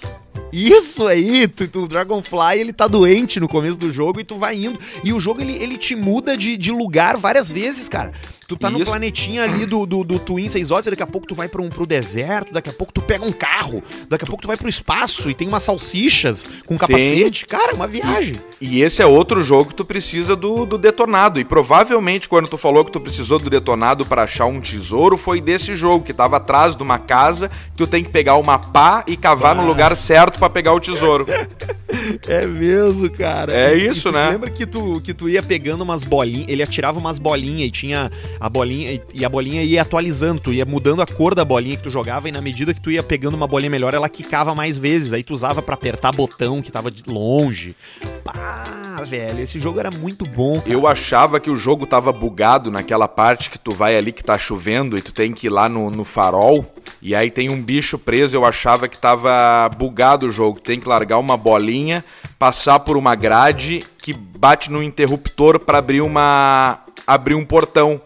Isso 0.51 1.05
aí, 1.07 1.47
tu, 1.47 1.67
tu- 1.67 1.83
o 1.83 1.87
Dragonfly 1.87 2.59
ele 2.59 2.73
tá 2.73 2.87
doente 2.87 3.39
no 3.39 3.47
começo 3.47 3.79
do 3.79 3.89
jogo 3.91 4.19
e 4.19 4.23
tu 4.23 4.35
vai 4.35 4.55
indo. 4.55 4.79
E 5.03 5.13
o 5.13 5.19
jogo 5.19 5.41
ele, 5.41 5.55
ele 5.61 5.77
te 5.77 5.95
muda 5.95 6.35
de, 6.35 6.57
de 6.57 6.71
lugar 6.71 7.17
várias 7.17 7.51
vezes, 7.51 7.87
cara. 7.87 8.11
Tu 8.47 8.55
tá 8.57 8.67
no 8.67 8.77
Isso. 8.79 8.87
planetinha 8.87 9.43
ali 9.43 9.63
do, 9.67 9.85
do, 9.85 10.03
do 10.03 10.17
Twin 10.17 10.47
6 10.47 10.71
Odyssey, 10.71 10.89
daqui 10.89 11.03
a 11.03 11.07
pouco 11.07 11.27
tu 11.27 11.35
vai 11.35 11.47
pra 11.47 11.61
um, 11.61 11.69
pro 11.69 11.85
deserto, 11.85 12.51
daqui 12.51 12.67
a 12.67 12.73
pouco 12.73 12.91
tu 12.91 12.99
pega 12.99 13.23
um 13.23 13.31
carro, 13.31 13.83
daqui 14.09 14.23
a 14.23 14.27
pouco 14.27 14.41
tu 14.41 14.47
vai 14.47 14.57
pro 14.57 14.67
espaço 14.67 15.29
e 15.29 15.35
tem 15.35 15.47
umas 15.47 15.61
salsichas 15.63 16.49
com 16.65 16.75
capacete. 16.75 17.45
Cara, 17.45 17.75
uma 17.75 17.87
viagem. 17.87 18.37
E 18.59 18.81
esse 18.81 19.03
é 19.03 19.05
outro 19.05 19.43
jogo 19.43 19.69
que 19.69 19.75
tu 19.75 19.85
precisa 19.85 20.35
do, 20.35 20.65
do 20.65 20.79
detonado. 20.79 21.39
E 21.39 21.45
provavelmente 21.45 22.27
quando 22.27 22.49
tu 22.49 22.57
falou 22.57 22.83
que 22.83 22.91
tu 22.91 22.99
precisou 22.99 23.37
do 23.37 23.51
detonado 23.51 24.03
pra 24.03 24.23
achar 24.23 24.47
um 24.47 24.59
tesouro, 24.59 25.15
foi 25.15 25.39
desse 25.39 25.75
jogo, 25.75 26.03
que 26.03 26.11
tava 26.13 26.37
atrás 26.37 26.75
de 26.75 26.81
uma 26.81 26.97
casa, 26.97 27.49
que 27.49 27.77
tu 27.77 27.85
tem 27.85 28.03
que 28.03 28.09
pegar 28.09 28.35
uma 28.37 28.57
pá 28.57 29.03
e 29.05 29.15
cavar 29.15 29.55
no 29.55 29.63
lugar 29.67 29.95
certo 29.95 30.38
pra 30.39 30.49
pegar 30.49 30.73
o 30.73 30.79
tesouro. 30.79 31.25
É 32.27 32.45
mesmo, 32.45 33.09
cara. 33.09 33.53
É 33.53 33.75
E- 33.75 33.81
e 33.81 33.87
isso, 33.89 34.03
tu 34.09 34.11
né? 34.11 34.29
Lembra 34.29 34.49
que 34.49 34.65
tu, 34.65 34.99
que 35.01 35.13
tu 35.13 35.27
ia 35.29 35.43
pegando 35.43 35.81
umas 35.83 36.03
bolinhas, 36.03 36.47
ele 36.47 36.63
atirava 36.63 36.97
umas 36.99 37.19
bolinhas 37.19 37.67
e 37.67 37.71
tinha 37.71 38.11
a 38.39 38.49
bolinha, 38.49 38.93
e- 38.93 39.01
e 39.13 39.25
a 39.25 39.29
bolinha 39.29 39.61
ia 39.63 39.81
atualizando, 39.81 40.39
tu 40.39 40.53
ia 40.53 40.65
mudando 40.65 41.01
a 41.01 41.05
cor 41.05 41.35
da 41.35 41.43
bolinha 41.45 41.77
que 41.77 41.83
tu 41.83 41.89
jogava 41.89 42.27
e 42.29 42.31
na 42.31 42.41
medida 42.41 42.73
que 42.73 42.81
tu 42.81 42.89
ia 42.89 43.03
pegando 43.03 43.35
uma 43.35 43.47
bolinha 43.47 43.69
melhor, 43.69 43.93
ela 43.93 44.07
quicava 44.09 44.55
mais 44.55 44.77
vezes, 44.77 45.13
aí 45.13 45.23
tu 45.23 45.33
usava 45.33 45.61
pra 45.61 45.75
apertar 45.75 46.11
botão 46.11 46.61
que 46.61 46.71
tava 46.71 46.89
de 46.89 47.03
longe. 47.07 47.75
Pá, 48.23 49.03
velho, 49.07 49.39
esse 49.41 49.59
jogo 49.59 49.79
era 49.79 49.91
muito 49.91 50.25
bom, 50.25 50.59
cara. 50.59 50.71
Eu 50.71 50.87
achava 50.87 51.39
que 51.39 51.49
o 51.49 51.55
jogo 51.55 51.85
tava 51.85 52.11
bugado 52.11 52.71
naquela 52.71 53.07
parte 53.07 53.49
que 53.49 53.57
tu 53.59 53.71
vai 53.75 53.95
ali 53.97 54.11
que 54.11 54.23
tá 54.23 54.37
chovendo 54.37 54.97
e 54.97 55.01
tu 55.01 55.11
tem 55.13 55.31
que 55.33 55.47
ir 55.47 55.49
lá 55.49 55.67
no, 55.69 55.89
no 55.91 56.03
farol. 56.03 56.65
E 57.01 57.15
aí 57.15 57.29
tem 57.31 57.49
um 57.49 57.61
bicho 57.61 57.97
preso, 57.97 58.35
eu 58.35 58.45
achava 58.45 58.87
que 58.87 58.97
tava 58.97 59.69
bugado 59.77 60.27
o 60.27 60.31
jogo. 60.31 60.59
Tem 60.59 60.79
que 60.79 60.87
largar 60.87 61.17
uma 61.17 61.37
bolinha, 61.37 62.03
passar 62.37 62.79
por 62.79 62.95
uma 62.97 63.15
grade 63.15 63.83
que 64.01 64.13
bate 64.13 64.71
no 64.71 64.81
interruptor 64.83 65.59
pra 65.59 65.77
abrir 65.79 66.01
uma 66.01 66.79
abrir 67.07 67.35
um 67.35 67.45
portão. 67.45 68.01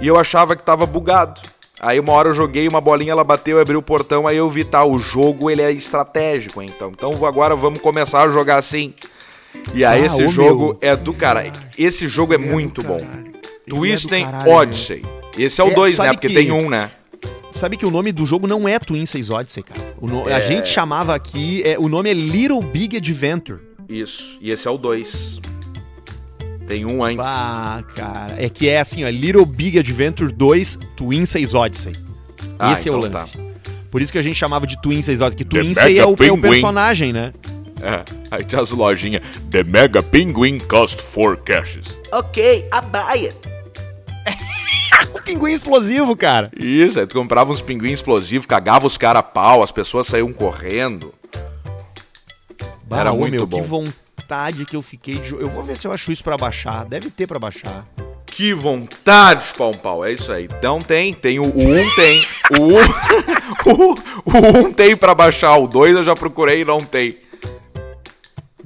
E 0.00 0.06
eu 0.08 0.18
achava 0.18 0.56
que 0.56 0.62
tava 0.62 0.86
bugado. 0.86 1.40
Aí 1.82 1.98
uma 1.98 2.12
hora 2.12 2.28
eu 2.28 2.34
joguei 2.34 2.68
uma 2.68 2.80
bolinha, 2.80 3.12
ela 3.12 3.24
bateu 3.24 3.58
e 3.58 3.60
abriu 3.62 3.78
o 3.78 3.82
portão, 3.82 4.26
aí 4.26 4.36
eu 4.36 4.50
vi, 4.50 4.64
tá, 4.64 4.84
o 4.84 4.98
jogo 4.98 5.50
ele 5.50 5.62
é 5.62 5.72
estratégico, 5.72 6.60
então. 6.62 6.90
Então 6.94 7.24
agora 7.26 7.56
vamos 7.56 7.80
começar 7.80 8.22
a 8.22 8.28
jogar 8.30 8.56
assim. 8.58 8.92
E 9.74 9.84
aí 9.84 10.02
Ah, 10.02 10.06
esse 10.06 10.28
jogo 10.28 10.64
meu. 10.66 10.78
é 10.80 10.94
do 10.94 11.12
cara. 11.12 11.50
Esse 11.78 12.06
jogo 12.06 12.32
é 12.32 12.36
é 12.36 12.38
muito 12.38 12.82
bom. 12.82 12.98
Ele 12.98 13.30
é 13.36 13.70
Twisting 13.70 14.24
caralho, 14.24 14.50
Odyssey. 14.52 15.02
Esse 15.38 15.60
é 15.60 15.64
o 15.64 15.68
É, 15.70 15.74
2, 15.74 15.98
né? 15.98 16.04
sabe 16.04 16.16
Porque 16.16 16.28
que- 16.28 16.34
tem 16.34 16.52
um, 16.52 16.68
né? 16.68 16.90
Sabe 17.52 17.76
que 17.76 17.84
o 17.84 17.90
nome 17.90 18.12
do 18.12 18.24
jogo 18.24 18.46
não 18.46 18.68
é 18.68 18.78
Twin 18.78 19.04
6 19.04 19.30
Odyssey, 19.30 19.62
cara. 19.62 19.94
O 20.00 20.06
no- 20.06 20.26
A 20.26 20.32
É. 20.38 20.40
gente 20.46 20.68
chamava 20.68 21.14
aqui, 21.14 21.62
é, 21.64 21.78
o 21.78 21.88
nome 21.88 22.10
é 22.10 22.14
Little 22.14 22.62
Big 22.62 22.96
Adventure. 22.96 23.58
Isso. 23.88 24.38
E 24.40 24.50
esse 24.50 24.66
é 24.68 24.70
o 24.70 24.78
2. 24.78 25.40
Tem 26.68 26.84
um 26.86 27.02
antes. 27.02 27.18
Ah, 27.26 27.82
cara. 27.96 28.36
É 28.38 28.48
que 28.48 28.68
é 28.68 28.78
assim, 28.80 29.04
ó, 29.04 29.08
Little 29.08 29.44
Big 29.44 29.78
Adventure 29.78 30.32
2 30.32 30.78
Twin 30.96 31.26
6 31.26 31.54
Odyssey. 31.54 31.92
Ah, 32.58 32.72
Esse 32.72 32.88
é 32.88 32.92
o 32.92 32.98
então 32.98 33.10
lance. 33.10 33.36
Por 33.90 34.00
isso 34.00 34.12
que 34.12 34.18
a 34.18 34.22
gente 34.22 34.36
chamava 34.36 34.66
de 34.66 34.80
Twin 34.80 35.02
6 35.02 35.20
Odyssey, 35.20 35.38
que 35.38 35.44
Twin 35.44 35.74
6 35.74 35.98
é 35.98 36.06
o, 36.06 36.14
é 36.22 36.32
o 36.32 36.38
personagem, 36.40 37.12
né? 37.12 37.32
É. 37.82 38.04
Aí 38.30 38.44
tem 38.44 38.58
as 38.60 38.70
lojinhas. 38.70 39.22
The 39.50 39.64
Mega 39.64 40.02
Penguin 40.02 40.58
cost 40.60 41.02
4 41.02 41.38
caches. 41.38 41.98
Ok, 42.12 42.58
I 42.72 42.80
buy 42.92 43.26
it. 43.26 43.36
O 45.14 45.22
pinguim 45.24 45.52
explosivo, 45.52 46.16
cara. 46.16 46.50
Isso, 46.58 46.98
aí 46.98 47.06
tu 47.06 47.14
comprava 47.14 47.52
uns 47.52 47.60
pinguins 47.60 47.94
explosivos, 47.94 48.46
cagava 48.46 48.86
os 48.86 48.96
caras 48.96 49.20
a 49.20 49.22
pau, 49.22 49.62
as 49.62 49.72
pessoas 49.72 50.06
saíam 50.06 50.32
correndo. 50.32 51.14
Era 52.90 53.12
ô, 53.12 53.18
muito 53.18 53.32
meu, 53.32 53.46
bom. 53.46 53.60
que 53.60 53.66
vontade 53.66 54.64
que 54.64 54.74
eu 54.74 54.82
fiquei 54.82 55.16
de... 55.16 55.32
Eu 55.32 55.48
vou 55.48 55.62
ver 55.62 55.76
se 55.76 55.86
eu 55.86 55.92
acho 55.92 56.10
isso 56.10 56.24
pra 56.24 56.36
baixar. 56.36 56.84
Deve 56.84 57.10
ter 57.10 57.26
pra 57.26 57.38
baixar. 57.38 57.86
Que 58.26 58.54
vontade 58.54 59.48
de 59.48 59.54
pau 59.54 59.70
um 59.70 59.74
pau, 59.74 60.04
é 60.04 60.12
isso 60.12 60.32
aí. 60.32 60.44
Então 60.44 60.80
tem, 60.80 61.12
tem 61.12 61.38
o 61.38 61.44
1 61.44 61.46
um 61.46 61.94
tem. 61.94 62.26
O 62.58 62.62
1 62.62 62.74
um, 62.74 63.94
o, 63.94 63.94
o 64.24 64.58
um 64.58 64.72
tem 64.72 64.96
pra 64.96 65.14
baixar, 65.14 65.56
o 65.56 65.66
2 65.66 65.96
eu 65.96 66.04
já 66.04 66.14
procurei 66.14 66.62
e 66.62 66.64
não 66.64 66.80
tem. 66.80 67.18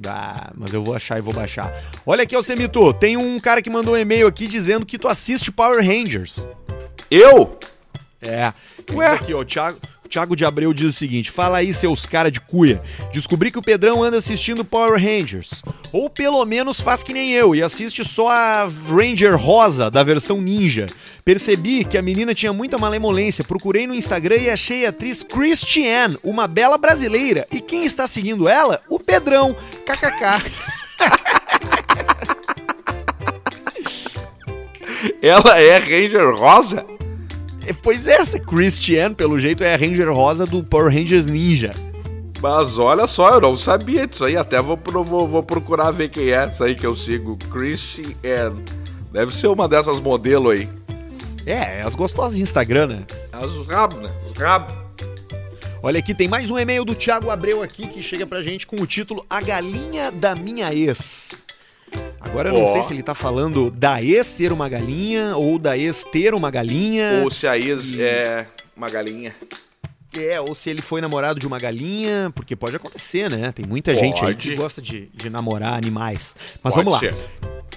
Ah, 0.07 0.51
mas 0.55 0.73
eu 0.73 0.83
vou 0.83 0.95
achar 0.95 1.17
e 1.17 1.21
vou 1.21 1.33
baixar. 1.33 1.73
Olha 2.05 2.23
aqui, 2.23 2.35
Alcemito, 2.35 2.93
tem 2.93 3.17
um 3.17 3.39
cara 3.39 3.61
que 3.61 3.69
mandou 3.69 3.93
um 3.93 3.97
e-mail 3.97 4.27
aqui 4.27 4.47
dizendo 4.47 4.85
que 4.85 4.97
tu 4.97 5.07
assiste 5.07 5.51
Power 5.51 5.85
Rangers. 5.85 6.47
Eu? 7.09 7.57
É. 8.21 8.53
Ué? 8.93 9.07
Aqui, 9.07 9.33
ó, 9.33 9.39
o 9.39 9.45
Thiago, 9.45 9.79
o 10.05 10.09
Thiago 10.09 10.35
de 10.35 10.45
Abreu 10.45 10.71
diz 10.73 10.87
o 10.87 10.97
seguinte: 10.97 11.31
fala 11.31 11.57
aí, 11.57 11.73
seus 11.73 12.05
cara 12.05 12.29
de 12.29 12.39
cuia. 12.39 12.81
Descobri 13.11 13.51
que 13.51 13.57
o 13.57 13.61
Pedrão 13.61 14.03
anda 14.03 14.17
assistindo 14.17 14.63
Power 14.63 14.93
Rangers. 14.93 15.63
Ou 15.91 16.09
pelo 16.09 16.45
menos 16.45 16.79
faz 16.79 17.01
que 17.03 17.13
nem 17.13 17.31
eu 17.31 17.55
e 17.55 17.63
assiste 17.63 18.03
só 18.03 18.29
a 18.29 18.69
Ranger 18.87 19.35
Rosa, 19.35 19.89
da 19.89 20.03
versão 20.03 20.39
ninja. 20.39 20.87
Percebi 21.23 21.83
que 21.83 21.97
a 21.97 22.01
menina 22.01 22.35
tinha 22.35 22.53
muita 22.53 22.77
malemolência. 22.77 23.43
Procurei 23.43 23.87
no 23.87 23.95
Instagram 23.95 24.37
e 24.37 24.49
achei 24.49 24.85
a 24.85 24.89
atriz 24.89 25.23
Christiane, 25.23 26.19
uma 26.23 26.47
bela 26.47 26.77
brasileira. 26.77 27.47
E 27.51 27.59
quem 27.59 27.83
está 27.83 28.05
seguindo 28.05 28.47
ela? 28.47 28.81
O 28.87 28.99
Pedrão. 28.99 29.55
KKK. 29.85 30.75
Ela 35.21 35.59
é 35.59 35.77
Ranger 35.77 36.35
Rosa? 36.35 36.94
É, 37.65 37.73
Pois 37.73 38.07
é, 38.07 38.13
essa 38.13 38.39
Christiane, 38.39 39.15
pelo 39.15 39.37
jeito, 39.37 39.63
é 39.63 39.73
a 39.73 39.77
Ranger 39.77 40.11
Rosa 40.13 40.45
do 40.45 40.63
Power 40.63 40.93
Rangers 40.93 41.25
Ninja. 41.25 41.71
Mas 42.41 42.77
olha 42.77 43.07
só, 43.07 43.31
eu 43.31 43.41
não 43.41 43.57
sabia 43.57 44.05
disso 44.05 44.25
aí. 44.25 44.37
Até 44.37 44.61
vou, 44.61 44.77
vou, 44.77 45.27
vou 45.27 45.43
procurar 45.43 45.91
ver 45.91 46.09
quem 46.09 46.29
é 46.29 46.35
essa 46.35 46.65
aí 46.65 46.75
que 46.75 46.85
eu 46.85 46.95
sigo. 46.95 47.37
Christiane. 47.51 48.63
Deve 49.11 49.33
ser 49.33 49.47
uma 49.47 49.67
dessas 49.67 49.99
modelo 49.99 50.49
aí. 50.49 50.67
É, 51.45 51.81
as 51.81 51.95
gostosas 51.95 52.35
de 52.35 52.41
Instagram, 52.41 52.87
né? 52.87 53.03
As 53.31 53.67
rabo, 53.67 53.97
né? 53.97 54.11
Os 54.29 54.37
rabo. 54.37 54.73
Olha 55.81 55.99
aqui, 55.99 56.13
tem 56.15 56.27
mais 56.27 56.49
um 56.49 56.57
e-mail 56.57 56.83
do 56.83 56.95
Thiago 56.95 57.29
Abreu 57.29 57.61
aqui 57.61 57.87
que 57.87 58.01
chega 58.01 58.25
pra 58.25 58.41
gente 58.41 58.65
com 58.65 58.75
o 58.75 58.87
título 58.87 59.23
A 59.29 59.39
Galinha 59.39 60.11
da 60.11 60.35
Minha 60.35 60.73
Ex. 60.73 61.45
Agora 62.19 62.49
eu 62.49 62.53
não 62.53 62.63
Ó. 62.63 62.67
sei 62.67 62.81
se 62.81 62.93
ele 62.93 63.03
tá 63.03 63.13
falando 63.15 63.69
da 63.71 64.01
ex 64.01 64.25
ser 64.25 64.51
uma 64.51 64.67
galinha 64.67 65.35
ou 65.37 65.57
da 65.59 65.77
ex 65.77 66.03
ter 66.11 66.33
uma 66.33 66.49
galinha. 66.51 67.21
Ou 67.23 67.31
se 67.31 67.47
a 67.47 67.57
ex 67.57 67.97
é 67.99 68.47
uma 68.75 68.89
galinha. 68.89 69.35
É, 70.17 70.39
ou 70.39 70.55
se 70.55 70.69
ele 70.69 70.81
foi 70.81 71.01
namorado 71.01 71.39
de 71.41 71.45
uma 71.47 71.59
galinha, 71.59 72.31
porque 72.33 72.55
pode 72.55 72.75
acontecer, 72.75 73.29
né? 73.29 73.51
Tem 73.51 73.65
muita 73.65 73.93
gente 73.93 74.23
aí 74.23 74.33
que 74.33 74.49
Pode. 74.49 74.55
gosta 74.61 74.81
de, 74.81 75.07
de 75.13 75.29
namorar 75.29 75.73
animais. 75.73 76.33
Mas 76.63 76.73
Pode 76.73 76.85
vamos 76.85 76.93
lá. 76.93 76.99
ser. 76.99 77.15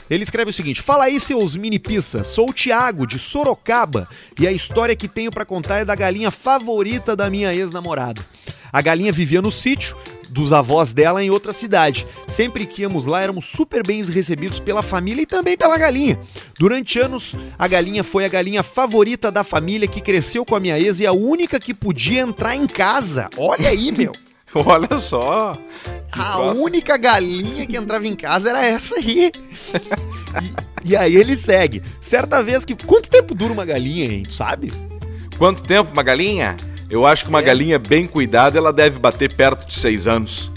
Ele 0.09 0.23
escreve 0.23 0.51
o 0.51 0.53
seguinte: 0.53 0.81
Fala 0.81 1.05
aí, 1.05 1.19
seus 1.19 1.57
mini 1.57 1.81
pizza. 1.81 2.23
Sou 2.23 2.51
o 2.51 2.53
Thiago, 2.53 3.07
de 3.09 3.19
Sorocaba, 3.19 4.09
e 4.39 4.47
a 4.47 4.53
história 4.53 4.95
que 4.95 5.09
tenho 5.09 5.33
pra 5.33 5.45
contar 5.45 5.79
é 5.79 5.85
da 5.85 5.97
galinha 5.97 6.31
favorita 6.31 7.17
da 7.17 7.29
minha 7.29 7.53
ex-namorada. 7.53 8.25
A 8.73 8.81
galinha 8.81 9.11
vivia 9.13 9.43
no 9.43 9.51
sítio, 9.51 9.97
dos 10.29 10.53
avós 10.53 10.93
dela 10.93 11.23
em 11.23 11.31
outra 11.31 11.53
cidade. 11.53 12.07
Sempre 12.27 12.67
que 12.67 12.83
íamos 12.83 13.07
lá, 13.07 13.23
éramos 13.23 13.47
super 13.47 13.87
bem 13.87 14.03
recebidos 14.05 14.61
pela 14.61 14.83
família 14.83 15.23
e 15.23 15.27
também 15.27 15.57
pela 15.57 15.79
galinha. 15.79 16.19
Durante 16.59 16.99
anos, 16.99 17.35
a 17.59 17.67
galinha 17.67 18.05
foi 18.05 18.25
a 18.25 18.29
galinha 18.29 18.63
favorita 18.63 19.31
da 19.31 19.43
família 19.43 19.89
que 19.89 20.01
cresceu 20.01 20.45
com 20.45 20.55
a 20.55 20.61
minha 20.61 20.79
ex 20.79 21.01
e 21.01 21.07
a 21.07 21.13
única 21.13 21.59
que 21.59 21.75
podia 21.75 22.21
entrar 22.21 22.55
em 22.55 22.67
casa. 22.67 23.29
Olha 23.37 23.69
aí, 23.69 23.93
meu. 23.93 24.13
Olha 24.55 24.99
só. 24.99 25.53
A 26.11 26.41
única 26.53 26.97
galinha 26.97 27.67
que 27.67 27.77
entrava 27.77 28.07
em 28.07 28.17
casa 28.17 28.51
era 28.51 28.65
essa 28.65 28.95
aí. 28.97 29.31
E, 30.85 30.93
e, 30.93 30.97
aí 30.97 31.17
ele 31.17 31.37
segue. 31.37 31.83
Certa 32.01 32.43
vez 32.43 32.65
que. 32.65 32.75
Quanto 32.75 33.11
tempo 33.11 33.35
dura 33.35 33.53
uma 33.53 33.65
galinha, 33.65 34.07
hein? 34.07 34.23
Sabe? 34.31 34.73
Quanto 35.37 35.63
tempo 35.63 35.93
uma 35.93 36.03
galinha? 36.03 36.57
Eu 36.91 37.07
acho 37.07 37.25
que 37.25 37.31
uma 37.31 37.41
é. 37.41 37.43
galinha 37.43 37.79
bem 37.79 38.07
cuidada, 38.07 38.57
ela 38.59 38.73
deve 38.73 38.99
bater 38.99 39.33
perto 39.35 39.67
de 39.67 39.75
seis 39.75 40.07
anos. 40.07 40.51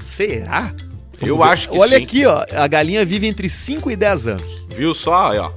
Será? 0.00 0.72
Eu 1.20 1.42
acho 1.42 1.68
que 1.68 1.78
Olha 1.78 1.96
sim. 1.96 2.02
aqui, 2.02 2.26
ó. 2.26 2.44
A 2.52 2.66
galinha 2.66 3.04
vive 3.04 3.26
entre 3.26 3.48
5 3.48 3.90
e 3.90 3.96
10 3.96 4.26
anos. 4.28 4.66
Viu 4.76 4.92
só, 4.94 5.32
ó. 5.34 5.52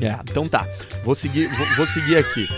É, 0.00 0.18
então 0.22 0.46
tá. 0.46 0.66
Vou 1.04 1.14
seguir, 1.14 1.48
vou, 1.48 1.66
vou 1.76 1.86
seguir 1.86 2.16
aqui. 2.16 2.48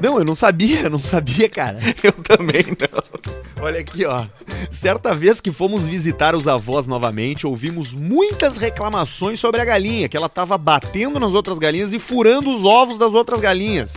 Não, 0.00 0.18
eu 0.18 0.24
não 0.24 0.34
sabia, 0.34 0.88
não 0.88 0.98
sabia, 0.98 1.48
cara. 1.48 1.78
Eu 2.02 2.12
também 2.12 2.64
não. 2.64 3.64
Olha 3.64 3.80
aqui, 3.80 4.04
ó. 4.04 4.26
Certa 4.70 5.14
vez 5.14 5.40
que 5.40 5.52
fomos 5.52 5.86
visitar 5.86 6.34
os 6.34 6.48
avós 6.48 6.86
novamente, 6.86 7.46
ouvimos 7.46 7.94
muitas 7.94 8.56
reclamações 8.56 9.38
sobre 9.38 9.60
a 9.60 9.64
galinha, 9.64 10.08
que 10.08 10.16
ela 10.16 10.28
tava 10.28 10.56
batendo 10.56 11.20
nas 11.20 11.34
outras 11.34 11.58
galinhas 11.58 11.92
e 11.92 11.98
furando 11.98 12.50
os 12.50 12.64
ovos 12.64 12.96
das 12.96 13.12
outras 13.12 13.40
galinhas. 13.40 13.94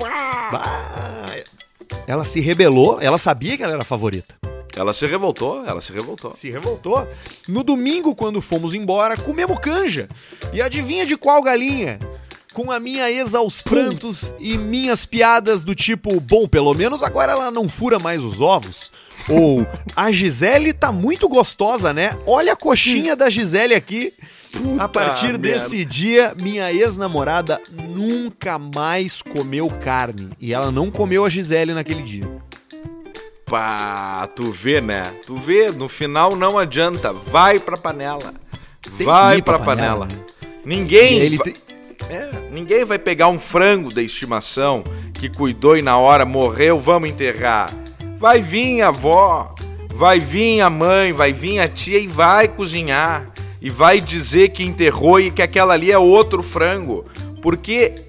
Bah. 0.51 1.04
Ela 2.07 2.25
se 2.25 2.39
rebelou, 2.39 2.99
ela 3.01 3.17
sabia 3.17 3.57
que 3.57 3.63
ela 3.63 3.73
era 3.73 3.81
a 3.81 3.85
favorita. 3.85 4.35
Ela 4.75 4.93
se 4.93 5.05
revoltou, 5.07 5.65
ela 5.65 5.81
se 5.81 5.93
revoltou. 5.93 6.33
Se 6.33 6.49
revoltou. 6.49 7.07
No 7.47 7.63
domingo, 7.63 8.13
quando 8.13 8.41
fomos 8.41 8.73
embora, 8.73 9.15
comemos 9.15 9.57
canja. 9.59 10.09
E 10.51 10.61
adivinha 10.61 11.05
de 11.05 11.15
qual 11.15 11.41
galinha? 11.41 11.99
com 12.55 12.71
a 12.71 12.79
minha 12.79 13.11
ex 13.11 13.35
aos 13.35 13.61
prantos 13.61 14.33
e 14.39 14.57
minhas 14.57 15.05
piadas 15.05 15.65
do 15.65 15.75
tipo, 15.75 16.21
bom, 16.21 16.47
pelo 16.47 16.73
menos 16.73 17.03
agora 17.03 17.33
ela 17.33 17.51
não 17.51 17.67
fura 17.67 17.99
mais 17.99 18.23
os 18.23 18.39
ovos. 18.39 18.93
Ou, 19.27 19.67
a 19.93 20.09
Gisele 20.09 20.71
tá 20.71 20.89
muito 20.89 21.27
gostosa, 21.27 21.91
né? 21.91 22.17
Olha 22.25 22.53
a 22.53 22.55
coxinha 22.55 23.13
da 23.13 23.29
Gisele 23.29 23.75
aqui. 23.75 24.13
A 24.79 24.87
partir 24.87 25.27
merda. 25.27 25.37
desse 25.39 25.83
dia, 25.85 26.33
minha 26.41 26.71
ex-namorada 26.71 27.61
nunca 27.71 28.57
mais 28.59 29.21
comeu 29.21 29.67
carne. 29.83 30.29
E 30.39 30.53
ela 30.53 30.71
não 30.71 30.89
comeu 30.91 31.25
a 31.25 31.29
Gisele 31.29 31.73
naquele 31.73 32.01
dia. 32.03 32.25
Pá, 33.45 34.27
tu 34.35 34.51
vê, 34.51 34.81
né? 34.81 35.13
Tu 35.25 35.35
vê, 35.37 35.71
no 35.71 35.87
final 35.87 36.35
não 36.35 36.57
adianta. 36.57 37.13
Vai 37.13 37.59
pra 37.59 37.77
panela. 37.77 38.33
Tem 38.97 39.05
Vai 39.05 39.41
pra 39.41 39.57
pra 39.57 39.65
panela, 39.65 40.07
panela. 40.07 40.25
Ninguém. 40.65 41.35
Va- 41.37 41.43
tem- 41.43 41.55
É, 42.09 42.29
ninguém 42.51 42.83
vai 42.85 42.99
pegar 42.99 43.27
um 43.29 43.39
frango 43.39 43.91
da 43.93 44.01
estimação 44.01 44.83
que 45.13 45.27
cuidou 45.29 45.75
e 45.77 45.81
na 45.81 45.97
hora 45.97 46.23
morreu, 46.25 46.79
vamos 46.79 47.09
enterrar. 47.09 47.71
Vai 48.19 48.41
vir 48.41 48.81
a 48.81 48.89
avó, 48.89 49.55
vai 49.89 50.19
vir 50.19 50.61
a 50.61 50.69
mãe, 50.69 51.13
vai 51.13 51.33
vir 51.33 51.59
a 51.59 51.67
tia 51.67 51.97
e 51.99 52.07
vai 52.07 52.47
cozinhar. 52.47 53.25
E 53.61 53.69
vai 53.69 53.99
dizer 53.99 54.49
que 54.49 54.63
enterrou 54.63 55.19
e 55.19 55.31
que 55.31 55.41
aquela 55.41 55.73
ali 55.73 55.91
é 55.91 55.97
outro 55.97 56.43
frango. 56.43 57.05
Porque 57.41 58.04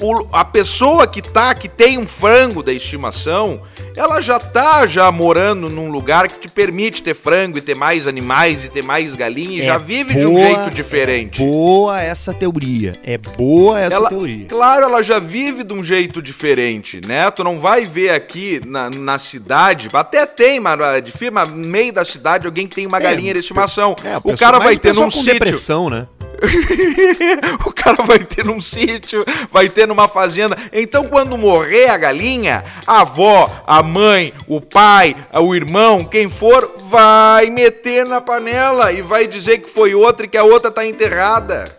o- 0.00 0.26
a 0.32 0.44
pessoa 0.44 1.06
que 1.06 1.20
tá, 1.20 1.54
que 1.54 1.68
tem 1.68 1.98
um 1.98 2.06
frango 2.06 2.62
da 2.62 2.72
estimação, 2.72 3.60
ela 3.96 4.20
já 4.20 4.38
tá 4.38 4.86
já 4.86 5.10
morando 5.10 5.68
num 5.68 5.90
lugar 5.90 6.28
que 6.28 6.38
te 6.38 6.48
permite 6.48 7.02
ter 7.02 7.14
frango 7.14 7.58
e 7.58 7.60
ter 7.60 7.76
mais 7.76 8.06
animais 8.06 8.64
e 8.64 8.68
ter 8.68 8.84
mais 8.84 9.14
galinha 9.14 9.58
e 9.58 9.60
É 9.62 9.64
já 9.64 9.78
vive 9.78 10.14
de 10.14 10.24
um 10.26 10.34
boa- 10.34 10.40
jeito 10.46 10.70
diferente. 10.74 11.42
É 11.42 11.46
boa 11.46 12.00
essa 12.00 12.32
teoria. 12.32 12.92
É 13.02 13.18
boa 13.18 13.80
essa 13.80 13.94
Ela, 13.96 14.08
teoria. 14.08 14.46
claro, 14.46 14.84
ela 14.84 15.02
já 15.02 15.18
vive 15.18 15.64
de 15.64 15.72
um 15.74 15.82
jeito 15.82 16.22
diferente, 16.22 17.00
né? 17.06 17.30
Tu 17.30 17.42
não 17.42 17.58
vai 17.58 17.84
ver 17.84 18.10
aqui 18.10 18.60
na, 18.66 18.88
na 18.90 19.18
cidade, 19.18 19.88
até 19.92 20.24
tem, 20.26 20.60
mas 20.60 20.78
é 20.80 21.00
difícil, 21.00 21.32
mas 21.32 21.48
no 21.48 21.66
meio 21.66 21.92
da 21.92 22.04
cidade 22.04 22.46
alguém 22.46 22.66
que 22.66 22.76
tem 22.76 22.86
uma 22.86 22.98
É, 22.98 23.02
galinha 23.02 23.32
de 23.32 23.40
estimação. 23.40 23.96
É, 24.04 24.16
o 24.22 24.36
cara 24.36 24.58
vai 24.58 24.76
ter 24.76 24.94
num 24.94 25.10
sítio. 25.10 25.32
depressão, 25.32 25.90
né? 25.90 26.06
o 27.66 27.72
cara 27.72 28.02
vai 28.04 28.20
ter 28.20 28.44
num 28.44 28.60
sítio, 28.60 29.24
vai 29.50 29.68
ter 29.68 29.86
numa 29.86 30.08
fazenda. 30.08 30.56
Então, 30.72 31.06
quando 31.08 31.36
morrer 31.36 31.88
a 31.88 31.96
galinha, 31.96 32.64
a 32.86 33.02
avó, 33.02 33.62
a 33.66 33.82
mãe, 33.82 34.32
o 34.46 34.60
pai, 34.60 35.16
o 35.32 35.54
irmão, 35.54 36.04
quem 36.04 36.28
for, 36.28 36.76
vai 36.88 37.50
meter 37.50 38.06
na 38.06 38.20
panela 38.20 38.92
e 38.92 39.02
vai 39.02 39.26
dizer 39.26 39.58
que 39.58 39.68
foi 39.68 39.94
outra 39.94 40.26
e 40.26 40.28
que 40.28 40.36
a 40.36 40.44
outra 40.44 40.70
tá 40.70 40.84
enterrada. 40.86 41.76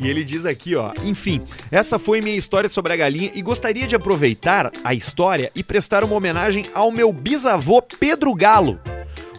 E 0.00 0.08
ele 0.08 0.22
diz 0.22 0.46
aqui, 0.46 0.76
ó, 0.76 0.92
enfim, 1.02 1.42
essa 1.72 1.98
foi 1.98 2.20
minha 2.20 2.36
história 2.36 2.68
sobre 2.68 2.92
a 2.92 2.96
galinha 2.96 3.32
e 3.34 3.42
gostaria 3.42 3.86
de 3.86 3.96
aproveitar 3.96 4.70
a 4.84 4.94
história 4.94 5.50
e 5.56 5.64
prestar 5.64 6.04
uma 6.04 6.14
homenagem 6.14 6.66
ao 6.72 6.92
meu 6.92 7.12
bisavô 7.12 7.82
Pedro 7.82 8.32
Galo. 8.32 8.78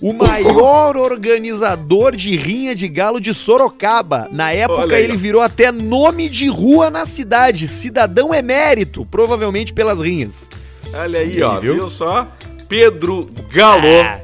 O 0.02 0.14
maior 0.14 0.96
organizador 0.96 2.16
de 2.16 2.36
rinha 2.38 2.74
de 2.74 2.88
galo 2.88 3.20
de 3.20 3.34
Sorocaba. 3.34 4.30
Na 4.32 4.52
época, 4.54 4.96
aí, 4.96 5.04
ele 5.04 5.18
virou 5.18 5.42
até 5.42 5.72
nome 5.72 6.30
de 6.30 6.48
rua 6.48 6.90
na 6.90 7.06
cidade. 7.06 7.68
Cidadão 7.68 8.34
emérito, 8.34 9.06
provavelmente 9.06 9.74
pelas 9.74 10.00
rinhas. 10.00 10.50
Olha 10.94 11.20
aí, 11.20 11.32
Ele 11.32 11.44
ó, 11.44 11.60
viu? 11.60 11.74
viu? 11.76 11.90
só? 11.90 12.28
Pedro 12.68 13.30
Galo. 13.52 13.88
Ah, 14.04 14.20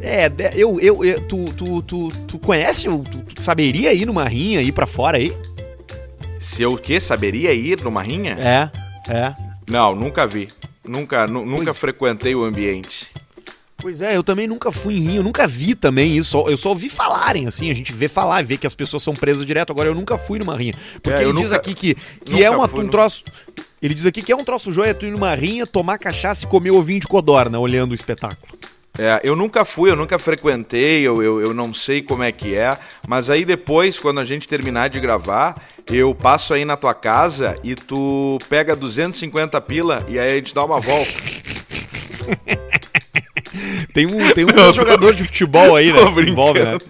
É, 0.00 0.28
de- 0.28 0.50
eu, 0.54 0.78
eu, 0.78 1.04
eu- 1.04 1.20
tu, 1.22 1.46
tu, 1.56 1.82
tu, 1.82 2.08
tu 2.28 2.38
conhece, 2.38 2.84
tu, 2.84 3.02
tu 3.34 3.42
saberia 3.42 3.92
ir 3.92 4.06
numa 4.06 4.24
rinha, 4.28 4.60
ir 4.62 4.70
pra 4.70 4.86
fora 4.86 5.16
aí? 5.18 5.32
Se 6.38 6.62
eu 6.62 6.70
o 6.72 6.78
quê? 6.78 7.00
Saberia 7.00 7.52
ir 7.52 7.82
numa 7.82 8.02
rinha? 8.02 8.38
É, 8.38 8.70
é. 9.12 9.34
Não, 9.68 9.94
nunca 9.96 10.26
vi. 10.26 10.48
Nunca, 10.86 11.26
nu- 11.26 11.44
nunca 11.44 11.64
Pois- 11.64 11.78
frequentei 11.78 12.34
o 12.36 12.44
ambiente. 12.44 13.08
Pois 13.86 14.00
é, 14.00 14.16
eu 14.16 14.24
também 14.24 14.48
nunca 14.48 14.72
fui 14.72 14.94
em 14.94 15.14
eu 15.14 15.22
nunca 15.22 15.46
vi 15.46 15.72
também 15.72 16.16
isso, 16.16 16.36
eu 16.48 16.56
só 16.56 16.70
ouvi 16.70 16.88
falarem, 16.88 17.46
assim, 17.46 17.70
a 17.70 17.72
gente 17.72 17.92
vê 17.92 18.08
falar, 18.08 18.42
vê 18.42 18.56
que 18.56 18.66
as 18.66 18.74
pessoas 18.74 19.00
são 19.00 19.14
presas 19.14 19.46
direto, 19.46 19.70
agora 19.70 19.88
eu 19.88 19.94
nunca 19.94 20.18
fui 20.18 20.40
numa 20.40 20.56
rinha. 20.56 20.72
Porque 21.00 21.10
É, 21.20 21.22
ele 21.22 21.32
diz 21.34 21.42
nunca- 21.42 21.56
aqui 21.56 21.72
que, 21.72 21.94
que 22.24 22.42
é 22.42 22.50
uma, 22.50 22.66
fui 22.66 22.82
um 22.84 22.88
troço... 22.88 23.22
Ele 23.80 23.94
diz 23.94 24.04
aqui 24.04 24.22
que 24.22 24.32
é 24.32 24.34
um 24.34 24.42
troço 24.42 24.72
joia 24.72 24.92
tu 24.92 25.06
ir 25.06 25.12
numa 25.12 25.32
rinha, 25.36 25.64
tomar 25.68 25.98
cachaça 25.98 26.44
e 26.44 26.48
comer 26.48 26.72
ovinho 26.72 26.98
de 26.98 27.06
codorna, 27.06 27.60
olhando 27.60 27.92
o 27.92 27.94
espetáculo. 27.94 28.58
É, 28.98 29.20
eu 29.22 29.36
nunca 29.36 29.64
fui, 29.64 29.88
eu 29.88 29.94
nunca 29.94 30.18
frequentei, 30.18 31.02
eu, 31.02 31.22
eu, 31.22 31.40
eu 31.40 31.54
não 31.54 31.72
sei 31.72 32.02
como 32.02 32.24
é 32.24 32.32
que 32.32 32.56
é, 32.56 32.76
mas 33.06 33.30
aí 33.30 33.44
depois, 33.44 34.00
quando 34.00 34.18
a 34.18 34.24
gente 34.24 34.48
terminar 34.48 34.90
de 34.90 34.98
gravar, 34.98 35.62
eu 35.88 36.12
passo 36.12 36.52
aí 36.54 36.64
na 36.64 36.76
tua 36.76 36.92
casa 36.92 37.56
e 37.62 37.76
tu 37.76 38.36
pega 38.48 38.74
250 38.74 39.60
pila 39.60 40.04
e 40.08 40.18
aí 40.18 40.32
a 40.32 40.34
gente 40.34 40.52
dá 40.52 40.64
uma 40.64 40.80
volta. 40.80 41.12
Tem 43.92 44.06
um, 44.06 44.30
tem 44.32 44.44
um 44.44 44.72
jogador 44.72 45.14
de 45.14 45.24
futebol 45.24 45.76
aí, 45.76 45.92
né? 45.92 46.04
Que 46.06 46.14
se 46.14 46.20
envolve, 46.30 46.60
né? 46.62 46.78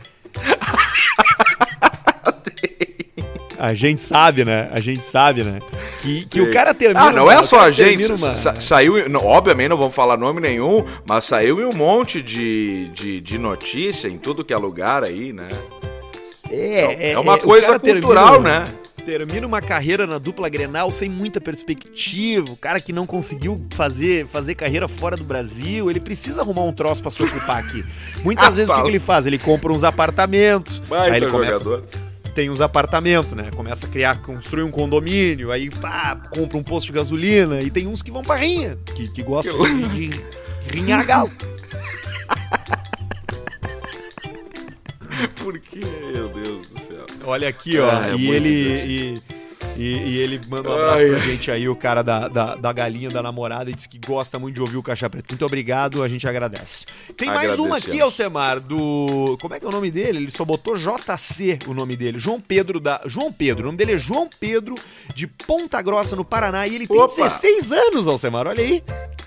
A 3.59 3.73
gente 3.73 4.03
sabe, 4.03 4.45
né? 4.45 4.69
A 4.71 4.81
gente 4.81 5.03
sabe, 5.03 5.43
né? 5.43 5.61
Que, 6.03 6.27
que 6.27 6.41
o 6.43 6.51
cara 6.51 6.75
termina. 6.75 7.07
Ah, 7.09 7.13
não 7.13 7.31
é 7.31 7.43
só 7.43 7.61
a 7.61 7.71
gente. 7.71 8.07
uma- 8.13 8.37
sa- 8.37 8.61
saiu, 8.61 9.09
não, 9.09 9.25
obviamente 9.25 9.71
não 9.71 9.79
vamos 9.79 9.95
falar 9.95 10.19
nome 10.19 10.41
nenhum, 10.43 10.85
mas 11.07 11.25
saiu 11.25 11.59
em 11.61 11.65
um 11.65 11.73
monte 11.73 12.21
de, 12.21 12.89
de, 12.91 13.19
de 13.21 13.39
notícia 13.39 14.09
em 14.09 14.19
tudo 14.19 14.45
que 14.45 14.53
é 14.53 14.57
lugar 14.59 15.03
aí, 15.05 15.33
né? 15.33 15.49
É, 16.51 17.13
É 17.13 17.19
uma 17.19 17.37
o 17.37 17.41
coisa 17.41 17.79
cultural, 17.79 18.33
termina- 18.43 18.61
né? 18.61 18.65
Termina 19.07 19.47
uma 19.47 19.61
carreira 19.63 20.05
na 20.05 20.19
dupla 20.19 20.49
Grenal 20.49 20.91
sem 20.91 21.09
muita 21.09 21.41
perspectiva, 21.41 22.51
o 22.51 22.57
cara 22.57 22.81
que 22.81 22.93
não 22.93 23.07
conseguiu 23.07 23.65
fazer, 23.71 24.27
fazer 24.27 24.57
carreira 24.57 24.89
fora 24.89 25.17
do 25.17 25.23
Brasil, 25.23 25.89
ele 25.89 26.01
precisa 26.01 26.43
arrumar 26.43 26.65
um 26.65 26.73
troço 26.73 27.01
pra 27.03 27.11
se 27.13 27.23
ocupar 27.23 27.59
aqui. 27.63 27.85
Muitas 28.25 28.47
Ah, 28.47 28.51
vezes 28.57 28.69
o 28.69 28.83
que, 28.83 28.89
ele 28.89 28.99
faz? 28.99 29.25
Ele 29.25 29.39
compra 29.39 29.73
uns 29.73 29.85
apartamentos, 29.85 30.81
Baita 30.81 31.15
aí 31.15 31.23
ele 31.23 31.31
começa, 31.31 31.61
jogador. 31.61 31.87
tem 32.35 32.51
uns 32.51 32.61
apartamentos, 32.61 33.33
né? 33.35 33.49
Começa 33.55 33.87
a 33.87 33.89
criar, 33.89 34.21
construir 34.23 34.65
um 34.65 34.73
condomínio, 34.73 35.53
aí 35.53 35.71
pá, 35.71 36.21
compra 36.31 36.59
um 36.59 36.63
posto 36.65 36.89
de 36.89 36.93
gasolina, 36.95 37.61
e 37.61 37.71
tem 37.71 37.87
uns 37.87 38.03
que 38.03 38.11
vão 38.11 38.23
pra 38.25 38.35
rinha, 38.35 38.77
que, 38.93 39.07
que 39.07 39.23
gostam 39.23 39.57
de, 39.89 40.09
de 40.09 40.21
rinhar 40.69 41.07
galo. 41.07 41.31
Por 45.37 45.59
que, 45.59 45.79
meu 46.13 46.29
Deus 46.29 46.67
do 46.67 46.79
céu? 46.81 47.07
Olha 47.25 47.49
aqui, 47.49 47.79
ó. 47.79 47.91
Ah, 47.91 48.11
é 48.11 48.15
e, 48.17 48.31
ele, 48.31 48.49
e, 48.49 49.23
e- 49.77 50.09
e 50.09 50.19
ele 50.19 50.41
manda 50.49 50.69
um 50.69 50.73
abraço 50.73 51.03
Ai. 51.03 51.09
pra 51.11 51.19
gente 51.19 51.51
aí, 51.51 51.69
o 51.69 51.77
cara 51.77 52.03
da, 52.03 52.29
da, 52.29 52.55
da 52.57 52.73
galinha 52.73 53.11
da 53.11 53.23
namorada, 53.23 53.71
e 53.71 53.75
diz 53.75 53.87
que 53.87 53.99
gosta 53.99 54.39
muito 54.39 54.55
de 54.55 54.61
ouvir 54.61 54.77
o 54.77 54.83
Caixa 54.83 55.09
Preto. 55.09 55.31
Muito 55.33 55.45
obrigado, 55.45 56.03
a 56.03 56.09
gente 56.09 56.27
agradece. 56.27 56.85
Tem 57.17 57.29
mais 57.29 57.59
uma 57.59 57.77
aqui. 57.79 58.01
Alcemar, 58.01 58.61
do. 58.61 59.37
Como 59.41 59.55
é 59.55 59.61
que 59.61 59.65
é 59.67 59.69
o 59.69 59.73
nome 59.73 59.91
dele? 59.91 60.19
Ele 60.19 60.31
só 60.31 60.45
botou 60.45 60.77
JC 60.77 61.59
o 61.67 61.75
nome 61.75 61.97
dele. 61.97 62.19
João 62.19 62.41
Pedro 62.41 62.79
da. 62.81 63.01
João 63.07 63.33
Pedro. 63.33 63.63
O 63.65 63.67
nome 63.67 63.79
dele 63.79 63.93
é 63.93 63.99
João 63.99 64.29
Pedro, 64.41 64.75
de 65.15 65.27
Ponta 65.27 65.81
Grossa, 65.83 66.15
no 66.17 66.25
Paraná. 66.25 66.67
E 66.67 66.75
ele 66.75 66.87
tem 66.87 66.97
Opa. 67.01 67.07
16 67.15 67.73
anos, 67.73 68.09
Alcemar. 68.09 68.47
Olha 68.47 68.63
aí. 68.63 68.83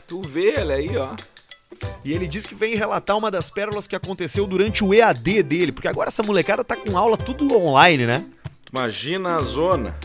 Tu 0.07 0.21
vê 0.21 0.59
ele 0.59 0.73
aí, 0.73 0.97
ó. 0.97 1.15
E 2.03 2.13
ele 2.13 2.27
diz 2.27 2.45
que 2.45 2.55
vem 2.55 2.75
relatar 2.75 3.17
uma 3.17 3.29
das 3.31 3.49
pérolas 3.49 3.87
que 3.87 3.95
aconteceu 3.95 4.45
durante 4.47 4.83
o 4.83 4.93
EAD 4.93 5.43
dele, 5.43 5.71
porque 5.71 5.87
agora 5.87 6.09
essa 6.09 6.23
molecada 6.23 6.63
tá 6.63 6.75
com 6.75 6.97
aula 6.97 7.17
tudo 7.17 7.55
online, 7.57 8.05
né? 8.05 8.25
Imagina 8.71 9.35
a 9.35 9.41
zona. 9.41 9.95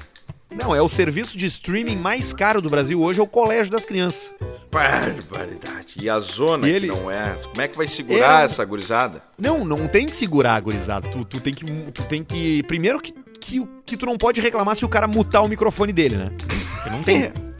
Não, 0.54 0.74
é 0.74 0.80
o 0.80 0.88
serviço 0.88 1.36
de 1.36 1.46
streaming 1.46 1.96
mais 1.96 2.32
caro 2.32 2.62
do 2.62 2.70
Brasil 2.70 3.00
hoje, 3.02 3.18
é 3.18 3.22
o 3.22 3.26
colégio 3.26 3.72
das 3.72 3.84
crianças. 3.84 4.32
Barbaridade. 4.70 5.96
E 6.00 6.08
a 6.08 6.20
zona 6.20 6.66
E 6.68 6.70
que 6.70 6.76
ele- 6.76 6.86
não 6.88 7.10
é. 7.10 7.34
Como 7.48 7.60
é 7.60 7.68
que 7.68 7.76
vai 7.76 7.86
segurar 7.88 8.42
É. 8.42 8.44
essa 8.44 8.64
gurizada? 8.64 9.22
Não, 9.38 9.64
não 9.64 9.86
tem 9.88 10.06
que 10.06 10.12
segurar, 10.12 10.60
gurizada. 10.60 11.08
Tu, 11.08 11.24
tu 11.24 11.40
tem 11.40 11.52
que. 11.52 11.64
Tu 11.64 12.02
tem 12.04 12.22
que. 12.24 12.62
Primeiro 12.64 13.00
que, 13.00 13.12
que, 13.40 13.66
que 13.84 13.96
tu 13.96 14.06
não 14.06 14.16
pode 14.16 14.40
reclamar 14.40 14.76
se 14.76 14.84
o 14.84 14.88
cara 14.88 15.06
mutar 15.08 15.42
o 15.42 15.48
microfone 15.48 15.92
dele, 15.92 16.16
né? 16.16 16.30
Porque 16.76 16.90
não 16.90 17.02
tem. 17.02 17.32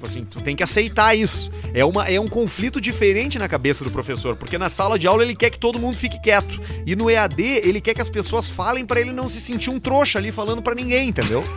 Tipo 0.00 0.06
assim, 0.06 0.24
tu 0.24 0.40
tem 0.40 0.56
que 0.56 0.62
aceitar 0.62 1.14
isso. 1.14 1.50
É, 1.74 1.84
uma, 1.84 2.08
é 2.08 2.18
um 2.18 2.26
conflito 2.26 2.80
diferente 2.80 3.38
na 3.38 3.46
cabeça 3.46 3.84
do 3.84 3.90
professor, 3.90 4.34
porque 4.34 4.56
na 4.56 4.70
sala 4.70 4.98
de 4.98 5.06
aula 5.06 5.22
ele 5.22 5.36
quer 5.36 5.50
que 5.50 5.58
todo 5.58 5.78
mundo 5.78 5.94
fique 5.94 6.18
quieto. 6.18 6.58
E 6.86 6.96
no 6.96 7.10
EAD 7.10 7.42
ele 7.42 7.82
quer 7.82 7.92
que 7.92 8.00
as 8.00 8.08
pessoas 8.08 8.48
falem 8.48 8.86
pra 8.86 8.98
ele 8.98 9.12
não 9.12 9.28
se 9.28 9.42
sentir 9.42 9.68
um 9.68 9.78
trouxa 9.78 10.18
ali 10.18 10.32
falando 10.32 10.62
pra 10.62 10.74
ninguém, 10.74 11.10
entendeu? 11.10 11.44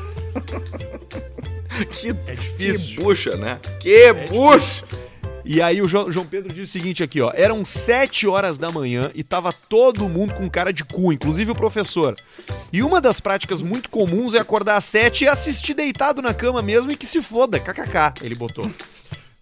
Que, 1.89 2.09
É 2.09 2.35
que 2.35 2.35
difícil. 2.35 3.01
bucha, 3.01 3.35
né? 3.35 3.59
Que 3.79 4.13
bucha! 4.29 4.83
E 5.45 5.61
aí 5.61 5.81
o 5.81 5.87
Jo- 5.87 6.09
João 6.09 6.25
Pedro 6.25 6.53
diz 6.53 6.69
o 6.69 6.71
seguinte 6.71 7.03
aqui, 7.03 7.19
ó. 7.19 7.31
Eram 7.35 7.65
7 7.65 8.25
horas 8.27 8.57
da 8.57 8.71
manhã 8.71 9.11
e 9.13 9.23
tava 9.23 9.51
todo 9.51 10.07
mundo 10.07 10.33
com 10.33 10.49
cara 10.49 10.71
de 10.71 10.85
cu, 10.85 11.11
inclusive 11.11 11.51
o 11.51 11.55
professor. 11.55 12.15
E 12.71 12.81
uma 12.81 13.01
das 13.01 13.19
práticas 13.19 13.61
muito 13.61 13.89
comuns 13.89 14.33
é 14.33 14.39
acordar 14.39 14.77
às 14.77 14.85
7 14.85 15.25
e 15.25 15.27
assistir 15.27 15.73
deitado 15.73 16.21
na 16.21 16.33
cama 16.33 16.61
mesmo 16.61 16.91
e 16.91 16.95
que 16.95 17.05
se 17.05 17.21
foda, 17.21 17.59
kkk, 17.59 18.23
ele 18.25 18.35
botou. 18.35 18.71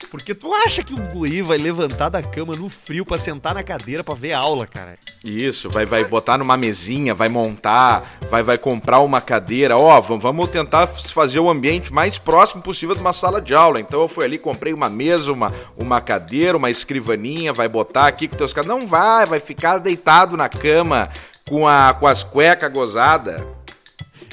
Porque 0.09 0.33
tu 0.35 0.53
acha 0.53 0.83
que 0.83 0.93
o 0.93 0.97
guri 0.97 1.41
vai 1.41 1.57
levantar 1.57 2.09
da 2.09 2.21
cama 2.21 2.55
no 2.55 2.69
frio 2.69 3.05
pra 3.05 3.17
sentar 3.17 3.53
na 3.53 3.63
cadeira 3.63 4.03
pra 4.03 4.15
ver 4.15 4.33
aula, 4.33 4.67
cara? 4.67 4.97
Isso, 5.23 5.69
vai, 5.69 5.85
vai 5.85 6.03
botar 6.03 6.37
numa 6.37 6.57
mesinha, 6.57 7.13
vai 7.13 7.29
montar, 7.29 8.17
vai, 8.29 8.43
vai 8.43 8.57
comprar 8.57 8.99
uma 8.99 9.21
cadeira. 9.21 9.77
Ó, 9.77 10.01
vamos, 10.01 10.23
vamos 10.23 10.49
tentar 10.49 10.87
fazer 10.87 11.39
o 11.39 11.49
ambiente 11.49 11.93
mais 11.93 12.17
próximo 12.17 12.61
possível 12.61 12.95
de 12.95 13.01
uma 13.01 13.13
sala 13.13 13.41
de 13.41 13.53
aula. 13.53 13.79
Então 13.79 14.01
eu 14.01 14.07
fui 14.07 14.25
ali, 14.25 14.37
comprei 14.37 14.73
uma 14.73 14.89
mesa, 14.89 15.31
uma, 15.31 15.53
uma 15.77 16.01
cadeira, 16.01 16.57
uma 16.57 16.69
escrivaninha, 16.69 17.53
vai 17.53 17.67
botar 17.67 18.07
aqui 18.07 18.27
com 18.27 18.35
teus 18.35 18.53
caras. 18.53 18.67
Não 18.67 18.87
vai, 18.87 19.25
vai 19.25 19.39
ficar 19.39 19.77
deitado 19.77 20.35
na 20.35 20.49
cama 20.49 21.09
com, 21.47 21.67
a, 21.67 21.93
com 21.93 22.07
as 22.07 22.23
cuecas 22.23 22.71
gozadas. 22.71 23.41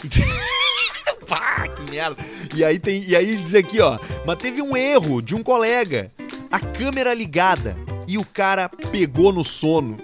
Pá, 1.39 1.68
que 1.68 1.91
merda. 1.91 2.16
E 2.55 2.64
aí 2.64 2.79
tem, 2.79 3.03
e 3.07 3.14
aí 3.14 3.37
diz 3.37 3.55
aqui, 3.55 3.81
ó, 3.81 3.99
mas 4.26 4.37
teve 4.39 4.62
um 4.62 4.76
erro 4.76 5.20
de 5.20 5.35
um 5.35 5.43
colega. 5.43 6.11
A 6.51 6.59
câmera 6.59 7.12
ligada 7.12 7.76
e 8.07 8.16
o 8.16 8.24
cara 8.24 8.68
pegou 8.68 9.33
no 9.33 9.45
sono. 9.45 9.99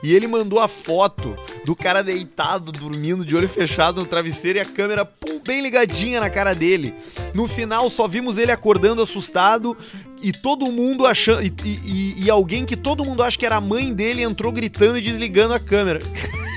E 0.00 0.14
ele 0.14 0.28
mandou 0.28 0.60
a 0.60 0.68
foto 0.68 1.36
do 1.64 1.74
cara 1.74 2.02
deitado, 2.04 2.70
dormindo, 2.70 3.24
de 3.24 3.34
olho 3.34 3.48
fechado 3.48 4.00
no 4.00 4.06
travesseiro 4.06 4.58
e 4.58 4.60
a 4.62 4.64
câmera 4.64 5.04
pum, 5.04 5.40
bem 5.44 5.60
ligadinha 5.60 6.20
na 6.20 6.30
cara 6.30 6.54
dele. 6.54 6.94
No 7.34 7.48
final, 7.48 7.90
só 7.90 8.06
vimos 8.06 8.38
ele 8.38 8.52
acordando 8.52 9.02
assustado 9.02 9.76
e 10.22 10.30
todo 10.30 10.70
mundo 10.70 11.04
achando. 11.04 11.42
E, 11.42 11.52
e- 11.66 12.14
e 12.24 12.30
alguém 12.30 12.64
que 12.64 12.76
todo 12.76 13.04
mundo 13.04 13.24
acha 13.24 13.36
que 13.36 13.44
era 13.44 13.56
a 13.56 13.60
mãe 13.60 13.92
dele 13.92 14.22
entrou 14.22 14.52
gritando 14.52 14.98
e 14.98 15.02
desligando 15.02 15.52
a 15.54 15.58
câmera. 15.58 15.98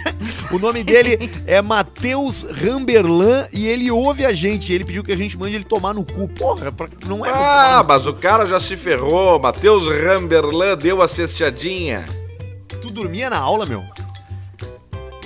O 0.53 0.59
nome 0.59 0.83
dele 0.83 1.31
é 1.47 1.61
Matheus 1.61 2.43
Ramberlan 2.43 3.47
e 3.53 3.67
ele 3.67 3.89
ouve 3.89 4.25
a 4.25 4.33
gente. 4.33 4.73
Ele 4.73 4.83
pediu 4.83 5.03
que 5.03 5.11
a 5.11 5.17
gente 5.17 5.37
mande 5.37 5.55
ele 5.55 5.63
tomar 5.63 5.93
no 5.93 6.03
cu. 6.03 6.27
Porra, 6.27 6.73
não 7.07 7.25
é 7.25 7.29
Ah, 7.29 7.83
mas 7.87 8.05
o 8.05 8.13
cara 8.13 8.45
já 8.45 8.59
se 8.59 8.75
ferrou. 8.75 9.39
Matheus 9.39 9.83
Ramberlan 9.87 10.77
deu 10.77 11.01
a 11.01 11.07
cesteadinha. 11.07 12.05
cu. 12.69 12.77
Tu 12.81 12.89
dormia 12.91 13.29
na 13.29 13.37
aula, 13.37 13.65
meu? 13.65 13.81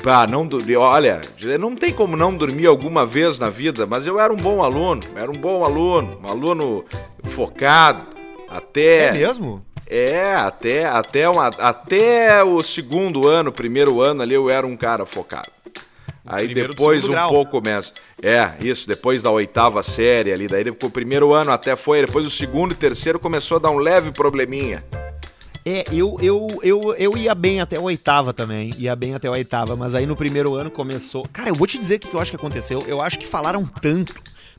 Ah, 0.05 0.27
não 0.29 0.45
dormi. 0.45 0.75
Olha, 0.75 1.21
não 1.59 1.75
tem 1.75 1.91
como 1.91 2.15
não 2.15 2.35
dormir 2.35 2.67
alguma 2.67 3.03
vez 3.07 3.39
na 3.39 3.49
vida, 3.49 3.87
mas 3.87 4.05
eu 4.05 4.19
era 4.19 4.31
um 4.31 4.35
bom 4.37 4.61
aluno. 4.61 5.01
Era 5.15 5.29
um 5.29 5.33
bom 5.33 5.65
aluno. 5.65 6.19
Um 6.23 6.27
aluno 6.29 6.85
focado. 7.23 8.05
Até. 8.47 9.07
É 9.07 9.11
mesmo? 9.13 9.65
É, 9.87 10.33
até, 10.33 10.85
até, 10.85 11.29
uma, 11.29 11.47
até 11.47 12.43
o 12.43 12.61
segundo 12.61 13.27
ano, 13.27 13.51
primeiro 13.51 14.01
ano 14.01 14.21
ali, 14.21 14.33
eu 14.33 14.49
era 14.49 14.65
um 14.65 14.75
cara 14.75 15.05
focado. 15.05 15.49
Aí 16.25 16.45
Primeiro 16.47 16.69
depois 16.69 17.05
um 17.07 17.11
grau. 17.11 17.29
pouco 17.29 17.51
começa. 17.51 17.93
É, 18.21 18.51
isso, 18.59 18.87
depois 18.87 19.21
da 19.21 19.29
oitava 19.29 19.83
série 19.83 20.33
ali, 20.33 20.47
daí 20.47 20.67
o 20.69 20.89
primeiro 20.89 21.33
ano 21.33 21.51
até 21.51 21.75
foi, 21.75 22.03
depois 22.03 22.25
o 22.25 22.31
segundo 22.31 22.71
e 22.71 22.75
terceiro 22.75 23.19
começou 23.19 23.57
a 23.57 23.59
dar 23.59 23.69
um 23.69 23.77
leve 23.77 24.11
probleminha. 24.11 24.83
É, 25.65 25.83
eu, 25.91 26.15
eu, 26.21 26.47
eu, 26.61 26.93
eu 26.95 27.17
ia 27.17 27.33
bem 27.33 27.59
até 27.59 27.77
a 27.77 27.81
oitava 27.81 28.31
também. 28.31 28.71
Ia 28.77 28.95
bem 28.95 29.15
até 29.15 29.27
a 29.27 29.31
oitava, 29.31 29.75
mas 29.75 29.95
aí 29.95 30.05
no 30.05 30.15
primeiro 30.15 30.53
ano 30.53 30.69
começou. 30.69 31.27
Cara, 31.33 31.49
eu 31.49 31.55
vou 31.55 31.65
te 31.65 31.79
dizer 31.79 31.95
o 31.95 31.99
que 32.01 32.13
eu 32.13 32.19
acho 32.19 32.29
que 32.31 32.37
aconteceu. 32.37 32.83
Eu 32.87 33.01
acho 33.01 33.17
que 33.17 33.25
falaram 33.25 33.65
tanto 33.65 34.13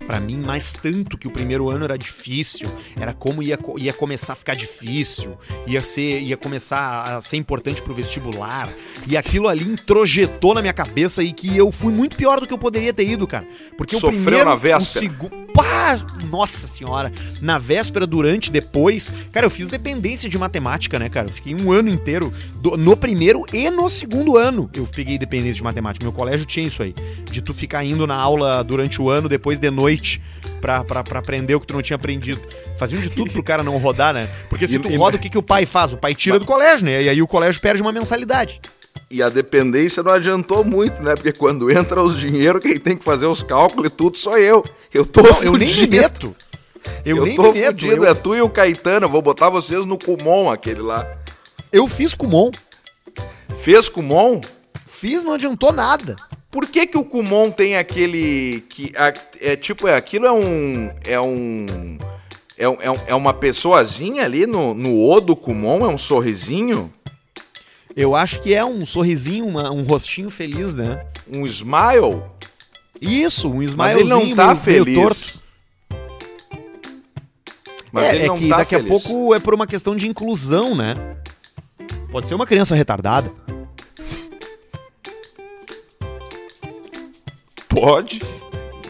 pra 0.05 0.19
mim, 0.19 0.43
mas 0.45 0.73
tanto 0.73 1.17
que 1.17 1.29
o 1.29 1.31
primeiro 1.31 1.71
ano 1.71 1.85
era 1.85 1.97
difícil. 1.97 2.69
Era 2.99 3.15
como 3.15 3.41
ia, 3.41 3.57
ia 3.79 3.93
começar 3.93 4.33
a 4.33 4.37
ficar 4.37 4.57
difícil. 4.57 5.39
Ia 5.67 5.81
ser, 5.81 6.21
ia 6.23 6.37
começar 6.37 7.03
a 7.17 7.21
ser 7.21 7.37
importante 7.37 7.81
pro 7.83 7.95
vestibular. 7.95 8.69
E 9.07 9.17
aquilo 9.17 9.47
ali 9.47 9.63
introjetou 9.63 10.55
na 10.55 10.61
minha 10.61 10.73
cabeça 10.75 11.23
e 11.23 11.33
que 11.33 11.57
eu 11.57 11.71
fui 11.71 11.93
muito 11.93 12.17
pior 12.17 12.41
do 12.41 12.49
que 12.49 12.53
eu 12.53 12.59
poderia 12.59 12.93
ter 12.93 13.09
ido, 13.09 13.29
cara. 13.29 13.47
Porque 13.79 13.95
Sofreu 13.95 14.21
o 14.21 14.23
primeiro, 14.25 14.45
na 14.49 14.55
o 14.55 14.59
véspera. 14.59 14.85
segundo. 14.85 15.47
Pá! 15.57 15.97
Nossa 16.29 16.67
senhora! 16.69 17.11
Na 17.41 17.59
véspera, 17.59 18.07
durante, 18.07 18.51
depois. 18.51 19.11
Cara, 19.33 19.47
eu 19.47 19.51
fiz 19.51 19.69
dependência 19.69 20.29
de 20.29 20.37
matemática, 20.37 20.95
né, 20.99 21.09
cara? 21.09 21.26
Eu 21.28 21.32
fiquei 21.32 21.55
um 21.55 21.70
ano 21.72 21.88
inteiro. 21.88 22.32
do- 22.57 22.76
no 22.76 22.97
primeiro 22.97 23.44
e 23.53 23.70
no 23.70 23.88
segundo 23.88 24.36
ano 24.36 24.68
eu 24.74 24.84
peguei 24.86 25.16
dependência 25.18 25.55
de 25.55 25.62
matemática. 25.64 26.05
Meu 26.05 26.12
colégio 26.12 26.44
tinha 26.44 26.66
isso 26.66 26.82
aí. 26.82 26.94
De 27.30 27.40
tu 27.40 27.55
ficar 27.55 27.84
indo 27.84 28.07
na 28.07 28.16
aula 28.16 28.62
durante 28.64 29.01
o 29.01 29.09
ano, 29.09 29.28
depois 29.28 29.59
de 29.59 29.70
noite, 29.70 30.20
pra, 30.61 30.82
pra, 30.82 31.05
pra 31.05 31.18
aprender 31.20 31.55
o 31.55 31.61
que 31.61 31.66
tu 31.66 31.74
não 31.74 31.82
tinha 31.82 31.94
aprendido. 31.97 32.40
Faziam 32.76 33.01
de 33.01 33.09
tudo 33.11 33.30
pro 33.30 33.42
cara 33.42 33.62
não 33.62 33.76
rodar, 33.78 34.12
né? 34.12 34.28
Porque 34.49 34.66
se 34.66 34.78
tu 34.78 34.88
roda, 34.97 35.16
o 35.16 35.20
que, 35.20 35.30
que 35.30 35.38
o 35.38 35.42
pai 35.42 35.64
faz? 35.64 35.92
O 35.92 35.97
pai 35.97 36.14
tira 36.14 36.38
do 36.38 36.44
colégio, 36.44 36.84
né? 36.84 37.03
E 37.05 37.09
aí 37.09 37.22
o 37.22 37.26
colégio 37.26 37.61
perde 37.61 37.80
uma 37.82 37.92
mensalidade. 37.92 38.61
E 39.09 39.22
a 39.22 39.28
dependência 39.28 40.03
não 40.03 40.12
adiantou 40.12 40.64
muito, 40.64 41.01
né? 41.03 41.14
Porque 41.14 41.30
quando 41.32 41.70
entra 41.72 42.03
os 42.03 42.16
dinheiro, 42.18 42.59
quem 42.61 42.78
tem 42.78 42.97
que 42.97 43.05
fazer 43.05 43.26
os 43.26 43.42
cálculos 43.42 43.86
e 43.86 43.90
tudo 43.90 44.18
sou 44.18 44.36
eu. 44.36 44.64
Eu 44.92 45.05
tô 45.07 45.22
Não, 45.22 45.42
eu 45.42 45.53
nem 45.57 45.72
me 45.72 45.86
meto. 45.86 46.34
Eu, 47.05 47.18
Eu, 47.18 47.24
nem 47.24 47.37
tô 47.37 47.53
me 47.53 47.61
meto. 47.61 47.66
fudido, 47.66 48.05
Eu, 48.05 48.11
é 48.11 48.14
tu 48.14 48.34
e 48.34 48.41
o 48.43 48.49
Caetano. 48.49 49.07
Eu 49.07 49.11
vou 49.11 49.22
botar 49.22 49.49
vocês 49.51 49.84
no 49.87 49.99
Kumon, 49.99 50.51
aquele 50.51 50.80
lá. 50.82 51.07
eu 51.72 51.87
fiz 51.87 52.14
Kumon. 52.14 52.51
Fez 53.61 53.89
Kumon? 53.89 54.41
Fiz, 54.84 55.22
não 55.24 55.32
adiantou 55.32 55.72
nada. 55.72 56.16
Por 56.51 56.66
que 56.68 56.87
que 56.87 56.97
o 56.97 57.05
Kumon 57.05 57.51
tem 57.51 57.76
aquele 57.76 58.64
que 58.68 58.93
a- 58.97 59.12
é 59.41 59.57
tipo 59.57 59.87
é 59.87 59.95
aquilo 59.95 60.26
é 60.26 60.32
um 60.32 60.91
é 61.05 61.20
um 61.20 61.99
é, 62.57 62.64
é, 62.64 63.01
é 63.09 63.14
uma 63.14 63.34
pessoazinha 63.34 64.24
ali 64.24 64.47
no, 64.47 64.72
no 64.72 65.11
O 65.11 65.20
do 65.20 65.37
Kumon, 65.37 65.84
é 65.84 65.89
um 65.89 65.99
sorrisinho, 65.99 66.91
Eu 67.95 68.14
acho 68.14 68.41
que 68.41 68.55
é 68.55 68.64
um 68.64 68.84
sorrisinho, 68.87 69.47
uma- 69.47 69.70
um 69.70 69.82
rostinho 69.82 70.30
feliz, 70.30 70.74
né? 70.74 71.05
um 71.30 71.45
smile, 71.47 72.22
Isso, 73.01 73.49
um 73.51 73.57
mas 73.57 73.68
smilezinho 73.70 74.20
ele 74.20 74.28
não 74.30 74.37
tá 74.37 74.55
meio, 74.55 74.57
meio 74.64 74.84
feliz. 74.84 74.99
torto. 74.99 75.45
Mas 77.97 78.05
é, 78.07 78.14
ele 78.14 78.24
é 78.24 78.26
não 78.28 78.36
que 78.36 78.49
tá 78.49 78.59
daqui 78.59 78.76
feliz. 78.76 78.86
a 78.86 78.88
pouco 78.88 79.34
é 79.34 79.40
por 79.40 79.55
uma 79.55 79.66
questão 79.66 79.97
de 79.97 80.09
inclusão, 80.09 80.74
né? 80.74 80.94
Pode 82.11 82.28
ser 82.28 82.34
uma 82.34 82.47
criança 82.47 82.74
retardada. 82.74 83.30
pode. 87.76 88.22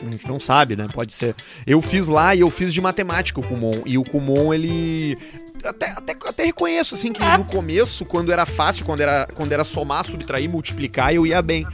A 0.06 0.10
gente 0.10 0.28
não 0.28 0.38
sabe, 0.38 0.76
né? 0.76 0.86
Pode 0.92 1.12
ser. 1.12 1.34
Eu 1.66 1.82
fiz 1.82 2.06
lá 2.06 2.34
e 2.34 2.40
eu 2.40 2.50
fiz 2.50 2.72
de 2.72 2.80
matemática 2.80 3.40
o 3.40 3.46
Kumon. 3.46 3.82
E 3.84 3.98
o 3.98 4.04
Kumon, 4.04 4.54
ele. 4.54 5.18
Até, 5.64 5.90
até, 5.90 6.12
até 6.12 6.44
reconheço, 6.44 6.94
assim, 6.94 7.12
que 7.12 7.20
no 7.20 7.44
começo, 7.44 8.04
quando 8.04 8.30
era 8.30 8.46
fácil, 8.46 8.84
quando 8.84 9.00
era, 9.00 9.26
quando 9.34 9.50
era 9.50 9.64
somar, 9.64 10.04
subtrair, 10.04 10.48
multiplicar, 10.48 11.12
eu 11.12 11.26
ia 11.26 11.42
bem. 11.42 11.66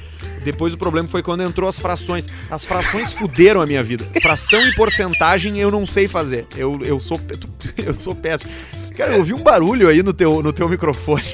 Depois 0.45 0.75
o 0.75 0.77
problema 0.77 1.09
foi 1.09 1.23
quando 1.23 1.43
entrou 1.43 1.69
as 1.69 1.79
frações. 1.79 2.27
As 2.51 2.65
frações 2.65 3.13
fuderam 3.13 3.61
a 3.61 3.67
minha 3.67 3.83
vida. 3.83 4.05
Fração 4.21 4.61
e 4.67 4.75
porcentagem 4.75 5.59
eu 5.59 5.71
não 5.71 5.87
sei 5.87 6.09
fazer. 6.09 6.47
Eu, 6.57 6.81
eu, 6.85 6.99
sou, 6.99 7.21
eu 7.79 7.95
sou 7.95 8.15
péssimo. 8.15 8.51
Cara, 8.97 9.13
eu 9.13 9.19
ouvi 9.19 9.33
um 9.33 9.43
barulho 9.43 9.89
aí 9.89 10.03
no 10.03 10.13
teu, 10.13 10.43
no 10.43 10.53
teu 10.53 10.69
microfone. 10.69 11.25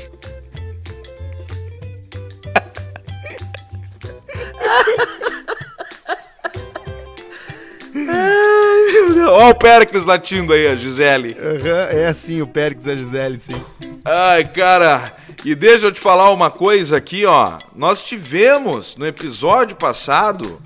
Olha 9.31 9.51
o 9.51 9.55
Péricles 9.55 10.05
latindo 10.05 10.53
aí, 10.53 10.67
a 10.69 10.75
Gisele. 10.75 11.37
Aham, 11.39 11.89
é 11.91 12.07
assim, 12.07 12.41
o 12.41 12.47
Périx 12.47 12.87
e 12.87 12.91
a 12.91 12.97
Gisele, 12.97 13.39
sim. 13.39 13.61
Ai, 14.05 14.45
cara, 14.45 15.13
e 15.45 15.55
deixa 15.55 15.87
eu 15.87 15.93
te 15.93 16.01
falar 16.01 16.31
uma 16.31 16.51
coisa 16.51 16.97
aqui, 16.97 17.25
ó. 17.25 17.59
Nós 17.75 18.03
tivemos 18.03 18.97
no 18.97 19.07
episódio 19.07 19.77
passado 19.77 20.61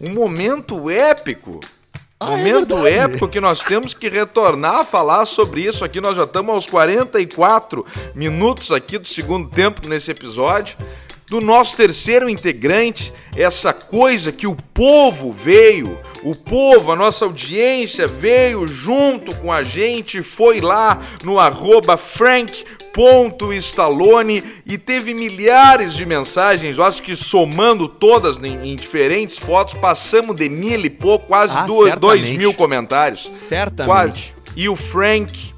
um 0.00 0.12
momento 0.12 0.90
épico. 0.90 1.60
Ah, 2.20 2.32
é 2.32 2.36
Momento 2.36 2.86
é 2.86 2.98
épico 2.98 3.28
que 3.28 3.40
nós 3.40 3.60
temos 3.60 3.94
que 3.94 4.08
retornar 4.08 4.80
a 4.80 4.84
falar 4.84 5.26
sobre 5.26 5.62
isso 5.62 5.84
aqui. 5.84 6.00
Nós 6.00 6.16
já 6.16 6.24
estamos 6.24 6.54
aos 6.54 6.66
44 6.66 7.84
minutos 8.14 8.70
aqui 8.70 8.98
do 8.98 9.08
segundo 9.08 9.48
tempo 9.48 9.86
nesse 9.88 10.10
episódio. 10.10 10.76
Do 11.34 11.40
nosso 11.40 11.76
terceiro 11.76 12.30
integrante, 12.30 13.12
essa 13.34 13.72
coisa 13.72 14.30
que 14.30 14.46
o 14.46 14.54
povo 14.54 15.32
veio, 15.32 15.98
o 16.22 16.32
povo, 16.32 16.92
a 16.92 16.94
nossa 16.94 17.24
audiência 17.24 18.06
veio 18.06 18.68
junto 18.68 19.34
com 19.38 19.50
a 19.50 19.64
gente, 19.64 20.22
foi 20.22 20.60
lá 20.60 21.02
no 21.24 21.40
arroba 21.40 21.96
Frank 21.96 22.64
ponto 22.92 23.52
Stallone 23.52 24.44
e 24.64 24.78
teve 24.78 25.12
milhares 25.12 25.94
de 25.94 26.06
mensagens, 26.06 26.78
eu 26.78 26.84
acho 26.84 27.02
que 27.02 27.16
somando 27.16 27.88
todas 27.88 28.38
em, 28.38 28.68
em 28.68 28.76
diferentes 28.76 29.36
fotos, 29.36 29.74
passamos 29.74 30.36
de 30.36 30.48
mil 30.48 30.84
e 30.84 30.88
pouco, 30.88 31.26
quase 31.26 31.56
ah, 31.56 31.66
dois, 31.66 31.98
dois 31.98 32.30
mil 32.30 32.54
comentários. 32.54 33.26
Certamente. 33.28 33.88
Quase. 33.88 34.32
E 34.54 34.68
o 34.68 34.76
Frank 34.76 35.52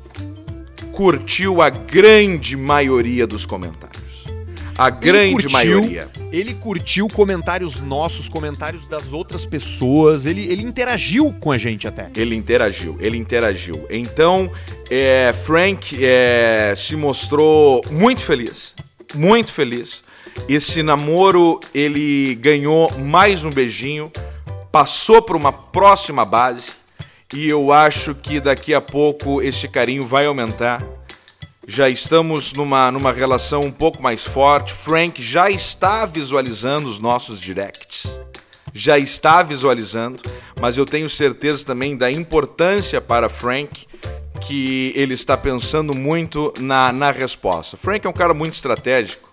curtiu 0.92 1.60
a 1.60 1.68
grande 1.68 2.56
maioria 2.56 3.26
dos 3.26 3.44
comentários. 3.44 3.95
A 4.78 4.90
grande 4.90 5.32
curtiu, 5.32 5.50
maioria. 5.50 6.08
Ele 6.30 6.52
curtiu 6.52 7.08
comentários 7.08 7.80
nossos, 7.80 8.28
comentários 8.28 8.86
das 8.86 9.12
outras 9.12 9.46
pessoas. 9.46 10.26
Ele, 10.26 10.42
ele 10.52 10.62
interagiu 10.62 11.32
com 11.40 11.50
a 11.50 11.56
gente 11.56 11.88
até. 11.88 12.10
Ele 12.14 12.36
interagiu, 12.36 12.96
ele 13.00 13.16
interagiu. 13.16 13.86
Então, 13.88 14.50
é, 14.90 15.34
Frank 15.44 15.96
é, 16.04 16.74
se 16.76 16.94
mostrou 16.94 17.82
muito 17.90 18.20
feliz. 18.20 18.74
Muito 19.14 19.50
feliz. 19.50 20.02
Esse 20.46 20.82
namoro, 20.82 21.58
ele 21.74 22.34
ganhou 22.34 22.90
mais 22.98 23.44
um 23.44 23.50
beijinho, 23.50 24.12
passou 24.70 25.22
para 25.22 25.38
uma 25.38 25.52
próxima 25.52 26.24
base. 26.24 26.72
E 27.34 27.48
eu 27.48 27.72
acho 27.72 28.14
que 28.14 28.38
daqui 28.38 28.74
a 28.74 28.80
pouco 28.80 29.40
esse 29.40 29.66
carinho 29.68 30.06
vai 30.06 30.26
aumentar 30.26 30.82
já 31.66 31.88
estamos 31.88 32.52
numa, 32.52 32.92
numa 32.92 33.12
relação 33.12 33.62
um 33.62 33.72
pouco 33.72 34.00
mais 34.00 34.22
forte. 34.22 34.72
Frank 34.72 35.20
já 35.20 35.50
está 35.50 36.06
visualizando 36.06 36.88
os 36.88 37.00
nossos 37.00 37.40
directs. 37.40 38.18
Já 38.72 38.98
está 38.98 39.42
visualizando, 39.42 40.20
mas 40.60 40.78
eu 40.78 40.86
tenho 40.86 41.10
certeza 41.10 41.64
também 41.64 41.96
da 41.96 42.10
importância 42.10 43.00
para 43.00 43.28
Frank 43.28 43.86
que 44.40 44.92
ele 44.94 45.14
está 45.14 45.36
pensando 45.36 45.94
muito 45.94 46.52
na, 46.60 46.92
na 46.92 47.10
resposta. 47.10 47.76
Frank 47.76 48.06
é 48.06 48.10
um 48.10 48.12
cara 48.12 48.34
muito 48.34 48.54
estratégico, 48.54 49.28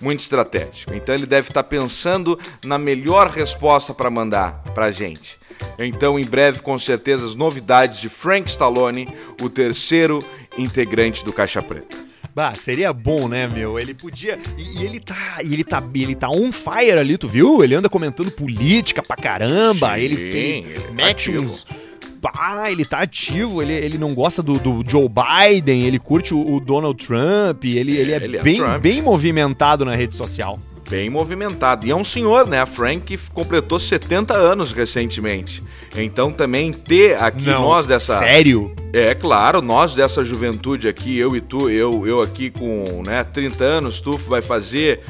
muito 0.00 0.20
estratégico. 0.20 0.92
Então 0.94 1.14
ele 1.14 1.26
deve 1.26 1.48
estar 1.48 1.62
pensando 1.62 2.38
na 2.64 2.78
melhor 2.78 3.28
resposta 3.28 3.94
para 3.94 4.10
mandar 4.10 4.64
para 4.74 4.86
a 4.86 4.90
gente. 4.90 5.38
Então, 5.78 6.18
em 6.18 6.24
breve, 6.24 6.60
com 6.60 6.78
certeza, 6.78 7.26
as 7.26 7.34
novidades 7.34 7.98
de 7.98 8.08
Frank 8.08 8.48
Stallone, 8.48 9.08
o 9.42 9.48
terceiro 9.48 10.18
integrante 10.58 11.24
do 11.24 11.32
Caixa 11.32 11.62
Preta. 11.62 11.96
Bah, 12.34 12.54
seria 12.54 12.92
bom, 12.92 13.28
né, 13.28 13.46
meu? 13.46 13.78
Ele 13.78 13.94
podia. 13.94 14.38
E, 14.58 14.78
e, 14.78 14.84
ele 14.84 15.00
tá. 15.00 15.38
Ele 15.40 15.64
tá. 15.64 15.82
Ele 15.94 16.14
tá 16.14 16.28
on 16.28 16.52
fire 16.52 16.98
ali, 16.98 17.16
tu 17.16 17.26
viu? 17.26 17.64
Ele 17.64 17.74
anda 17.74 17.88
comentando 17.88 18.30
política 18.30 19.02
pra 19.02 19.16
caramba. 19.16 19.94
Sim, 19.94 20.00
ele, 20.00 20.30
tem, 20.30 20.64
ele 20.64 20.80
tá 20.80 20.92
mete 20.92 21.30
ativo. 21.30 21.42
uns. 21.42 21.66
Ah, 22.38 22.70
ele 22.70 22.84
tá 22.84 22.98
ativo, 22.98 23.62
ele, 23.62 23.72
ele 23.72 23.96
não 23.96 24.12
gosta 24.12 24.42
do, 24.42 24.58
do 24.58 24.82
Joe 24.86 25.08
Biden, 25.08 25.84
ele 25.84 25.98
curte 25.98 26.34
o, 26.34 26.56
o 26.56 26.58
Donald 26.58 27.06
Trump, 27.06 27.64
ele, 27.64 27.96
ele 27.96 28.12
é, 28.12 28.16
ele 28.16 28.36
é 28.38 28.42
bem, 28.42 28.60
bem 28.80 29.00
movimentado 29.00 29.84
na 29.84 29.94
rede 29.94 30.16
social 30.16 30.58
bem 30.88 31.10
movimentado. 31.10 31.86
E 31.86 31.90
é 31.90 31.96
um 31.96 32.04
senhor, 32.04 32.48
né? 32.48 32.60
A 32.60 32.66
Frank 32.66 33.00
que 33.00 33.18
completou 33.30 33.78
70 33.78 34.34
anos 34.34 34.72
recentemente. 34.72 35.62
Então 35.96 36.30
também 36.30 36.72
ter 36.72 37.20
aqui 37.22 37.46
Não, 37.46 37.62
nós 37.62 37.86
dessa. 37.86 38.18
Sério? 38.18 38.74
É 38.92 39.14
claro, 39.14 39.60
nós 39.60 39.94
dessa 39.94 40.22
juventude 40.22 40.88
aqui, 40.88 41.16
eu 41.16 41.36
e 41.36 41.40
tu, 41.40 41.68
eu, 41.70 42.06
eu 42.06 42.20
aqui 42.20 42.50
com 42.50 43.02
né, 43.06 43.24
30 43.24 43.64
anos, 43.64 44.00
tu 44.00 44.16
vai 44.16 44.42
fazer 44.42 45.00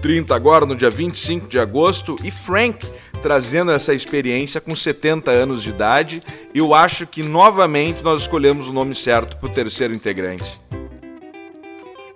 30 0.00 0.34
agora 0.34 0.66
no 0.66 0.74
dia 0.74 0.90
25 0.90 1.46
de 1.48 1.58
agosto, 1.58 2.16
e 2.24 2.30
Frank 2.30 2.84
trazendo 3.22 3.70
essa 3.70 3.94
experiência 3.94 4.60
com 4.60 4.74
70 4.74 5.30
anos 5.30 5.62
de 5.62 5.70
idade. 5.70 6.22
Eu 6.52 6.74
acho 6.74 7.06
que 7.06 7.22
novamente 7.22 8.02
nós 8.02 8.22
escolhemos 8.22 8.68
o 8.68 8.72
nome 8.72 8.94
certo 8.94 9.36
para 9.36 9.48
o 9.48 9.52
terceiro 9.52 9.94
integrante. 9.94 10.60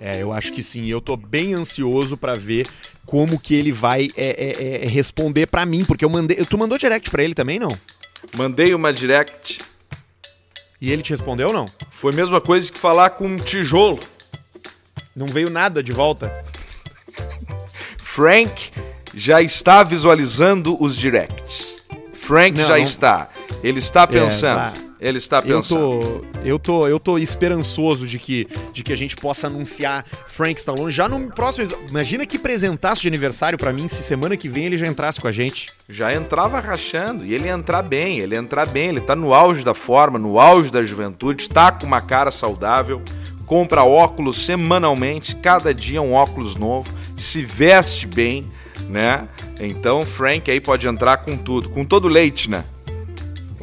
É, 0.01 0.23
eu 0.23 0.33
acho 0.33 0.53
que 0.53 0.63
sim. 0.63 0.87
Eu 0.87 1.01
tô 1.01 1.17
bem 1.17 1.55
ansioso 1.55 2.17
para 2.17 2.35
ver 2.35 2.67
como 3.05 3.39
que 3.39 3.55
ele 3.55 3.73
vai 3.73 4.11
é, 4.17 4.27
é, 4.27 4.85
é, 4.85 4.89
responder 4.89 5.47
para 5.47 5.65
mim, 5.65 5.85
porque 5.85 6.05
eu 6.05 6.11
mandei. 6.11 6.37
Tu 6.45 6.59
mandou 6.59 6.77
direct 6.77 7.11
para 7.11 7.23
ele 7.23 7.35
também, 7.35 7.59
não? 7.59 7.77
Mandei 8.37 8.75
uma 8.75 8.93
direct. 8.93 9.61
E 10.81 10.93
ele 10.93 11.03
te 11.03 11.11
respondeu 11.11 11.49
ou 11.49 11.55
não? 11.55 11.67
Foi 11.91 12.13
a 12.13 12.17
mesma 12.17 12.41
coisa 12.41 12.71
que 12.71 12.79
falar 12.79 13.11
com 13.11 13.27
um 13.27 13.37
tijolo. 13.39 13.99
Não 15.15 15.27
veio 15.27 15.49
nada 15.49 15.83
de 15.83 15.93
volta. 15.93 16.45
Frank 17.97 18.71
já 19.15 19.41
está 19.41 19.83
visualizando 19.83 20.77
os 20.83 20.95
directs. 20.95 21.77
Frank 22.13 22.59
não, 22.59 22.67
já 22.67 22.77
não... 22.77 22.83
está. 22.83 23.31
Ele 23.63 23.79
está 23.79 24.03
é, 24.03 24.07
pensando. 24.07 24.77
É, 24.83 24.86
ele 25.01 25.19
está 25.19 25.43
pensando. 25.43 25.81
Eu 25.81 26.21
tô, 26.43 26.45
eu 26.45 26.59
tô, 26.59 26.89
eu 26.89 27.01
tô 27.01 27.19
esperançoso 27.19 28.07
de 28.07 28.19
que, 28.19 28.49
de 28.73 28.83
que 28.83 28.93
a 28.93 28.97
gente 28.97 29.17
possa 29.17 29.47
anunciar 29.47 30.05
Frank 30.27 30.59
Stallone 30.59 30.91
já 30.91 31.09
no 31.09 31.31
próximo. 31.31 31.67
Imagina 31.89 32.25
que 32.25 32.39
presentaço 32.39 33.03
de 33.03 33.09
aniversário 33.09 33.59
para 33.59 33.73
mim 33.73 33.89
se 33.89 34.03
semana 34.03 34.37
que 34.37 34.49
vem 34.49 34.67
ele 34.67 34.77
já 34.77 34.87
entrasse 34.87 35.21
com 35.21 35.29
a 35.29 35.33
gente. 35.33 35.69
Já 35.89 36.15
entrava 36.15 36.61
rachando 36.61 37.25
e 37.25 37.35
ele 37.35 37.47
ia 37.47 37.53
entrar 37.53 37.83
bem, 37.83 38.21
ele 38.21 38.35
ia 38.35 38.41
entrar 38.41 38.67
bem, 38.67 38.89
ele 38.89 39.01
tá 39.01 39.15
no 39.15 39.35
auge 39.35 39.65
da 39.65 39.75
forma, 39.75 40.19
no 40.19 40.39
auge 40.39 40.71
da 40.71 40.83
juventude, 40.83 41.43
está 41.43 41.71
com 41.71 41.87
uma 41.87 42.01
cara 42.01 42.31
saudável, 42.31 43.03
compra 43.45 43.85
óculos 43.85 44.45
semanalmente, 44.45 45.37
cada 45.37 45.73
dia 45.73 46.01
um 46.01 46.13
óculos 46.13 46.57
novo, 46.57 46.93
se 47.17 47.43
veste 47.43 48.07
bem, 48.07 48.45
né? 48.89 49.29
Então 49.61 50.03
Frank 50.03 50.51
aí 50.51 50.61
pode 50.61 50.89
entrar 50.89 51.19
com 51.19 51.37
tudo, 51.37 51.69
com 51.69 51.85
todo 51.85 52.09
leite, 52.09 52.51
né? 52.51 52.65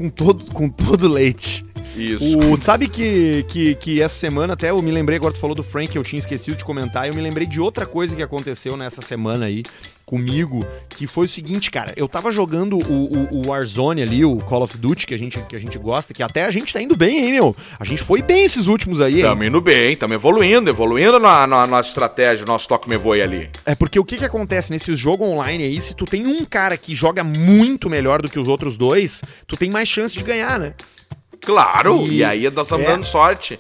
Com 0.04 0.10
todo, 0.10 0.46
com 0.52 0.70
todo 0.70 1.08
leite. 1.08 1.64
Isso. 1.96 2.38
O, 2.38 2.62
sabe 2.62 2.88
que, 2.88 3.46
que, 3.48 3.76
que 3.76 4.02
essa 4.02 4.16
semana, 4.16 4.54
até 4.54 4.72
eu 4.72 4.82
me 4.82 4.92
lembrei, 4.92 5.18
agora 5.18 5.34
tu 5.34 5.40
falou 5.40 5.56
do 5.56 5.64
Frank, 5.64 5.96
eu 5.96 6.04
tinha 6.04 6.20
esquecido 6.20 6.58
de 6.58 6.66
comentar, 6.66 7.08
eu 7.08 7.14
me 7.14 7.22
lembrei 7.22 7.48
de 7.48 7.62
outra 7.62 7.86
coisa 7.86 8.16
que 8.16 8.22
aconteceu 8.22 8.76
nessa 8.76 9.02
semana 9.02 9.46
aí 9.46 9.64
comigo, 10.14 10.64
que 10.90 11.08
foi 11.08 11.26
o 11.26 11.28
seguinte, 11.28 11.72
cara, 11.72 11.92
eu 11.98 12.08
tava 12.08 12.32
jogando 12.32 12.78
o, 12.78 12.82
o, 12.82 13.28
o, 13.32 13.48
Warzone 13.48 14.04
ali, 14.04 14.24
o 14.24 14.38
Call 14.38 14.62
of 14.62 14.78
Duty, 14.78 15.08
que 15.08 15.14
a, 15.16 15.18
gente, 15.18 15.42
que 15.42 15.56
a 15.56 15.60
gente 15.60 15.76
gosta, 15.80 16.14
que 16.14 16.22
até 16.22 16.46
a 16.46 16.52
gente 16.52 16.72
tá 16.72 16.80
indo 16.80 16.96
bem, 16.96 17.26
hein, 17.26 17.32
meu? 17.32 17.56
A 17.80 17.84
gente 17.84 18.04
foi 18.04 18.22
bem 18.22 18.44
esses 18.44 18.68
últimos 18.68 19.02
aí, 19.02 19.16
hein? 19.16 19.22
Tamo 19.24 19.44
indo 19.44 19.60
bem, 19.60 19.98
tamo 19.98 20.14
evoluindo, 20.14 20.70
evoluindo 20.70 21.20
na, 21.20 21.48
na 21.48 21.66
nossa 21.66 21.90
estratégia, 21.90 22.46
nosso 22.46 22.68
toque 22.68 22.88
me 22.88 22.96
voe 22.96 23.24
ali. 23.24 23.50
É 23.66 23.74
porque 23.74 23.98
o 23.98 24.06
que 24.06 24.18
que 24.18 24.26
acontece 24.26 24.70
nesses 24.70 25.00
jogos 25.00 25.28
online 25.28 25.64
aí, 25.64 25.82
se 25.82 25.96
tu 25.96 26.06
tem 26.06 26.28
um 26.28 26.46
cara 26.46 26.78
que 26.78 26.94
joga 26.94 27.24
muito 27.24 27.90
melhor 27.90 28.22
do 28.22 28.30
que 28.30 28.38
os 28.38 28.48
outros 28.48 28.78
dois, 28.78 29.24
tu 29.48 29.58
tem 29.58 29.72
mais 29.72 29.90
chance 29.90 30.16
de 30.16 30.24
ganhar, 30.24 30.60
né? 30.60 30.76
Claro, 31.42 32.06
e, 32.06 32.18
e 32.18 32.24
aí 32.24 32.48
nós 32.52 32.68
estamos 32.68 32.86
é. 32.86 32.90
dando 32.90 33.04
sorte. 33.04 33.60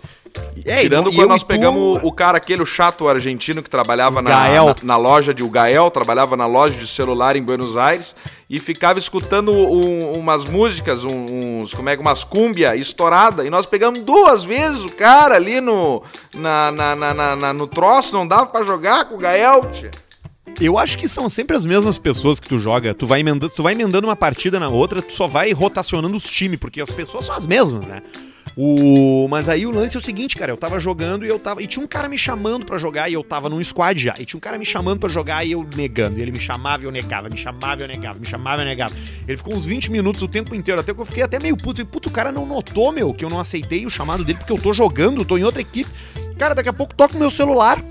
É, 0.66 0.78
Tirando 0.78 1.12
quando 1.12 1.30
nós 1.30 1.44
pegamos 1.44 2.02
tu... 2.02 2.08
o 2.08 2.12
cara, 2.12 2.38
aquele 2.38 2.66
chato 2.66 3.08
argentino 3.08 3.62
que 3.62 3.70
trabalhava 3.70 4.22
na, 4.22 4.30
na, 4.30 4.76
na, 4.82 4.98
loja 4.98 5.34
de. 5.34 5.44
O 5.44 5.50
Gael 5.50 5.92
trabalhava 5.92 6.38
na 6.38 6.46
loja 6.46 6.78
de 6.78 6.88
celular 6.88 7.36
em 7.36 7.44
Buenos 7.44 7.76
Aires 7.76 8.16
e 8.50 8.60
ficava 8.60 8.98
escutando 8.98 9.52
um, 9.52 10.14
umas 10.14 10.46
músicas, 10.46 11.04
uns. 11.04 11.74
Como 11.74 11.90
é 11.90 11.96
que. 11.96 12.02
Umas 12.02 12.24
cúmbia 12.24 12.76
estourada. 12.76 13.46
E 13.46 13.50
nós 13.50 13.66
pegamos 13.66 14.00
duas 14.00 14.44
vezes 14.44 14.84
o 14.84 14.90
cara 14.90 15.36
ali 15.36 15.60
no. 15.60 16.02
Na, 16.34 16.72
na, 16.72 16.96
na, 16.96 17.36
na 17.36 17.54
no 17.54 17.68
troço, 17.68 18.14
não 18.14 18.26
dava 18.26 18.46
para 18.46 18.66
jogar 18.66 19.06
com 19.06 19.16
o 19.16 19.20
Gael, 19.20 19.70
tia. 19.72 19.92
Eu 20.62 20.78
acho 20.78 20.98
que 20.98 21.08
são 21.08 21.28
sempre 21.30 21.58
as 21.58 21.66
mesmas 21.66 21.98
pessoas 21.98 22.40
que 22.40 22.48
tu 22.48 22.60
joga. 22.60 22.94
Tu 22.94 23.08
vai 23.08 23.22
emendando, 23.22 23.52
tu 23.54 23.64
vai 23.64 23.74
emendando 23.74 24.08
uma 24.08 24.16
partida 24.16 24.60
na 24.60 24.70
outra, 24.70 25.02
tu 25.02 25.14
só 25.14 25.28
vai 25.28 25.52
rotacionando 25.52 26.16
os 26.16 26.30
times, 26.30 26.60
porque 26.60 26.80
as 26.80 26.92
pessoas 26.92 27.26
são 27.26 27.36
as 27.36 27.48
mesmas, 27.48 27.88
né? 27.88 28.02
O... 28.56 29.28
Mas 29.30 29.49
aí 29.49 29.66
o 29.66 29.72
lance 29.72 29.95
é 29.95 29.99
o 29.99 30.01
seguinte, 30.01 30.36
cara, 30.36 30.51
eu 30.51 30.58
tava 30.58 30.80
jogando 30.80 31.26
e 31.26 31.30
eu 31.30 31.39
tava. 31.39 31.62
E 31.62 31.68
tinha 31.68 31.84
um 31.84 31.88
cara 31.88 32.08
me 32.08 32.18
chamando 32.18 32.66
para 32.66 32.78
jogar 32.78 33.10
e 33.10 33.14
eu 33.14 33.24
tava 33.24 33.49
num 33.49 33.64
squad 33.64 33.99
já. 33.99 34.14
E 34.20 34.26
tinha 34.26 34.38
um 34.38 34.41
cara 34.41 34.58
me 34.58 34.66
chamando 34.66 34.99
para 34.99 35.10
jogar 35.10 35.43
e 35.45 35.51
eu 35.51 35.68
negando. 35.76 36.20
E 36.20 36.22
ele 36.22 36.32
me 36.32 36.39
chamava 36.39 36.84
e 36.84 36.86
eu 36.86 36.91
negava, 36.91 37.30
me 37.30 37.38
chamava 37.38 37.82
e 37.82 37.84
eu 37.84 37.88
negava, 37.88 38.20
me 38.20 38.26
chamava 38.26 38.62
e 38.62 38.66
eu 38.66 38.70
negava. 38.70 38.93
Ele 39.28 39.38
ficou 39.38 39.56
uns 39.56 39.66
20 39.66 39.91
minutos 39.91 40.22
o 40.22 40.28
tempo 40.28 40.54
inteiro, 40.54 40.80
até 40.80 40.93
que 40.93 41.01
eu 41.01 41.06
fiquei 41.06 41.24
até 41.24 41.39
meio 41.39 41.58
puto. 41.58 41.82
E, 41.82 41.86
puto, 41.86 42.10
o 42.10 42.12
cara 42.12 42.32
não 42.32 42.45
notou, 42.45 42.91
meu, 42.91 43.14
que 43.14 43.26
eu 43.26 43.30
não 43.30 43.39
aceitei 43.39 43.86
o 43.86 43.89
chamado 43.89 44.24
dele 44.24 44.38
porque 44.38 44.54
eu 44.54 44.60
tô 44.60 44.72
jogando, 44.74 45.26
tô 45.26 45.38
em 45.38 45.43
outra 45.43 45.62
equipe. 45.62 45.89
Cara, 46.38 46.54
daqui 46.54 46.70
a 46.70 46.74
pouco 46.74 46.93
toca 46.93 47.16
o 47.16 47.20
meu 47.20 47.30
celular. 47.30 47.84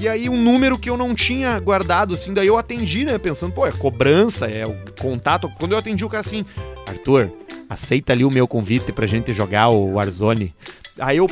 E 0.00 0.08
aí 0.08 0.30
um 0.30 0.42
número 0.42 0.78
que 0.78 0.88
eu 0.88 0.96
não 0.96 1.14
tinha 1.14 1.58
guardado, 1.60 2.14
assim, 2.14 2.32
daí 2.32 2.46
eu 2.46 2.56
atendi, 2.56 3.04
né? 3.04 3.18
Pensando, 3.18 3.52
pô, 3.52 3.66
é 3.66 3.70
cobrança, 3.70 4.46
é 4.46 4.64
o 4.66 4.74
contato. 4.98 5.50
Quando 5.58 5.72
eu 5.72 5.78
atendi 5.78 6.02
o 6.04 6.08
cara 6.08 6.22
assim, 6.22 6.44
Arthur, 6.86 7.30
aceita 7.70 8.12
ali 8.12 8.24
o 8.24 8.30
meu 8.30 8.46
convite 8.48 8.92
pra 8.92 9.06
gente 9.06 9.32
jogar 9.32 9.68
o 9.68 9.92
Warzone. 9.94 10.52
Aí 10.98 11.18
eu, 11.18 11.28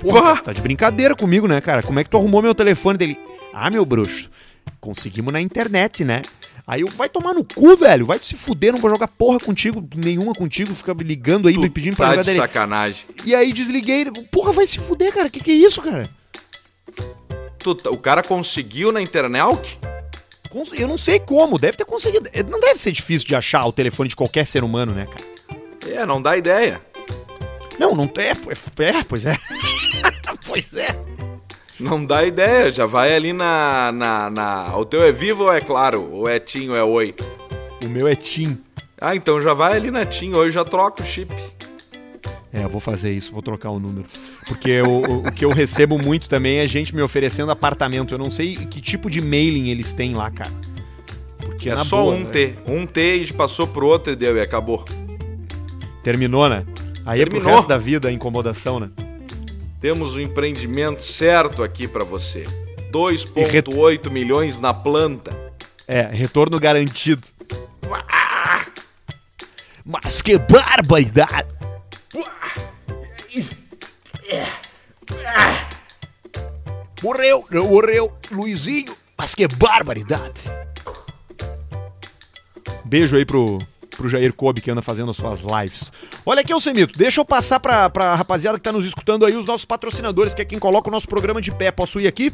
porra, 0.00 0.36
tá 0.42 0.52
de 0.52 0.60
brincadeira 0.60 1.14
comigo, 1.14 1.46
né, 1.46 1.60
cara? 1.60 1.80
Como 1.82 1.98
é 2.00 2.04
que 2.04 2.10
tu 2.10 2.16
arrumou 2.16 2.42
meu 2.42 2.54
telefone 2.54 2.98
dele? 2.98 3.18
Ah, 3.54 3.70
meu 3.70 3.84
bruxo, 3.84 4.28
conseguimos 4.80 5.32
na 5.32 5.40
internet, 5.40 6.04
né? 6.04 6.22
Aí 6.66 6.82
eu, 6.82 6.88
vai 6.88 7.08
tomar 7.08 7.32
no 7.34 7.42
cu, 7.44 7.76
velho. 7.76 8.04
Vai 8.04 8.18
se 8.22 8.36
fuder, 8.36 8.72
não 8.72 8.80
vou 8.80 8.90
jogar 8.90 9.08
porra 9.08 9.38
contigo, 9.40 9.88
nenhuma 9.96 10.32
contigo, 10.32 10.74
fica 10.74 10.92
me 10.92 11.02
ligando 11.04 11.48
aí, 11.48 11.56
me 11.56 11.70
pedindo 11.70 11.96
pra 11.96 12.06
tá 12.06 12.10
jogar 12.12 12.22
de 12.22 12.26
dele. 12.26 12.38
sacanagem. 12.40 13.04
E 13.24 13.34
aí 13.34 13.52
desliguei, 13.52 14.04
porra, 14.30 14.52
vai 14.52 14.66
se 14.66 14.78
fuder, 14.78 15.12
cara. 15.12 15.30
Que 15.30 15.40
que 15.40 15.50
é 15.50 15.54
isso, 15.54 15.80
cara? 15.82 16.08
Tu 17.58 17.74
tá- 17.74 17.90
o 17.90 17.96
cara 17.96 18.22
conseguiu 18.22 18.90
na 18.92 19.00
internet? 19.00 19.78
Eu 20.76 20.88
não 20.88 20.96
sei 20.98 21.20
como, 21.20 21.58
deve 21.58 21.76
ter 21.76 21.84
conseguido. 21.84 22.28
Não 22.50 22.58
deve 22.58 22.78
ser 22.78 22.90
difícil 22.90 23.26
de 23.28 23.36
achar 23.36 23.64
o 23.66 23.72
telefone 23.72 24.08
de 24.08 24.16
qualquer 24.16 24.46
ser 24.46 24.64
humano, 24.64 24.92
né, 24.92 25.06
cara? 25.06 25.29
É, 25.92 26.06
não 26.06 26.20
dá 26.20 26.36
ideia. 26.36 26.80
Não, 27.78 27.94
não 27.94 28.10
é, 28.16 28.28
é, 28.28 28.90
é 28.98 29.04
pois 29.04 29.24
é. 29.26 29.36
pois 30.46 30.74
é. 30.76 30.88
Não 31.78 32.04
dá 32.04 32.24
ideia, 32.24 32.70
já 32.70 32.84
vai 32.84 33.14
ali 33.14 33.32
na, 33.32 33.90
na, 33.90 34.28
na- 34.30 34.76
O 34.76 34.84
teu 34.84 35.02
é 35.02 35.10
vivo 35.10 35.44
ou 35.44 35.52
é 35.52 35.60
claro? 35.60 36.02
Ou 36.12 36.28
é 36.28 36.38
TIM 36.38 36.68
ou 36.68 36.76
é 36.76 36.84
oi? 36.84 37.14
O 37.84 37.88
meu 37.88 38.06
é 38.06 38.14
Tim. 38.14 38.58
Ah, 39.00 39.16
então 39.16 39.40
já 39.40 39.54
vai 39.54 39.72
ali 39.76 39.90
na 39.90 40.04
TIM, 40.04 40.34
hoje 40.34 40.52
já 40.54 40.64
troca 40.64 41.02
o 41.02 41.06
chip. 41.06 41.34
É, 42.52 42.64
eu 42.64 42.68
vou 42.68 42.80
fazer 42.80 43.12
isso, 43.12 43.32
vou 43.32 43.40
trocar 43.40 43.70
o 43.70 43.78
número. 43.78 44.06
Porque 44.46 44.82
o, 44.82 44.88
o- 45.00 45.18
o 45.20 45.32
que 45.32 45.44
eu 45.44 45.50
recebo 45.50 45.96
muito 45.98 46.28
também 46.28 46.58
é 46.58 46.66
gente 46.66 46.94
me 46.94 47.00
oferecendo 47.00 47.50
apartamento. 47.50 48.12
Eu 48.12 48.18
não 48.18 48.30
sei 48.30 48.56
que 48.56 48.80
tipo 48.82 49.08
de 49.08 49.20
mailing 49.22 49.70
eles 49.70 49.94
têm 49.94 50.14
lá, 50.14 50.30
cara. 50.30 50.50
Porque 51.38 51.70
é 51.70 51.76
só 51.78 52.02
boa, 52.02 52.14
um 52.14 52.24
né? 52.24 52.30
T. 52.30 52.54
Um 52.66 52.86
T 52.86 53.14
e 53.22 53.32
passou 53.32 53.66
pro 53.66 53.86
outro 53.86 54.12
e 54.12 54.16
deu 54.16 54.36
e 54.36 54.40
acabou. 54.40 54.84
Terminou, 56.02 56.48
né? 56.48 56.64
Aí 57.04 57.20
é 57.20 57.24
pro 57.24 57.34
Terminou. 57.34 57.56
resto 57.56 57.68
da 57.68 57.78
vida 57.78 58.08
a 58.08 58.12
incomodação, 58.12 58.80
né? 58.80 58.90
Temos 59.80 60.14
o 60.14 60.20
empreendimento 60.20 61.02
certo 61.02 61.62
aqui 61.62 61.88
pra 61.88 62.04
você. 62.04 62.44
2,8 62.92 64.10
milhões 64.10 64.60
na 64.60 64.74
planta. 64.74 65.36
É, 65.86 66.02
retorno 66.02 66.58
garantido. 66.60 67.26
Mas 69.84 70.22
que 70.22 70.38
barbaridade! 70.38 71.48
Morreu, 77.02 77.46
não 77.50 77.66
morreu, 77.68 78.12
Luizinho, 78.30 78.94
mas 79.16 79.34
que 79.34 79.48
barbaridade! 79.48 80.42
Beijo 82.84 83.16
aí 83.16 83.24
pro, 83.24 83.58
pro 84.00 84.08
Jair 84.08 84.32
Kobe 84.32 84.62
que 84.62 84.70
anda 84.70 84.80
fazendo 84.80 85.10
as 85.10 85.16
suas 85.18 85.42
lives. 85.42 85.92
Olha 86.24 86.40
aqui, 86.40 86.50
Alcemito, 86.50 86.98
deixa 86.98 87.20
eu 87.20 87.24
passar 87.24 87.60
pra, 87.60 87.90
pra 87.90 88.14
rapaziada 88.14 88.56
que 88.56 88.64
tá 88.64 88.72
nos 88.72 88.86
escutando 88.86 89.26
aí, 89.26 89.36
os 89.36 89.44
nossos 89.44 89.66
patrocinadores, 89.66 90.32
que 90.32 90.40
é 90.40 90.44
quem 90.46 90.58
coloca 90.58 90.88
o 90.88 90.92
nosso 90.92 91.06
programa 91.06 91.42
de 91.42 91.52
pé. 91.52 91.70
Posso 91.70 92.00
ir 92.00 92.06
aqui? 92.06 92.32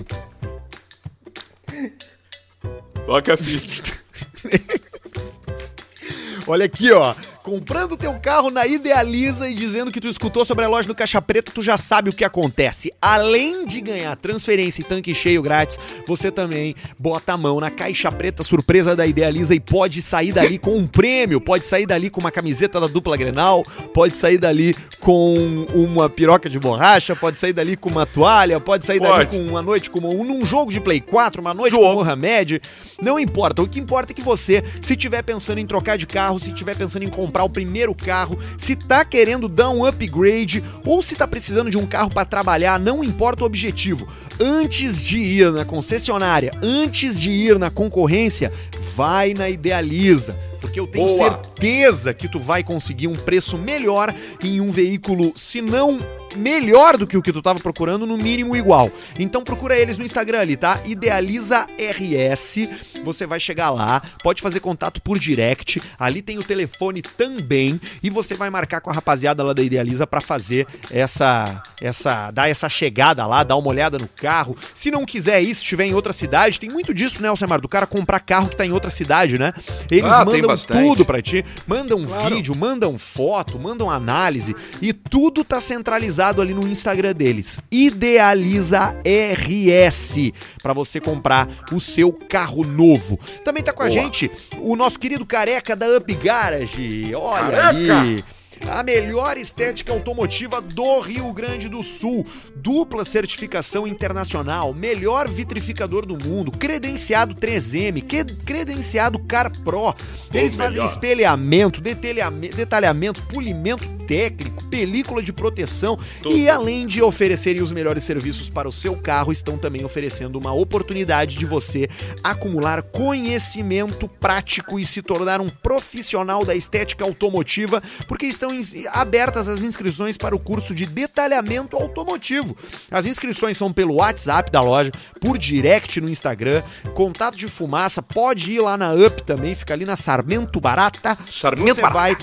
Toca 3.04 3.34
a. 3.34 3.36
Olha 6.46 6.66
aqui, 6.66 6.92
ó. 6.92 7.16
Comprando 7.46 7.96
teu 7.96 8.12
carro 8.14 8.50
na 8.50 8.66
Idealiza 8.66 9.48
e 9.48 9.54
dizendo 9.54 9.92
que 9.92 10.00
tu 10.00 10.08
escutou 10.08 10.44
sobre 10.44 10.64
a 10.64 10.68
loja 10.68 10.88
do 10.88 10.96
Caixa 10.96 11.22
Preta, 11.22 11.52
tu 11.54 11.62
já 11.62 11.78
sabe 11.78 12.10
o 12.10 12.12
que 12.12 12.24
acontece. 12.24 12.92
Além 13.00 13.64
de 13.64 13.80
ganhar 13.80 14.16
transferência 14.16 14.80
e 14.80 14.84
tanque 14.84 15.14
cheio 15.14 15.40
grátis, 15.40 15.78
você 16.08 16.32
também 16.32 16.74
bota 16.98 17.34
a 17.34 17.36
mão 17.36 17.60
na 17.60 17.70
Caixa 17.70 18.10
Preta 18.10 18.42
surpresa 18.42 18.96
da 18.96 19.06
Idealiza 19.06 19.54
e 19.54 19.60
pode 19.60 20.02
sair 20.02 20.32
dali 20.32 20.58
com 20.58 20.76
um 20.76 20.88
prêmio, 20.88 21.40
pode 21.40 21.64
sair 21.64 21.86
dali 21.86 22.10
com 22.10 22.18
uma 22.18 22.32
camiseta 22.32 22.80
da 22.80 22.88
dupla 22.88 23.16
Grenal, 23.16 23.62
pode 23.94 24.16
sair 24.16 24.38
dali 24.38 24.74
com 24.98 25.68
uma 25.72 26.10
piroca 26.10 26.50
de 26.50 26.58
borracha, 26.58 27.14
pode 27.14 27.38
sair 27.38 27.52
dali 27.52 27.76
com 27.76 27.88
uma 27.88 28.04
toalha, 28.04 28.58
pode 28.58 28.84
sair 28.84 28.98
dali 28.98 29.24
Pode. 29.24 29.30
com 29.30 29.46
uma 29.46 29.62
noite 29.62 29.88
como 29.88 30.12
um, 30.12 30.24
num 30.24 30.44
jogo 30.44 30.72
de 30.72 30.80
Play 30.80 31.00
4, 31.00 31.40
uma 31.40 31.54
noite 31.54 31.74
Jogo. 31.76 31.86
com 31.86 31.94
Mohamed. 31.94 32.60
Não 33.00 33.20
importa. 33.20 33.62
O 33.62 33.68
que 33.68 33.78
importa 33.78 34.12
é 34.12 34.14
que 34.16 34.22
você, 34.22 34.64
se 34.80 34.94
estiver 34.94 35.22
pensando 35.22 35.58
em 35.58 35.66
trocar 35.66 35.96
de 35.96 36.08
carro, 36.08 36.40
se 36.40 36.50
estiver 36.50 36.74
pensando 36.74 37.04
em 37.04 37.08
comprar 37.08 37.35
o 37.44 37.50
primeiro 37.50 37.94
carro, 37.94 38.38
se 38.58 38.76
tá 38.76 39.04
querendo 39.04 39.48
dar 39.48 39.70
um 39.70 39.84
upgrade 39.84 40.62
ou 40.84 41.02
se 41.02 41.14
tá 41.14 41.26
precisando 41.26 41.70
de 41.70 41.76
um 41.76 41.86
carro 41.86 42.10
para 42.10 42.24
trabalhar, 42.24 42.78
não 42.78 43.02
importa 43.02 43.42
o 43.42 43.46
objetivo. 43.46 44.06
Antes 44.40 45.02
de 45.02 45.18
ir 45.18 45.52
na 45.52 45.64
concessionária, 45.64 46.52
antes 46.62 47.18
de 47.18 47.30
ir 47.30 47.58
na 47.58 47.70
concorrência, 47.70 48.52
vai 48.94 49.34
na 49.34 49.48
Idealiza. 49.48 50.36
Porque 50.60 50.78
eu 50.80 50.86
tenho 50.86 51.06
Boa. 51.06 51.16
certeza 51.16 52.12
que 52.14 52.28
tu 52.28 52.38
vai 52.38 52.62
conseguir 52.62 53.06
um 53.08 53.16
preço 53.16 53.56
melhor 53.58 54.14
em 54.42 54.60
um 54.60 54.70
veículo, 54.70 55.32
se 55.34 55.60
não 55.60 56.00
melhor 56.36 56.96
do 56.96 57.06
que 57.06 57.16
o 57.16 57.22
que 57.22 57.32
tu 57.32 57.40
tava 57.40 57.58
procurando, 57.60 58.06
no 58.06 58.16
mínimo 58.16 58.56
igual. 58.56 58.90
Então 59.18 59.42
procura 59.42 59.76
eles 59.76 59.96
no 59.98 60.04
Instagram 60.04 60.40
ali, 60.40 60.56
tá? 60.56 60.80
Idealiza 60.84 61.66
RS. 61.78 62.68
Você 63.04 63.26
vai 63.26 63.38
chegar 63.40 63.70
lá, 63.70 64.02
pode 64.22 64.42
fazer 64.42 64.60
contato 64.60 65.00
por 65.00 65.18
direct. 65.18 65.80
Ali 65.98 66.20
tem 66.22 66.38
o 66.38 66.42
telefone 66.42 67.02
também 67.02 67.80
e 68.02 68.10
você 68.10 68.34
vai 68.34 68.50
marcar 68.50 68.80
com 68.80 68.90
a 68.90 68.92
rapaziada 68.92 69.42
lá 69.42 69.52
da 69.52 69.62
Idealiza 69.62 70.06
pra 70.06 70.20
fazer 70.20 70.66
essa 70.90 71.62
essa 71.80 72.30
dar 72.30 72.48
essa 72.48 72.68
chegada 72.68 73.26
lá, 73.26 73.44
dar 73.44 73.56
uma 73.56 73.68
olhada 73.68 73.98
no 73.98 74.08
carro. 74.08 74.56
Se 74.74 74.90
não 74.90 75.04
quiser 75.04 75.42
ir, 75.42 75.54
se 75.54 75.62
estiver 75.62 75.84
em 75.84 75.94
outra 75.94 76.12
cidade, 76.12 76.58
tem 76.60 76.70
muito 76.70 76.92
disso, 76.92 77.22
né, 77.22 77.28
Alcemar, 77.28 77.60
do 77.60 77.68
cara 77.68 77.86
comprar 77.86 78.20
carro 78.20 78.48
que 78.48 78.56
tá 78.56 78.64
em 78.64 78.72
outra 78.72 78.90
cidade, 78.90 79.38
né? 79.38 79.52
Eles 79.90 80.10
Ah, 80.10 80.24
tem 80.24 80.42
mandam 80.46 80.56
bastante. 80.56 80.88
tudo 80.88 81.04
pra 81.04 81.20
ti, 81.22 81.44
mandam 81.66 82.04
Claro. 82.04 82.34
vídeo, 82.34 82.56
mandam 82.56 82.98
foto, 82.98 83.58
mandam 83.58 83.90
análise 83.90 84.54
e 84.80 84.92
tudo 84.92 85.44
tá 85.44 85.60
centralizado 85.60 86.40
ali 86.42 86.54
no 86.54 86.66
Instagram 86.66 87.12
deles. 87.14 87.60
Idealiza 87.70 88.96
RS 89.04 90.32
para 90.62 90.72
você 90.72 91.00
comprar 91.00 91.48
o 91.72 91.80
seu 91.80 92.12
carro 92.12 92.64
novo. 92.64 93.18
Também 93.44 93.62
tá 93.62 93.72
com 93.72 93.82
a 93.82 93.86
Boa. 93.88 93.98
gente 94.00 94.30
o 94.60 94.74
nosso 94.76 94.98
querido 94.98 95.24
careca 95.26 95.74
da 95.76 95.86
Up 95.96 96.14
Garage. 96.14 97.14
Olha 97.14 97.50
Careca! 97.50 98.00
ali. 98.00 98.24
A 98.68 98.82
melhor 98.82 99.36
estética 99.36 99.92
automotiva 99.92 100.60
do 100.60 101.00
Rio 101.00 101.32
Grande 101.32 101.68
do 101.68 101.82
Sul. 101.82 102.24
Dupla 102.54 103.04
certificação 103.04 103.86
internacional. 103.86 104.72
Melhor 104.74 105.28
vitrificador 105.28 106.04
do 106.06 106.16
mundo. 106.16 106.50
Credenciado 106.50 107.34
3M. 107.34 108.00
que- 108.00 108.24
Credenciado 108.24 109.18
Car 109.20 109.52
Pro. 109.62 109.94
Eles 110.34 110.56
fazem 110.56 110.84
espelhamento, 110.84 111.80
detalhame- 111.80 112.48
detalhamento, 112.48 113.22
polimento 113.22 113.86
técnico, 114.06 114.64
película 114.64 115.22
de 115.22 115.32
proteção. 115.32 115.98
Tudo. 116.22 116.36
E 116.36 116.48
além 116.48 116.86
de 116.86 117.02
oferecerem 117.02 117.62
os 117.62 117.72
melhores 117.72 118.04
serviços 118.04 118.48
para 118.50 118.68
o 118.68 118.72
seu 118.72 118.96
carro, 118.96 119.32
estão 119.32 119.58
também 119.58 119.84
oferecendo 119.84 120.36
uma 120.38 120.52
oportunidade 120.52 121.36
de 121.36 121.44
você 121.46 121.88
acumular 122.22 122.82
conhecimento 122.82 124.06
prático 124.08 124.78
e 124.78 124.84
se 124.84 125.02
tornar 125.02 125.40
um 125.40 125.48
profissional 125.48 126.44
da 126.44 126.54
estética 126.54 127.04
automotiva, 127.04 127.82
porque 128.06 128.26
estão 128.26 128.45
ins- 128.52 128.86
abertas 128.92 129.48
as 129.48 129.62
inscrições 129.62 130.16
para 130.16 130.34
o 130.34 130.38
curso 130.38 130.74
de 130.74 130.86
detalhamento 130.86 131.76
automotivo. 131.76 132.56
As 132.90 133.06
inscrições 133.06 133.56
são 133.56 133.72
pelo 133.72 133.94
WhatsApp 133.94 134.50
da 134.50 134.60
loja, 134.60 134.90
por 135.20 135.38
direct 135.38 136.00
no 136.00 136.08
Instagram, 136.08 136.62
contato 136.94 137.36
de 137.36 137.48
fumaça, 137.48 138.02
pode 138.02 138.52
ir 138.52 138.60
lá 138.60 138.76
na 138.76 138.92
UP 138.92 139.22
também, 139.22 139.54
fica 139.54 139.74
ali 139.74 139.84
na 139.84 139.96
Sarmento 139.96 140.60
Barata. 140.60 141.16
Sarmento 141.30 141.74
Você 141.76 141.80
Barata. 141.80 141.98
vai 141.98 142.16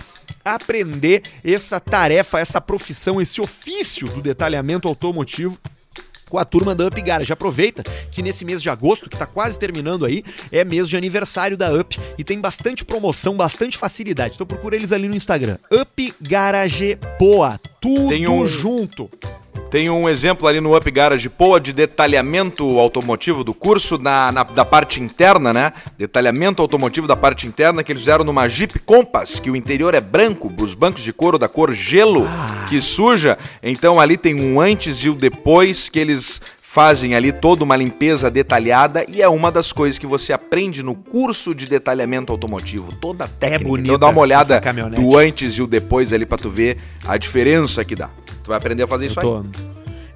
aprender 0.45 1.21
essa 1.43 1.79
tarefa, 1.79 2.39
essa 2.39 2.59
profissão, 2.59 3.21
esse 3.21 3.39
ofício 3.41 4.07
do 4.09 4.21
detalhamento 4.21 4.87
automotivo 4.87 5.57
com 6.33 6.39
a 6.39 6.45
turma 6.45 6.73
da 6.73 6.87
Up 6.87 6.99
Garage. 6.99 7.31
Aproveita 7.31 7.83
que 8.09 8.23
nesse 8.23 8.43
mês 8.43 8.59
de 8.59 8.67
agosto, 8.67 9.07
que 9.07 9.15
tá 9.15 9.27
quase 9.27 9.55
terminando 9.59 10.03
aí, 10.03 10.23
é 10.51 10.65
mês 10.65 10.89
de 10.89 10.97
aniversário 10.97 11.55
da 11.55 11.71
Up 11.71 11.99
e 12.17 12.23
tem 12.23 12.41
bastante 12.41 12.83
promoção, 12.83 13.35
bastante 13.37 13.77
facilidade. 13.77 14.33
Então 14.33 14.47
procura 14.47 14.75
eles 14.75 14.91
ali 14.91 15.07
no 15.07 15.15
Instagram. 15.15 15.59
Up 15.71 16.15
Garage 16.19 16.97
Poa. 17.19 17.59
Tudo 17.79 18.09
Tem 18.09 18.27
um- 18.27 18.47
junto. 18.47 19.11
Tem 19.73 19.89
um 19.89 20.07
exemplo 20.07 20.47
ali 20.47 20.61
no 20.61 20.77
Up 20.77 20.91
Garage 20.91 21.27
Poa 21.29 21.59
de 21.59 21.73
detalhamento 21.73 22.77
automotivo 22.77 23.43
do 23.43 23.55
curso 23.55 23.97
na, 23.97 24.31
na- 24.31 24.43
da 24.43 24.63
parte 24.63 25.01
interna, 25.01 25.51
né? 25.51 25.73
Detalhamento 25.97 26.61
automotivo 26.61 27.07
da 27.07 27.15
parte 27.15 27.47
interna 27.47 27.83
que 27.83 27.91
eles 27.91 28.03
fizeram 28.03 28.23
numa 28.23 28.47
Jeep 28.47 28.77
Compass, 28.77 29.39
que 29.39 29.49
o 29.49 29.55
interior 29.55 29.95
é 29.95 29.99
branco, 29.99 30.53
os 30.61 30.75
bancos 30.75 31.01
de 31.01 31.11
couro 31.11 31.39
da 31.39 31.47
cor 31.47 31.73
gelo, 31.73 32.27
que 32.69 32.79
suja. 32.79 33.35
Então 33.63 33.99
ali 33.99 34.15
tem 34.15 34.35
um 34.39 34.61
antes 34.61 34.97
e 34.99 35.09
o 35.09 35.15
depois 35.15 35.89
que 35.89 35.97
eles 35.97 36.39
fazem 36.61 37.15
ali 37.15 37.31
toda 37.31 37.63
uma 37.63 37.75
limpeza 37.75 38.29
detalhada 38.29 39.03
e 39.07 39.23
é 39.23 39.27
uma 39.29 39.51
das 39.51 39.71
coisas 39.73 39.97
que 39.97 40.05
você 40.05 40.33
aprende 40.33 40.83
no 40.83 40.93
curso 40.93 41.53
de 41.55 41.65
detalhamento 41.65 42.31
automotivo, 42.31 42.93
toda 42.93 43.25
a 43.25 43.27
técnica. 43.27 43.69
bonita 43.69 43.87
então 43.87 43.97
dá 43.99 44.07
uma 44.09 44.21
olhada 44.21 44.61
do 45.01 45.17
antes 45.17 45.53
e 45.53 45.61
o 45.63 45.67
depois 45.67 46.13
ali 46.13 46.27
pra 46.27 46.37
tu 46.37 46.51
ver 46.51 46.77
a 47.07 47.17
diferença 47.17 47.83
que 47.83 47.95
dá. 47.95 48.09
Tu 48.43 48.47
vai 48.49 48.57
aprender 48.57 48.83
a 48.83 48.87
fazer 48.87 49.05
isso 49.05 49.19
Eu 49.19 49.37
aí. 49.37 49.43
tô, 49.43 49.49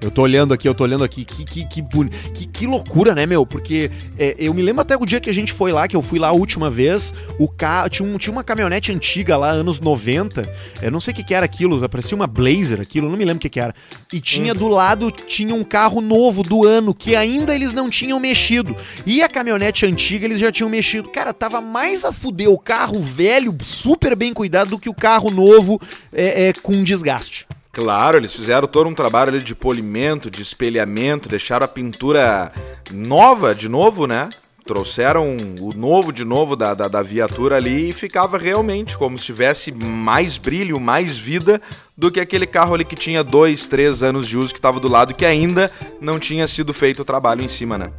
Eu 0.00 0.12
tô 0.12 0.22
olhando 0.22 0.54
aqui, 0.54 0.68
eu 0.68 0.74
tô 0.74 0.84
olhando 0.84 1.02
aqui, 1.02 1.24
que, 1.24 1.44
que, 1.44 1.64
que, 1.64 1.82
que, 1.82 2.46
que 2.46 2.66
loucura, 2.68 3.16
né, 3.16 3.26
meu? 3.26 3.44
Porque 3.44 3.90
é, 4.16 4.36
eu 4.38 4.54
me 4.54 4.62
lembro 4.62 4.80
até 4.82 4.96
o 4.96 5.04
dia 5.04 5.18
que 5.18 5.28
a 5.28 5.34
gente 5.34 5.52
foi 5.52 5.72
lá, 5.72 5.88
que 5.88 5.96
eu 5.96 6.02
fui 6.02 6.20
lá 6.20 6.28
a 6.28 6.32
última 6.32 6.70
vez, 6.70 7.12
o 7.36 7.48
carro, 7.48 7.88
tinha, 7.88 8.08
um, 8.08 8.16
tinha 8.16 8.32
uma 8.32 8.44
caminhonete 8.44 8.92
antiga 8.92 9.36
lá, 9.36 9.50
anos 9.50 9.80
90, 9.80 10.48
eu 10.80 10.90
não 10.92 11.00
sei 11.00 11.12
o 11.12 11.16
que, 11.16 11.24
que 11.24 11.34
era 11.34 11.44
aquilo, 11.44 11.88
parecia 11.88 12.14
uma 12.14 12.28
Blazer 12.28 12.80
aquilo, 12.80 13.10
não 13.10 13.16
me 13.16 13.24
lembro 13.24 13.38
o 13.38 13.40
que, 13.40 13.48
que 13.48 13.58
era. 13.58 13.74
E 14.12 14.20
tinha 14.20 14.54
do 14.54 14.68
lado, 14.68 15.10
tinha 15.10 15.52
um 15.52 15.64
carro 15.64 16.00
novo 16.00 16.44
do 16.44 16.64
ano, 16.64 16.94
que 16.94 17.16
ainda 17.16 17.52
eles 17.52 17.74
não 17.74 17.90
tinham 17.90 18.20
mexido. 18.20 18.76
E 19.04 19.20
a 19.20 19.28
caminhonete 19.28 19.84
antiga 19.84 20.26
eles 20.26 20.38
já 20.38 20.52
tinham 20.52 20.70
mexido. 20.70 21.08
Cara, 21.08 21.32
tava 21.34 21.60
mais 21.60 22.04
a 22.04 22.12
fuder 22.12 22.48
o 22.48 22.58
carro 22.58 23.00
velho, 23.00 23.52
super 23.62 24.14
bem 24.14 24.32
cuidado, 24.32 24.70
do 24.70 24.78
que 24.78 24.88
o 24.88 24.94
carro 24.94 25.28
novo 25.28 25.80
é, 26.12 26.50
é 26.50 26.52
com 26.52 26.84
desgaste. 26.84 27.46
Claro, 27.72 28.16
eles 28.16 28.34
fizeram 28.34 28.66
todo 28.66 28.88
um 28.88 28.94
trabalho 28.94 29.30
ali 29.30 29.42
de 29.42 29.54
polimento, 29.54 30.30
de 30.30 30.42
espelhamento, 30.42 31.28
deixaram 31.28 31.64
a 31.64 31.68
pintura 31.68 32.52
nova 32.92 33.54
de 33.54 33.68
novo, 33.68 34.06
né? 34.06 34.28
Trouxeram 34.64 35.36
o 35.60 35.70
novo 35.74 36.12
de 36.12 36.24
novo 36.24 36.54
da, 36.54 36.74
da, 36.74 36.88
da, 36.88 37.02
viatura 37.02 37.56
ali 37.56 37.88
e 37.88 37.92
ficava 37.92 38.36
realmente 38.36 38.98
como 38.98 39.18
se 39.18 39.24
tivesse 39.24 39.72
mais 39.72 40.36
brilho, 40.36 40.78
mais 40.78 41.16
vida 41.16 41.60
do 41.96 42.10
que 42.10 42.20
aquele 42.20 42.46
carro 42.46 42.74
ali 42.74 42.84
que 42.84 42.96
tinha 42.96 43.24
dois, 43.24 43.66
três 43.66 44.02
anos 44.02 44.28
de 44.28 44.36
uso 44.36 44.52
que 44.52 44.58
estava 44.58 44.78
do 44.78 44.88
lado 44.88 45.14
que 45.14 45.24
ainda 45.24 45.70
não 46.00 46.18
tinha 46.18 46.46
sido 46.46 46.74
feito 46.74 47.00
o 47.00 47.04
trabalho 47.04 47.42
em 47.42 47.48
cima, 47.48 47.78
né? 47.78 47.90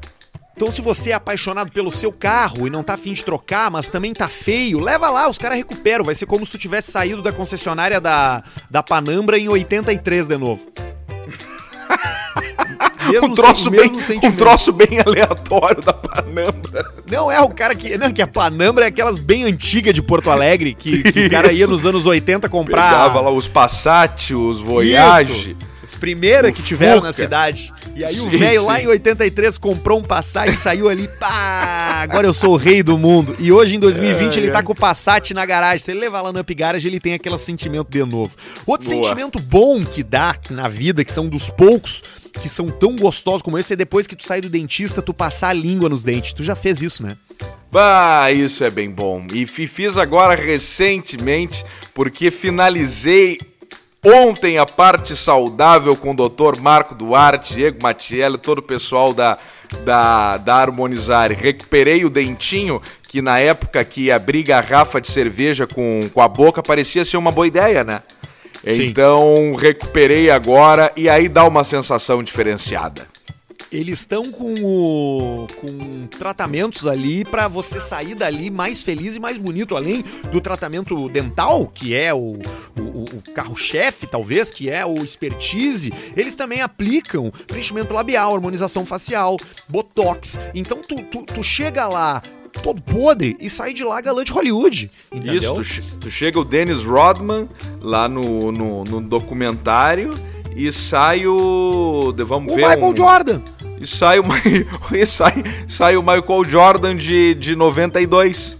Então, 0.60 0.74
se 0.74 0.82
você 0.82 1.12
é 1.12 1.14
apaixonado 1.14 1.72
pelo 1.72 1.89
seu 1.89 2.12
carro 2.12 2.68
e 2.68 2.70
não 2.70 2.84
tá 2.84 2.95
afim 2.95 3.14
de 3.14 3.24
trocar, 3.24 3.72
mas 3.72 3.88
também 3.88 4.12
tá 4.12 4.28
feio, 4.28 4.82
leva 4.82 5.10
lá, 5.10 5.30
os 5.30 5.38
caras 5.38 5.57
recuperam. 5.57 6.03
Vai 6.03 6.16
ser 6.16 6.26
como 6.26 6.45
se 6.45 6.51
tu 6.51 6.57
tivesse 6.57 6.91
saído 6.91 7.22
da 7.22 7.32
concessionária 7.32 8.01
da, 8.01 8.43
da 8.70 8.84
Panambra 8.84 9.39
em 9.39 9.47
83 9.47 10.28
de 10.28 10.38
novo. 10.38 10.68
um, 13.24 13.34
troço 13.34 13.72
bem, 13.72 13.89
um 14.22 14.32
troço 14.34 14.74
bem 14.74 14.99
aleatório 14.99 15.82
da 15.82 15.93
Panambra. 15.93 16.93
Não, 17.10 17.32
é 17.32 17.39
o 17.39 17.47
cara 17.47 17.74
que. 17.74 17.97
Não, 17.97 18.12
que 18.12 18.22
a 18.22 18.28
Panambra 18.28 18.84
é 18.84 18.89
aquelas 18.89 19.18
bem 19.18 19.45
antigas 19.45 19.93
de 19.93 20.01
Porto 20.01 20.30
Alegre, 20.30 20.76
que, 20.76 21.10
que 21.10 21.28
o 21.28 21.30
cara 21.30 21.53
ia 21.53 21.68
nos 21.68 21.86
anos 21.86 22.05
80 22.05 22.49
comprar. 22.49 22.91
Pegava 22.91 23.22
lá 23.22 23.32
os 23.32 23.47
Passat, 23.47 24.36
os 24.36 24.60
Voyage. 24.60 25.51
Isso. 25.51 25.70
As 25.89 25.95
primeiras 25.95 26.51
que 26.51 26.61
tiveram 26.61 26.97
Fuca. 26.97 27.07
na 27.07 27.13
cidade. 27.13 27.73
E 27.95 28.05
aí 28.05 28.19
o 28.19 28.29
velho 28.29 28.63
lá 28.63 28.79
em 28.79 28.85
83 28.85 29.57
comprou 29.57 29.97
um 29.97 30.03
Passat 30.03 30.51
e 30.51 30.55
saiu 30.55 30.87
ali, 30.87 31.07
pá, 31.19 32.01
agora 32.03 32.27
eu 32.27 32.33
sou 32.33 32.53
o 32.53 32.57
rei 32.57 32.83
do 32.83 32.95
mundo. 32.95 33.35
E 33.39 33.51
hoje 33.51 33.75
em 33.75 33.79
2020 33.79 34.35
é, 34.35 34.39
ele 34.39 34.51
tá 34.51 34.61
com 34.61 34.71
o 34.71 34.75
Passat 34.75 35.33
na 35.33 35.43
garagem. 35.47 35.79
Se 35.79 35.89
ele 35.89 35.99
levar 35.99 36.21
lá 36.21 36.31
no 36.31 36.39
Up 36.39 36.53
Garage, 36.53 36.87
ele 36.87 36.99
tem 36.99 37.15
aquele 37.15 37.39
sentimento 37.39 37.89
de 37.89 38.03
novo. 38.05 38.31
Outro 38.67 38.87
Boa. 38.87 39.03
sentimento 39.03 39.39
bom 39.39 39.83
que 39.83 40.03
dá 40.03 40.35
na 40.51 40.67
vida, 40.67 41.03
que 41.03 41.11
são 41.11 41.27
dos 41.27 41.49
poucos 41.49 42.03
que 42.39 42.47
são 42.47 42.69
tão 42.69 42.95
gostosos 42.95 43.41
como 43.41 43.57
esse, 43.57 43.73
é 43.73 43.75
depois 43.75 44.05
que 44.05 44.15
tu 44.15 44.23
sai 44.23 44.39
do 44.41 44.47
dentista, 44.47 45.01
tu 45.01 45.11
passar 45.11 45.49
a 45.49 45.53
língua 45.53 45.89
nos 45.89 46.03
dentes. 46.03 46.33
Tu 46.33 46.43
já 46.43 46.55
fez 46.55 46.83
isso, 46.83 47.01
né? 47.01 47.17
Bah, 47.71 48.31
isso 48.31 48.63
é 48.63 48.69
bem 48.69 48.91
bom. 48.91 49.25
E 49.33 49.47
fiz 49.47 49.97
agora 49.97 50.35
recentemente, 50.35 51.65
porque 51.95 52.29
finalizei 52.29 53.39
Ontem 54.03 54.57
a 54.57 54.65
parte 54.65 55.13
saudável 55.13 55.93
com 55.93 56.11
o 56.11 56.29
Dr. 56.29 56.57
Marco 56.59 56.95
Duarte, 56.95 57.53
Diego 57.53 57.79
Matiello, 57.83 58.37
todo 58.37 58.59
o 58.59 58.63
pessoal 58.63 59.13
da, 59.13 59.37
da, 59.83 60.37
da 60.37 60.55
Harmonizar. 60.55 61.33
Recuperei 61.33 62.05
o 62.05 62.09
dentinho, 62.09 62.81
que 63.09 63.21
na 63.21 63.39
época 63.39 63.83
que 63.83 64.09
abri 64.09 64.41
garrafa 64.41 65.01
de 65.01 65.11
cerveja 65.11 65.67
com, 65.67 66.09
com 66.13 66.21
a 66.21 66.29
boca 66.29 66.63
parecia 66.63 67.03
ser 67.03 67.17
uma 67.17 67.31
boa 67.31 67.45
ideia, 67.45 67.83
né? 67.83 68.01
Sim. 68.69 68.85
Então 68.85 69.53
recuperei 69.55 70.29
agora 70.29 70.91
e 70.95 71.09
aí 71.09 71.27
dá 71.27 71.43
uma 71.45 71.65
sensação 71.65 72.23
diferenciada. 72.23 73.07
Eles 73.72 73.99
estão 73.99 74.32
com, 74.32 74.53
o, 74.63 75.47
com 75.59 76.07
tratamentos 76.07 76.88
ali 76.88 77.24
para 77.24 77.47
você 77.47 77.80
sair 77.80 78.15
dali 78.15 78.49
mais 78.49 78.82
feliz 78.82 79.15
e 79.15 79.20
mais 79.20 79.38
bonito, 79.38 79.76
além 79.76 80.03
do 80.32 80.41
tratamento 80.41 81.07
dental, 81.09 81.67
que 81.67 81.93
é 81.93 82.13
o, 82.13 82.34
o, 82.78 82.82
o 82.82 83.34
carro-chefe, 83.34 84.07
talvez, 84.07 84.49
que 84.49 84.70
é 84.70 84.86
o 84.86 85.03
expertise. 85.03 85.93
Eles 86.17 86.34
também 86.34 86.61
aplicam 86.61 87.32
preenchimento 87.45 87.93
labial, 87.93 88.34
harmonização 88.34 88.86
facial, 88.86 89.38
botox. 89.67 90.39
Então 90.55 90.82
tu, 90.82 90.95
tu, 91.03 91.24
tu 91.26 91.43
chega 91.43 91.88
lá 91.88 92.22
todo 92.63 92.82
podre 92.82 93.38
e 93.39 93.47
sai 93.49 93.74
de 93.74 93.84
lá 93.84 94.01
galante 94.01 94.32
Hollywood. 94.32 94.91
Entendeu? 95.11 95.61
Isso, 95.61 95.82
tu, 95.82 95.97
tu, 95.99 96.09
chega 96.09 96.39
o 96.39 96.43
Dennis 96.43 96.84
Rodman 96.84 97.47
lá 97.80 98.09
no, 98.09 98.51
no, 98.51 98.84
no 98.84 99.01
documentário 99.01 100.11
e 100.55 100.72
sai 100.72 101.28
o. 101.28 102.13
Vamos 102.26 102.51
o 102.51 102.55
ver. 102.55 102.67
Michael 102.67 102.91
um... 102.91 102.95
Jordan. 102.95 103.41
E 103.80 103.88
sai 103.88 104.19
o, 104.19 104.23
e 104.93 105.05
sai, 105.05 105.43
sai 105.67 105.97
o 105.97 106.03
Michael 106.03 106.45
Jordan 106.45 106.95
de, 106.95 107.34
de 107.34 107.55
92. 107.55 108.59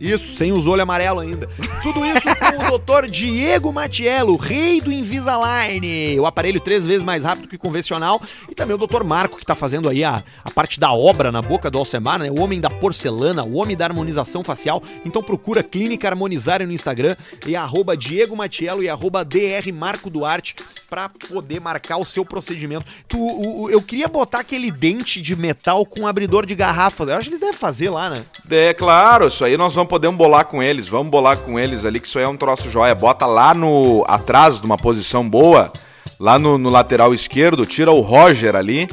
Isso, 0.00 0.36
sem 0.36 0.52
os 0.52 0.66
olhos 0.66 0.82
amarelos 0.82 1.22
ainda. 1.22 1.48
Tudo 1.82 2.04
isso 2.04 2.28
com 2.36 2.74
o 2.74 2.78
Dr. 2.78 3.10
Diego 3.10 3.72
Matiello, 3.72 4.36
rei 4.36 4.80
do 4.80 4.92
Invisalign. 4.92 6.18
O 6.20 6.26
aparelho 6.26 6.60
três 6.60 6.86
vezes 6.86 7.02
mais 7.02 7.24
rápido 7.24 7.48
que 7.48 7.56
o 7.56 7.58
convencional. 7.58 8.20
E 8.50 8.54
também 8.54 8.76
o 8.76 8.86
Dr. 8.86 9.02
Marco, 9.02 9.36
que 9.36 9.42
está 9.42 9.54
fazendo 9.54 9.88
aí 9.88 10.04
a, 10.04 10.22
a 10.44 10.50
parte 10.50 10.78
da 10.78 10.92
obra 10.92 11.32
na 11.32 11.40
boca 11.40 11.70
do 11.70 11.78
Alcemar, 11.78 12.18
né? 12.18 12.30
O 12.30 12.40
homem 12.40 12.60
da 12.60 12.68
porcelana, 12.70 13.44
o 13.44 13.54
homem 13.54 13.76
da 13.76 13.84
harmonização 13.84 14.44
facial. 14.44 14.82
Então 15.04 15.22
procura 15.22 15.62
Clínica 15.62 16.08
Harmonizar 16.08 16.64
no 16.64 16.72
Instagram 16.72 17.16
e 17.46 17.56
arroba 17.56 17.96
Diego 17.96 18.36
Matiello 18.36 18.82
e 18.82 18.88
arroba 18.88 19.24
DR 19.24 19.72
Marco 19.72 20.10
Duarte 20.10 20.54
para 20.88 21.08
poder 21.08 21.60
marcar 21.60 21.96
o 21.96 22.04
seu 22.04 22.24
procedimento. 22.24 22.86
Tu, 23.08 23.18
o, 23.18 23.62
o, 23.62 23.70
eu 23.70 23.82
queria 23.82 24.08
botar 24.08 24.40
aquele 24.40 24.70
dente 24.70 25.20
de 25.20 25.34
metal 25.34 25.84
com 25.84 26.06
abridor 26.06 26.46
de 26.46 26.54
garrafa. 26.54 27.04
Eu 27.04 27.14
acho 27.14 27.24
que 27.24 27.30
eles 27.30 27.40
devem 27.40 27.54
fazer 27.54 27.90
lá, 27.90 28.08
né? 28.10 28.24
É, 28.50 28.72
claro. 28.72 29.26
Isso 29.26 29.44
aí 29.44 29.56
nós 29.56 29.74
vamos 29.74 29.85
podemos 29.86 30.16
bolar 30.16 30.46
com 30.46 30.62
eles, 30.62 30.88
vamos 30.88 31.08
bolar 31.08 31.38
com 31.38 31.58
eles 31.58 31.84
ali, 31.84 32.00
que 32.00 32.06
isso 32.06 32.18
aí 32.18 32.24
é 32.24 32.28
um 32.28 32.36
troço 32.36 32.70
jóia. 32.70 32.94
Bota 32.94 33.26
lá 33.26 33.54
no 33.54 34.04
atrás, 34.06 34.60
de 34.60 34.66
uma 34.66 34.76
posição 34.76 35.28
boa, 35.28 35.72
lá 36.18 36.38
no, 36.38 36.58
no 36.58 36.70
lateral 36.70 37.12
esquerdo, 37.14 37.66
tira 37.66 37.90
o 37.90 38.00
Roger 38.00 38.56
ali, 38.56 38.88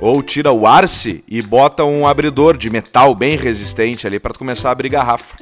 ou 0.00 0.22
tira 0.22 0.52
o 0.52 0.66
Arce 0.66 1.24
e 1.26 1.42
bota 1.42 1.84
um 1.84 2.06
abridor 2.06 2.56
de 2.56 2.70
metal 2.70 3.14
bem 3.14 3.36
resistente 3.36 4.06
ali 4.06 4.18
para 4.18 4.34
começar 4.34 4.68
a 4.68 4.72
abrir 4.72 4.88
garrafa 4.88 5.36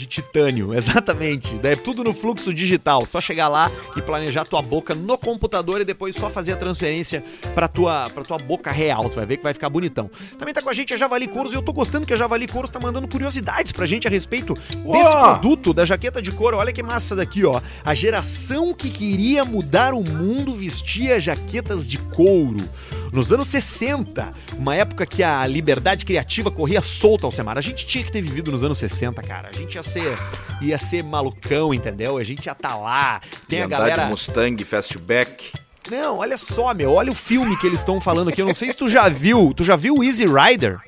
de 0.00 0.06
titânio, 0.06 0.72
exatamente. 0.74 1.60
É 1.62 1.76
tudo 1.76 2.02
no 2.02 2.14
fluxo 2.14 2.52
digital. 2.52 3.04
Só 3.06 3.20
chegar 3.20 3.48
lá 3.48 3.70
e 3.94 4.00
planejar 4.00 4.44
tua 4.44 4.62
boca 4.62 4.94
no 4.94 5.18
computador 5.18 5.80
e 5.80 5.84
depois 5.84 6.16
só 6.16 6.30
fazer 6.30 6.52
a 6.52 6.56
transferência 6.56 7.22
para 7.54 7.68
tua 7.68 8.08
para 8.10 8.24
tua 8.24 8.38
boca 8.38 8.70
real. 8.70 9.08
Tu 9.10 9.16
vai 9.16 9.26
ver 9.26 9.36
que 9.36 9.42
vai 9.42 9.52
ficar 9.52 9.68
bonitão. 9.68 10.10
Também 10.38 10.54
tá 10.54 10.62
com 10.62 10.70
a 10.70 10.74
gente 10.74 10.94
a 10.94 10.96
Javali 10.96 11.28
Couros 11.28 11.52
e 11.52 11.56
eu 11.56 11.62
tô 11.62 11.72
gostando 11.72 12.06
que 12.06 12.14
a 12.14 12.16
Javali 12.16 12.46
Couros 12.46 12.70
tá 12.70 12.80
mandando 12.80 13.06
curiosidades 13.06 13.72
pra 13.72 13.84
gente 13.86 14.06
a 14.06 14.10
respeito 14.10 14.56
Uou! 14.84 14.92
desse 14.92 15.10
produto 15.10 15.74
da 15.74 15.84
jaqueta 15.84 16.22
de 16.22 16.30
couro. 16.30 16.56
Olha 16.56 16.72
que 16.72 16.82
massa 16.82 17.14
daqui, 17.14 17.44
ó. 17.44 17.60
A 17.84 17.94
geração 17.94 18.72
que 18.72 18.90
queria 18.90 19.44
mudar 19.44 19.92
o 19.92 20.02
mundo 20.02 20.56
vestia 20.56 21.20
jaquetas 21.20 21.86
de 21.86 21.98
couro. 21.98 22.60
Nos 23.12 23.32
anos 23.32 23.48
60, 23.48 24.32
uma 24.56 24.76
época 24.76 25.04
que 25.04 25.22
a 25.22 25.44
liberdade 25.46 26.04
criativa 26.04 26.50
corria 26.50 26.80
solta 26.80 27.26
ao 27.26 27.32
Semar. 27.32 27.58
A 27.58 27.60
gente 27.60 27.84
tinha 27.84 28.04
que 28.04 28.12
ter 28.12 28.22
vivido 28.22 28.52
nos 28.52 28.62
anos 28.62 28.78
60, 28.78 29.20
cara. 29.22 29.48
A 29.48 29.52
gente 29.52 29.74
ia 29.74 29.82
ser, 29.82 30.16
ia 30.60 30.78
ser 30.78 31.02
malucão, 31.02 31.74
entendeu? 31.74 32.18
A 32.18 32.22
gente 32.22 32.46
ia 32.46 32.52
estar 32.52 32.68
tá 32.68 32.76
lá. 32.76 33.20
Tem 33.48 33.62
a 33.62 33.66
galera. 33.66 34.06
Mustang, 34.06 34.62
Fastback. 34.64 35.52
Não, 35.90 36.18
olha 36.18 36.38
só, 36.38 36.72
meu. 36.72 36.92
Olha 36.92 37.10
o 37.10 37.14
filme 37.14 37.56
que 37.56 37.66
eles 37.66 37.80
estão 37.80 38.00
falando 38.00 38.28
aqui. 38.28 38.40
Eu 38.40 38.46
não 38.46 38.54
sei 38.54 38.70
se 38.70 38.76
tu 38.76 38.88
já 38.88 39.08
viu. 39.08 39.52
Tu 39.54 39.64
já 39.64 39.74
viu 39.74 39.96
o 39.96 40.04
Easy 40.04 40.26
Rider? 40.26 40.78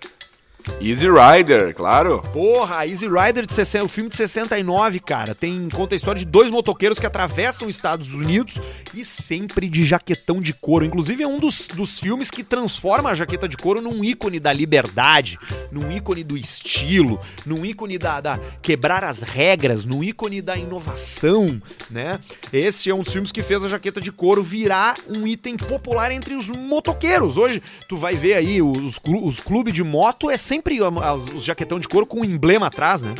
Easy 0.81 1.07
Rider, 1.09 1.75
claro. 1.75 2.23
Porra, 2.33 2.87
Easy 2.87 3.07
Rider 3.07 3.47
de 3.47 3.53
60, 3.53 3.85
o 3.85 3.89
filme 3.89 4.11
de 4.11 4.17
69, 4.17 5.01
cara, 5.01 5.35
tem 5.35 5.69
conta 5.71 5.95
a 5.95 5.97
história 5.97 6.19
de 6.19 6.25
dois 6.25 6.51
motoqueiros 6.51 6.99
que 6.99 7.07
atravessam 7.07 7.69
os 7.69 7.75
Estados 7.75 8.13
Unidos 8.13 8.61
e 8.95 9.05
sempre 9.05 9.69
de 9.69 9.85
jaquetão 9.85 10.41
de 10.41 10.53
couro. 10.53 10.85
Inclusive 10.85 11.23
é 11.23 11.27
um 11.27 11.39
dos, 11.39 11.69
dos 11.69 11.99
filmes 11.99 12.31
que 12.31 12.43
transforma 12.43 13.11
a 13.11 13.15
jaqueta 13.15 13.49
de 13.49 13.57
couro 13.57 13.81
num 13.81 14.05
ícone 14.05 14.41
da 14.41 14.53
liberdade, 14.53 15.39
num 15.71 15.91
ícone 15.91 16.25
do 16.25 16.37
estilo, 16.37 17.21
num 17.47 17.65
ícone 17.65 17.99
da, 17.99 18.21
da 18.21 18.41
quebrar 18.61 19.05
as 19.05 19.23
regras, 19.23 19.85
num 19.85 20.03
ícone 20.03 20.43
da 20.43 20.57
inovação, 20.57 21.61
né? 21.91 22.19
Esse 22.53 22.91
é 22.91 22.95
um 22.95 23.03
dos 23.03 23.13
filmes 23.13 23.33
que 23.33 23.43
fez 23.43 23.65
a 23.65 23.69
jaqueta 23.69 24.01
de 24.01 24.11
couro 24.13 24.43
virar 24.43 24.97
um 25.09 25.27
item 25.27 25.57
popular 25.57 26.11
entre 26.11 26.35
os 26.35 26.51
motoqueiros. 26.51 27.37
Hoje 27.37 27.63
tu 27.89 27.97
vai 27.97 28.15
ver 28.15 28.35
aí 28.35 28.61
os, 28.61 29.01
os 29.23 29.41
clubes 29.41 29.73
de 29.73 29.83
moto 29.83 30.31
é 30.31 30.37
sempre 30.53 30.78
os 30.82 31.42
jaquetão 31.42 31.78
de 31.78 31.88
couro 31.88 32.07
com 32.07 32.20
um 32.20 32.24
emblema 32.24 32.66
atrás, 32.66 33.03
né? 33.03 33.14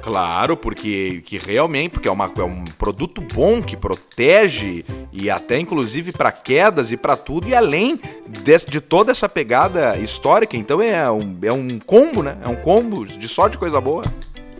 Claro, 0.00 0.56
porque 0.56 1.20
que 1.26 1.36
realmente, 1.36 1.90
porque 1.90 2.06
é, 2.06 2.10
uma, 2.12 2.30
é 2.38 2.42
um 2.42 2.64
produto 2.64 3.20
bom 3.20 3.60
que 3.60 3.76
protege 3.76 4.84
e 5.12 5.28
até 5.28 5.58
inclusive 5.58 6.12
para 6.12 6.30
quedas 6.30 6.92
e 6.92 6.96
para 6.96 7.16
tudo, 7.16 7.48
e 7.48 7.56
além 7.56 7.98
de, 8.28 8.56
de, 8.66 8.80
toda 8.80 9.10
essa 9.10 9.28
pegada 9.28 9.98
histórica, 9.98 10.56
então 10.56 10.80
é 10.80 11.10
um, 11.10 11.38
é 11.42 11.52
um 11.52 11.66
combo, 11.84 12.22
né? 12.22 12.38
É 12.40 12.46
um 12.46 12.54
combo 12.54 13.04
de 13.04 13.26
só 13.26 13.48
de 13.48 13.58
coisa 13.58 13.80
boa. 13.80 14.04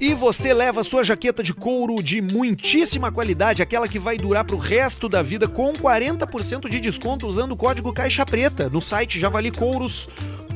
E 0.01 0.13
você 0.13 0.53
leva 0.53 0.83
sua 0.83 1.05
jaqueta 1.05 1.45
de 1.45 1.55
couro 1.55 2.03
de 2.03 2.21
muitíssima 2.21 3.13
qualidade, 3.13 3.63
aquela 3.63 3.87
que 3.87 4.01
vai 4.01 4.19
durar 4.19 4.45
pro 4.45 4.59
resto 4.59 5.09
da 5.09 5.23
vida, 5.23 5.47
com 5.47 5.73
40% 5.73 6.69
de 6.69 6.81
desconto 6.81 7.27
usando 7.27 7.53
o 7.53 7.57
código 7.57 7.93
Caixa 7.93 8.27
Preta 8.27 8.69
no 8.69 8.83
site 8.83 9.21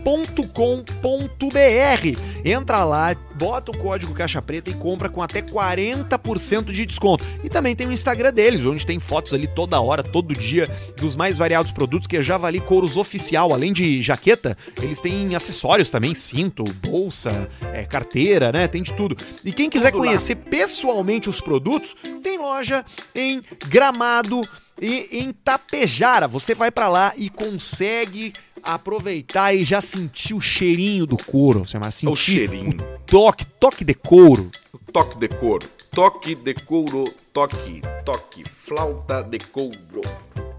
javalicouros.com.br. 0.01 2.21
Entra 2.45 2.85
lá, 2.85 3.15
bota 3.35 3.71
o 3.71 3.77
código 3.77 4.15
Caixa 4.15 4.41
Preta 4.41 4.71
e 4.71 4.75
compra 4.75 5.09
com 5.09 5.23
até 5.23 5.43
40% 5.43 6.73
de 6.73 6.87
desconto. 6.87 7.25
E 7.45 7.51
também 7.51 7.77
tem 7.77 7.87
o 7.87 7.93
Instagram 7.93 8.33
deles, 8.33 8.65
onde 8.65 8.87
tem 8.87 8.99
fotos 8.99 9.35
ali 9.35 9.47
toda 9.47 9.81
hora, 9.81 10.03
todo 10.03 10.35
dia, 10.35 10.69
dos 10.97 11.15
mais 11.15 11.37
variados 11.37 11.73
produtos, 11.73 12.07
que 12.07 12.17
é 12.17 12.23
Javali 12.23 12.61
Couros 12.61 12.97
Oficial. 12.97 13.53
Além 13.53 13.73
de 13.73 14.03
jaqueta, 14.03 14.57
eles 14.81 15.01
têm 15.01 15.35
acessórios 15.35 15.91
também, 15.91 16.15
cinto, 16.15 16.65
bolsa, 16.65 17.49
é, 17.73 17.85
carteira, 17.85 18.53
né? 18.53 18.67
Tem 18.67 18.83
de 18.83 18.93
tudo. 18.95 19.17
E 19.45 19.53
quem 19.53 19.69
quiser 19.69 19.91
Tudo 19.91 20.01
lá. 20.01 20.07
conhecer 20.07 20.37
pessoalmente 20.37 21.29
os 21.29 21.41
produtos, 21.41 21.97
tem 22.23 22.39
loja 22.39 22.85
em 23.15 23.43
Gramado 23.69 24.43
e 24.81 25.19
em 25.19 25.33
Tapejara. 25.33 26.27
Você 26.27 26.55
vai 26.55 26.71
pra 26.71 26.89
lá 26.89 27.13
e 27.17 27.29
consegue 27.29 28.33
aproveitar 28.63 29.55
e 29.55 29.63
já 29.63 29.81
sentir 29.81 30.35
o 30.35 30.41
cheirinho 30.41 31.07
do 31.07 31.17
couro, 31.17 31.61
você 31.67 31.79
vai 31.79 31.91
sentir 31.93 32.13
O 32.13 32.17
cheirinho. 32.17 32.71
o 32.81 32.99
toque, 33.07 33.45
toque 33.59 33.85
de 33.85 33.95
couro. 33.95 34.51
Toque 34.93 35.19
de 35.19 35.29
couro. 35.29 35.69
Toque 35.93 36.35
de 36.35 36.55
couro. 36.55 37.05
Toque. 37.33 37.83
Toque. 38.05 38.45
Flauta 38.49 39.23
de 39.23 39.39
couro. 39.39 40.01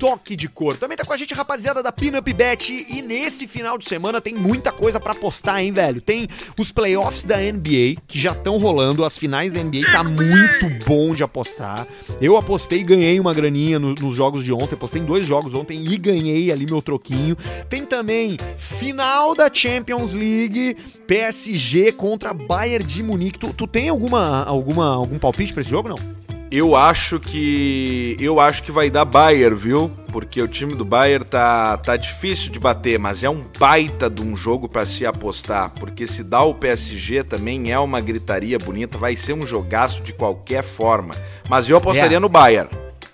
Toque 0.01 0.35
de 0.35 0.49
cor. 0.49 0.75
Também 0.77 0.97
tá 0.97 1.05
com 1.05 1.13
a 1.13 1.17
gente, 1.17 1.31
rapaziada 1.35 1.83
da 1.83 1.91
Pinup 1.91 2.33
Bet. 2.33 2.87
E 2.89 3.03
nesse 3.03 3.45
final 3.45 3.77
de 3.77 3.85
semana 3.87 4.19
tem 4.19 4.33
muita 4.33 4.71
coisa 4.71 4.99
pra 4.99 5.13
postar, 5.13 5.61
hein, 5.61 5.71
velho? 5.71 6.01
Tem 6.01 6.27
os 6.57 6.71
playoffs 6.71 7.21
da 7.21 7.37
NBA, 7.37 8.01
que 8.07 8.17
já 8.17 8.31
estão 8.31 8.57
rolando. 8.57 9.05
As 9.05 9.15
finais 9.15 9.51
da 9.51 9.63
NBA 9.63 9.91
tá 9.91 10.03
muito 10.03 10.67
bom 10.87 11.13
de 11.13 11.21
apostar. 11.21 11.87
Eu 12.19 12.35
apostei 12.35 12.79
e 12.79 12.83
ganhei 12.83 13.19
uma 13.19 13.31
graninha 13.31 13.77
no- 13.77 13.93
nos 13.93 14.15
jogos 14.15 14.43
de 14.43 14.51
ontem. 14.51 14.73
Apostei 14.73 14.99
em 14.99 15.05
dois 15.05 15.23
jogos 15.23 15.53
ontem 15.53 15.79
e 15.85 15.95
ganhei 15.99 16.51
ali 16.51 16.65
meu 16.65 16.81
troquinho. 16.81 17.35
Tem 17.69 17.85
também 17.85 18.37
final 18.57 19.35
da 19.35 19.51
Champions 19.53 20.13
League, 20.13 20.75
PSG 21.05 21.91
contra 21.91 22.33
Bayern 22.33 22.83
de 22.83 23.03
Munique. 23.03 23.37
Tu, 23.37 23.53
tu 23.53 23.67
tem 23.67 23.89
alguma, 23.89 24.43
alguma, 24.45 24.95
algum 24.95 25.19
palpite 25.19 25.53
pra 25.53 25.61
esse 25.61 25.69
jogo, 25.69 25.89
não? 25.89 26.40
Eu 26.51 26.75
acho 26.75 27.17
que. 27.17 28.17
Eu 28.19 28.37
acho 28.37 28.61
que 28.63 28.73
vai 28.73 28.89
dar 28.89 29.05
Bayern, 29.05 29.55
viu? 29.55 29.89
Porque 30.11 30.41
o 30.41 30.49
time 30.49 30.75
do 30.75 30.83
Bayern 30.83 31.23
tá, 31.23 31.77
tá 31.77 31.95
difícil 31.95 32.51
de 32.51 32.59
bater, 32.59 32.99
mas 32.99 33.23
é 33.23 33.29
um 33.29 33.41
baita 33.57 34.09
de 34.09 34.21
um 34.21 34.35
jogo 34.35 34.67
pra 34.67 34.85
se 34.85 35.05
apostar. 35.05 35.69
Porque 35.79 36.05
se 36.05 36.25
dá 36.25 36.43
o 36.43 36.53
PSG 36.53 37.23
também 37.23 37.71
é 37.71 37.79
uma 37.79 38.01
gritaria 38.01 38.59
bonita, 38.59 38.97
vai 38.97 39.15
ser 39.15 39.31
um 39.31 39.45
jogaço 39.47 40.01
de 40.03 40.11
qualquer 40.11 40.61
forma. 40.61 41.15
Mas 41.47 41.69
eu 41.69 41.77
apostaria 41.77 42.17
É. 42.17 42.19
no 42.19 42.27
Bayern. 42.27 42.69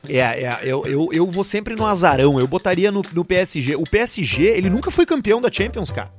É, 0.10 0.16
é 0.20 0.60
eu, 0.64 0.84
eu, 0.88 1.10
eu 1.12 1.28
vou 1.28 1.44
sempre 1.44 1.76
no 1.76 1.86
azarão. 1.86 2.40
Eu 2.40 2.48
botaria 2.48 2.92
no, 2.92 3.04
no 3.14 3.24
PSG. 3.24 3.76
O 3.76 3.84
PSG, 3.84 4.46
ele 4.46 4.70
nunca 4.70 4.90
foi 4.90 5.06
campeão 5.06 5.40
da 5.40 5.52
Champions, 5.52 5.92
cara. 5.92 6.10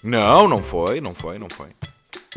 Não, 0.00 0.46
não 0.46 0.62
foi, 0.62 1.00
não 1.00 1.12
foi, 1.12 1.40
não 1.40 1.48
foi. 1.48 1.66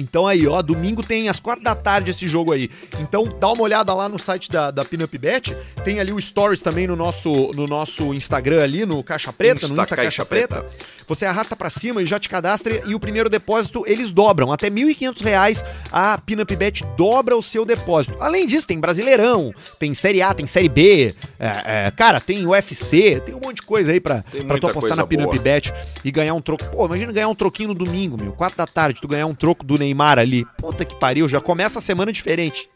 Então 0.01 0.25
aí, 0.25 0.47
ó, 0.47 0.61
domingo 0.61 1.03
tem 1.03 1.29
às 1.29 1.39
quatro 1.39 1.63
da 1.63 1.75
tarde 1.75 2.11
esse 2.11 2.27
jogo 2.27 2.51
aí. 2.51 2.69
Então 2.99 3.23
dá 3.39 3.49
uma 3.49 3.61
olhada 3.61 3.93
lá 3.93 4.09
no 4.09 4.17
site 4.17 4.49
da, 4.49 4.71
da 4.71 4.83
Pinup 4.83 5.17
Bet. 5.17 5.55
Tem 5.83 5.99
ali 5.99 6.11
o 6.11 6.19
Stories 6.19 6.61
também 6.61 6.87
no 6.87 6.95
nosso, 6.95 7.51
no 7.53 7.65
nosso 7.67 8.13
Instagram 8.13 8.63
ali, 8.63 8.85
no 8.85 9.03
Caixa 9.03 9.31
Preta, 9.31 9.67
no 9.67 9.73
Insta 9.73 9.81
Insta 9.83 9.95
Caixa 9.95 10.05
Caixa 10.05 10.25
Preta. 10.25 10.61
Preta. 10.61 11.01
Você 11.07 11.25
arrasta 11.25 11.55
pra 11.55 11.69
cima 11.69 12.01
e 12.01 12.05
já 12.05 12.19
te 12.19 12.29
cadastra 12.29 12.81
e 12.87 12.95
o 12.95 12.99
primeiro 12.99 13.29
depósito 13.29 13.83
eles 13.85 14.11
dobram. 14.11 14.51
Até 14.51 14.69
1.500 14.69 15.21
reais 15.21 15.65
a 15.91 16.17
Pinup 16.17 16.55
Bet 16.55 16.83
dobra 16.97 17.35
o 17.35 17.43
seu 17.43 17.65
depósito. 17.65 18.15
Além 18.19 18.47
disso, 18.47 18.65
tem 18.65 18.79
Brasileirão, 18.79 19.53
tem 19.77 19.93
Série 19.93 20.21
A, 20.21 20.33
tem 20.33 20.47
Série 20.47 20.69
B, 20.69 21.13
é, 21.37 21.87
é, 21.87 21.91
cara, 21.91 22.19
tem 22.19 22.45
UFC, 22.45 23.21
tem 23.25 23.35
um 23.35 23.39
monte 23.39 23.57
de 23.57 23.61
coisa 23.63 23.91
aí 23.91 23.99
pra, 23.99 24.23
pra 24.47 24.57
tu 24.57 24.67
apostar 24.67 24.95
na 24.95 25.05
Pinup. 25.05 25.37
Bet 25.37 25.73
e 26.03 26.11
ganhar 26.11 26.33
um 26.33 26.41
troco. 26.41 26.63
Pô, 26.65 26.85
imagina 26.85 27.11
ganhar 27.11 27.27
um 27.27 27.35
troquinho 27.35 27.69
no 27.69 27.75
domingo, 27.75 28.17
meu. 28.17 28.31
Quatro 28.31 28.57
da 28.57 28.67
tarde, 28.67 29.01
tu 29.01 29.07
ganhar 29.07 29.25
um 29.25 29.35
troco 29.35 29.65
do 29.65 29.77
Neymar 29.77 29.90
ali. 30.19 30.45
Puta 30.57 30.85
que 30.85 30.95
pariu, 30.95 31.27
já 31.27 31.39
começa 31.39 31.79
a 31.79 31.81
semana 31.81 32.11
diferente. 32.11 32.69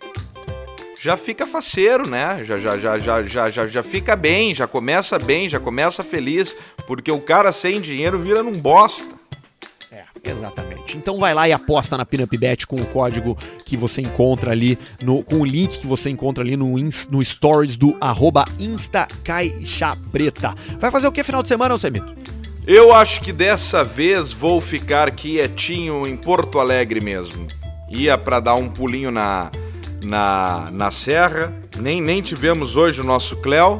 Já 0.99 1.15
fica 1.17 1.45
faceiro, 1.45 2.09
né? 2.09 2.43
Já, 2.43 2.57
já, 2.57 2.77
já, 2.77 2.97
já, 2.97 3.23
já, 3.23 3.49
já, 3.49 3.67
já 3.67 3.83
fica 3.83 4.15
bem, 4.15 4.55
já 4.55 4.65
começa 4.65 5.19
bem, 5.19 5.47
já 5.47 5.59
começa 5.59 6.03
feliz. 6.03 6.55
Porque 6.87 7.11
o 7.11 7.21
cara 7.21 7.51
sem 7.51 7.79
dinheiro 7.79 8.17
vira 8.17 8.41
num 8.41 8.53
bosta. 8.53 9.05
É, 9.91 10.03
exatamente. 10.23 10.97
Então 10.97 11.19
vai 11.19 11.33
lá 11.33 11.47
e 11.47 11.53
aposta 11.53 11.95
na 11.95 12.05
Pinup 12.05 12.35
Bet 12.37 12.65
com 12.65 12.77
o 12.77 12.85
código 12.87 13.37
que 13.63 13.77
você 13.77 14.01
encontra 14.01 14.51
ali, 14.51 14.79
no, 15.03 15.23
com 15.23 15.41
o 15.41 15.45
link 15.45 15.79
que 15.79 15.87
você 15.87 16.09
encontra 16.09 16.43
ali 16.43 16.57
no, 16.57 16.75
no 17.11 17.23
stories 17.23 17.77
do 17.77 17.95
arroba. 18.01 18.45
Vai 20.79 20.89
fazer 20.89 21.07
o 21.07 21.11
que 21.11 21.23
final 21.23 21.43
de 21.43 21.49
semana, 21.49 21.73
Alcemito? 21.73 22.34
Eu 22.67 22.93
acho 22.93 23.21
que 23.21 23.31
dessa 23.31 23.83
vez 23.83 24.31
vou 24.31 24.59
ficar 24.59 25.11
quietinho 25.11 26.07
em 26.07 26.17
Porto 26.17 26.59
Alegre 26.59 26.99
mesmo. 26.99 27.45
Ia 27.89 28.17
pra 28.17 28.39
dar 28.39 28.55
um 28.55 28.67
pulinho 28.67 29.11
na, 29.11 29.51
na, 30.03 30.69
na 30.71 30.89
serra. 30.91 31.53
Nem, 31.77 32.01
nem 32.01 32.21
tivemos 32.21 32.75
hoje 32.75 33.01
o 33.01 33.03
nosso 33.03 33.35
Cléo. 33.37 33.79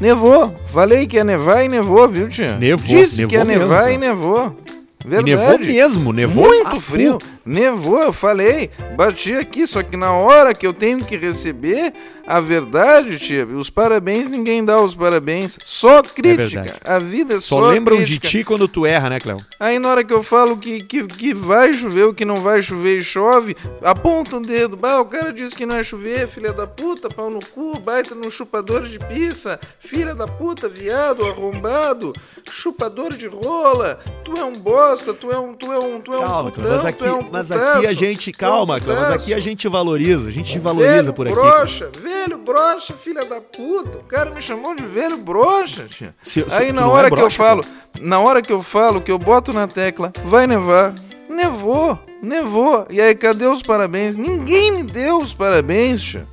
Nevou. 0.00 0.54
Falei 0.72 1.06
que 1.06 1.16
ia 1.16 1.24
nevar 1.24 1.64
e 1.64 1.68
nevou, 1.68 2.08
viu, 2.08 2.28
tia? 2.28 2.56
Nevou, 2.56 2.86
Disse 2.86 3.18
nevou 3.18 3.30
que 3.30 3.36
ia 3.36 3.44
mesmo, 3.44 3.62
nevar 3.62 3.80
cara. 3.82 3.92
e 3.92 3.98
nevou. 3.98 4.56
E 5.04 5.08
Verdade. 5.08 5.30
nevou 5.30 5.58
mesmo, 5.58 6.12
nevou 6.12 6.44
Muito 6.48 6.66
a 6.68 6.76
frio. 6.76 7.18
Nevou, 7.44 8.02
eu 8.02 8.12
falei. 8.12 8.70
Bati 8.96 9.34
aqui, 9.34 9.66
só 9.66 9.82
que 9.82 9.96
na 9.96 10.12
hora 10.12 10.54
que 10.54 10.66
eu 10.66 10.72
tenho 10.72 11.04
que 11.04 11.16
receber 11.16 11.92
a 12.26 12.40
verdade, 12.40 13.18
tia, 13.18 13.44
os 13.46 13.68
parabéns, 13.68 14.30
ninguém 14.30 14.64
dá 14.64 14.80
os 14.80 14.94
parabéns. 14.94 15.58
Só 15.64 16.02
crítica. 16.02 16.62
verdade. 16.62 16.80
a 16.84 16.98
vida 16.98 17.34
é 17.34 17.40
Só, 17.40 17.56
só, 17.56 17.68
lembram 17.68 17.96
crítica. 17.96 18.26
de 18.26 18.30
ti 18.30 18.44
quando 18.44 18.68
tu 18.68 18.86
erra, 18.86 19.10
né, 19.10 19.18
Cléo? 19.18 19.38
Aí 19.58 19.78
na 19.78 19.90
hora 19.90 20.04
que 20.04 20.12
eu 20.12 20.22
falo 20.22 20.56
que, 20.56 20.82
que, 20.84 21.04
que 21.04 21.34
vai 21.34 21.72
chover, 21.72 22.06
o 22.06 22.14
que 22.14 22.24
não 22.24 22.36
vai 22.36 22.62
chover 22.62 22.98
e 22.98 23.00
chove, 23.00 23.56
aponta 23.82 24.36
um 24.36 24.42
dedo. 24.42 24.76
Bah, 24.76 25.00
o 25.00 25.06
cara 25.06 25.32
disse 25.32 25.54
que 25.54 25.66
não 25.66 25.74
vai 25.74 25.84
chover, 25.84 26.28
filha 26.28 26.52
da 26.52 26.66
puta, 26.66 27.08
pau 27.08 27.28
no 27.28 27.40
cu, 27.44 27.78
baita 27.80 28.14
no 28.14 28.30
chupador 28.30 28.82
de 28.82 28.98
pizza, 28.98 29.58
filha 29.80 30.14
da 30.14 30.26
puta, 30.26 30.68
viado, 30.68 31.24
arrombado, 31.24 32.12
chupador 32.50 33.14
de 33.14 33.26
rola, 33.26 33.98
tu 34.24 34.36
é 34.36 34.44
um 34.44 34.52
bosta, 34.52 35.12
tu 35.12 35.30
é 35.30 35.38
um, 35.38 35.54
tu 35.54 35.72
é 35.72 35.78
um, 35.78 36.00
tu 36.00 36.12
é 36.12 36.18
um 36.18 36.20
Calma, 36.20 36.50
putão, 36.50 36.92
tu 36.92 37.04
é 37.04 37.12
um 37.12 37.22
mas 37.32 37.50
aqui 37.50 37.86
a 37.86 37.92
gente, 37.92 38.30
é 38.30 38.32
calma, 38.32 38.78
mas 38.86 39.10
aqui 39.10 39.32
a 39.34 39.40
gente 39.40 39.66
valoriza, 39.68 40.28
a 40.28 40.32
gente 40.32 40.52
te 40.52 40.58
valoriza 40.58 40.94
Velho 41.02 41.12
por 41.14 41.26
aqui. 41.26 41.34
Broxa, 41.34 41.90
velho 42.00 42.38
broxa, 42.38 42.94
filha 42.94 43.24
da 43.24 43.40
puta. 43.40 43.98
O 43.98 44.04
cara 44.04 44.30
me 44.30 44.40
chamou 44.42 44.74
de 44.74 44.84
velho 44.84 45.16
broxa, 45.16 45.86
tia. 45.88 46.14
Se- 46.22 46.44
se- 46.48 46.54
Aí 46.54 46.72
na 46.72 46.82
não 46.82 46.90
hora 46.90 47.06
é 47.08 47.10
que 47.10 47.14
eu 47.16 47.20
broxa, 47.20 47.36
falo, 47.36 47.64
na 48.00 48.20
hora 48.20 48.42
que 48.42 48.52
eu 48.52 48.62
falo, 48.62 49.00
que 49.00 49.10
eu 49.10 49.18
boto 49.18 49.52
na 49.52 49.66
tecla, 49.66 50.12
vai 50.24 50.46
nevar. 50.46 50.94
Nevou, 51.28 51.98
nevou. 52.22 52.86
E 52.90 53.00
aí, 53.00 53.14
cadê 53.14 53.46
os 53.46 53.62
parabéns? 53.62 54.16
Ninguém 54.16 54.70
me 54.72 54.82
deu 54.82 55.18
os 55.18 55.32
parabéns, 55.32 56.02
tia. 56.02 56.26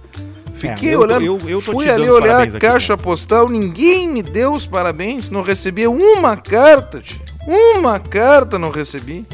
Fiquei 0.55 0.89
É, 0.89 0.95
eu 0.95 0.99
olhando, 0.99 1.23
eu- 1.25 1.39
eu 1.47 1.61
fui 1.61 1.89
ali 1.89 2.09
olhar 2.09 2.41
a 2.41 2.43
aqui, 2.43 2.59
caixa 2.59 2.97
postal, 2.97 3.47
ninguém 3.47 4.09
me 4.09 4.21
deu 4.21 4.51
os 4.51 4.67
parabéns, 4.67 5.29
não 5.29 5.41
recebi 5.41 5.87
uma 5.87 6.35
carta, 6.35 6.99
tia. 6.99 7.17
Uma 7.47 7.97
carta 7.97 8.59
não 8.59 8.69
recebi. 8.69 9.25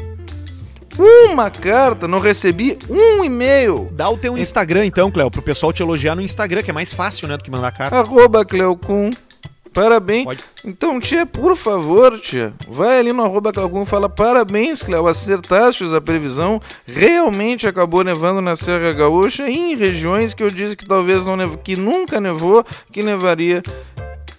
Uma 0.98 1.50
carta, 1.50 2.08
não 2.08 2.18
recebi 2.18 2.78
um 2.88 3.24
e-mail. 3.24 3.88
Dá 3.92 4.08
o 4.08 4.16
teu 4.16 4.36
Instagram 4.38 4.86
então, 4.86 5.10
Cléo, 5.10 5.30
pro 5.30 5.42
pessoal 5.42 5.72
te 5.72 5.82
elogiar 5.82 6.14
no 6.14 6.22
Instagram, 6.22 6.62
que 6.62 6.70
é 6.70 6.74
mais 6.74 6.92
fácil, 6.92 7.28
né, 7.28 7.36
do 7.36 7.44
que 7.44 7.50
mandar 7.50 7.72
carta. 7.72 7.96
Arroba 7.96 8.44
Cleocum. 8.44 9.10
Parabéns. 9.76 10.24
Pode. 10.24 10.42
Então, 10.64 10.98
tia, 10.98 11.26
por 11.26 11.54
favor, 11.54 12.18
tia, 12.18 12.54
vai 12.66 12.98
ali 12.98 13.12
no 13.12 13.22
arroba 13.22 13.52
Cleocum 13.52 13.82
e 13.82 13.86
fala 13.86 14.08
parabéns, 14.08 14.82
Cleo, 14.82 15.06
acertaste 15.06 15.84
a 15.94 16.00
previsão. 16.00 16.62
Realmente 16.86 17.66
acabou 17.66 18.02
nevando 18.02 18.40
na 18.40 18.56
Serra 18.56 18.94
Gaúcha 18.94 19.50
e 19.50 19.54
em 19.54 19.76
regiões 19.76 20.32
que 20.32 20.42
eu 20.42 20.50
disse 20.50 20.76
que 20.76 20.86
talvez 20.86 21.26
não 21.26 21.36
nev... 21.36 21.56
que 21.62 21.76
nunca 21.76 22.18
nevou, 22.18 22.64
que 22.90 23.02
nevaria. 23.02 23.62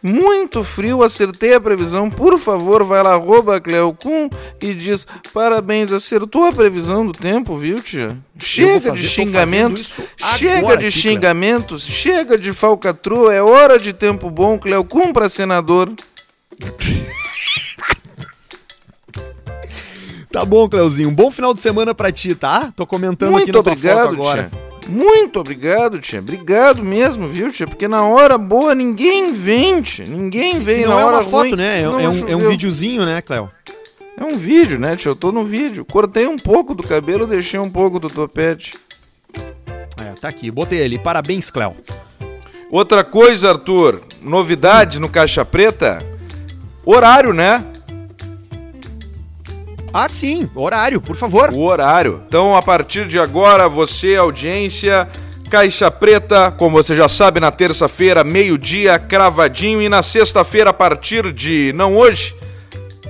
Muito 0.07 0.63
frio, 0.63 1.03
acertei 1.03 1.53
a 1.53 1.59
previsão. 1.59 2.09
Por 2.09 2.39
favor, 2.39 2.83
vai 2.83 3.03
lá, 3.03 3.13
arroba 3.13 3.59
Cleocum 3.59 4.29
e 4.61 4.73
diz 4.73 5.05
parabéns, 5.33 5.91
acertou 5.91 6.45
a 6.45 6.51
previsão 6.53 7.05
do 7.05 7.11
tempo, 7.11 7.57
viu, 7.57 7.81
tia? 7.81 8.17
Chega 8.39 8.89
fazer- 8.91 9.01
de 9.01 9.07
xingamentos. 9.09 9.99
Chega 10.37 10.57
agora 10.59 10.77
de 10.77 10.87
aqui, 10.87 11.01
Cleo. 11.01 11.13
xingamentos, 11.13 11.83
chega 11.83 12.37
de 12.37 12.53
falcatrua, 12.53 13.33
é 13.33 13.41
hora 13.41 13.77
de 13.77 13.91
tempo 13.93 14.29
bom, 14.29 14.57
Cleocum 14.57 15.11
pra 15.11 15.27
senador. 15.29 15.91
Tá 20.29 20.43
bom, 20.45 20.67
Cléozinho. 20.69 21.09
Um 21.09 21.15
bom 21.15 21.31
final 21.31 21.53
de 21.53 21.61
semana 21.61 21.95
pra 21.95 22.11
ti, 22.11 22.35
tá? 22.35 22.71
Tô 22.75 22.85
comentando 22.85 23.29
aqui 23.29 23.45
Muito 23.45 23.53
na 23.57 23.63
tua 23.63 23.71
obrigado, 23.71 24.09
agora. 24.13 24.49
tia. 24.51 24.66
Muito 24.89 25.39
obrigado, 25.39 25.99
tia. 25.99 26.19
Obrigado 26.19 26.83
mesmo, 26.83 27.27
viu, 27.27 27.51
tia? 27.51 27.67
Porque 27.67 27.87
na 27.87 28.03
hora 28.05 28.37
boa 28.37 28.73
ninguém 28.73 29.33
tia. 29.81 30.05
Ninguém 30.05 30.59
vem 30.59 30.85
Não 30.85 30.95
na 30.95 31.01
é 31.01 31.05
hora 31.05 31.15
uma 31.17 31.23
foto, 31.23 31.47
ruim, 31.49 31.55
né? 31.55 31.81
É, 31.81 31.83
não 31.83 31.99
é 31.99 32.07
um, 32.07 32.11
é 32.11 32.13
um 32.13 32.39
choveu. 32.39 32.49
videozinho, 32.49 33.05
né, 33.05 33.21
Cléo? 33.21 33.49
É 34.19 34.23
um 34.23 34.37
vídeo, 34.37 34.79
né, 34.79 34.95
tia? 34.95 35.09
Eu 35.11 35.15
tô 35.15 35.31
no 35.31 35.43
vídeo. 35.43 35.85
Cortei 35.85 36.27
um 36.27 36.37
pouco 36.37 36.73
do 36.73 36.83
cabelo, 36.83 37.27
deixei 37.27 37.59
um 37.59 37.69
pouco 37.69 37.99
do 37.99 38.09
topete. 38.09 38.75
É, 39.99 40.13
tá 40.19 40.27
aqui, 40.29 40.49
botei 40.49 40.83
ali. 40.83 40.97
Parabéns, 40.97 41.49
Cléo. 41.51 41.75
Outra 42.69 43.03
coisa, 43.03 43.49
Arthur, 43.49 44.01
novidade 44.21 44.99
no 44.99 45.07
Caixa 45.07 45.45
Preta, 45.45 45.99
horário, 46.85 47.33
né? 47.33 47.63
Ah, 49.93 50.09
sim, 50.09 50.49
horário, 50.53 51.01
por 51.01 51.15
favor. 51.15 51.51
O 51.53 51.61
horário. 51.61 52.23
Então, 52.27 52.55
a 52.55 52.61
partir 52.61 53.07
de 53.07 53.17
agora, 53.17 53.67
você, 53.67 54.15
audiência, 54.15 55.07
Caixa 55.49 55.89
Preta, 55.89 56.51
como 56.51 56.75
você 56.75 56.95
já 56.95 57.07
sabe, 57.07 57.39
na 57.39 57.51
terça-feira, 57.51 58.23
meio-dia, 58.23 58.99
cravadinho, 58.99 59.81
e 59.81 59.87
na 59.87 60.03
sexta-feira, 60.03 60.71
a 60.71 60.73
partir 60.73 61.31
de, 61.31 61.71
não 61.73 61.95
hoje, 61.95 62.35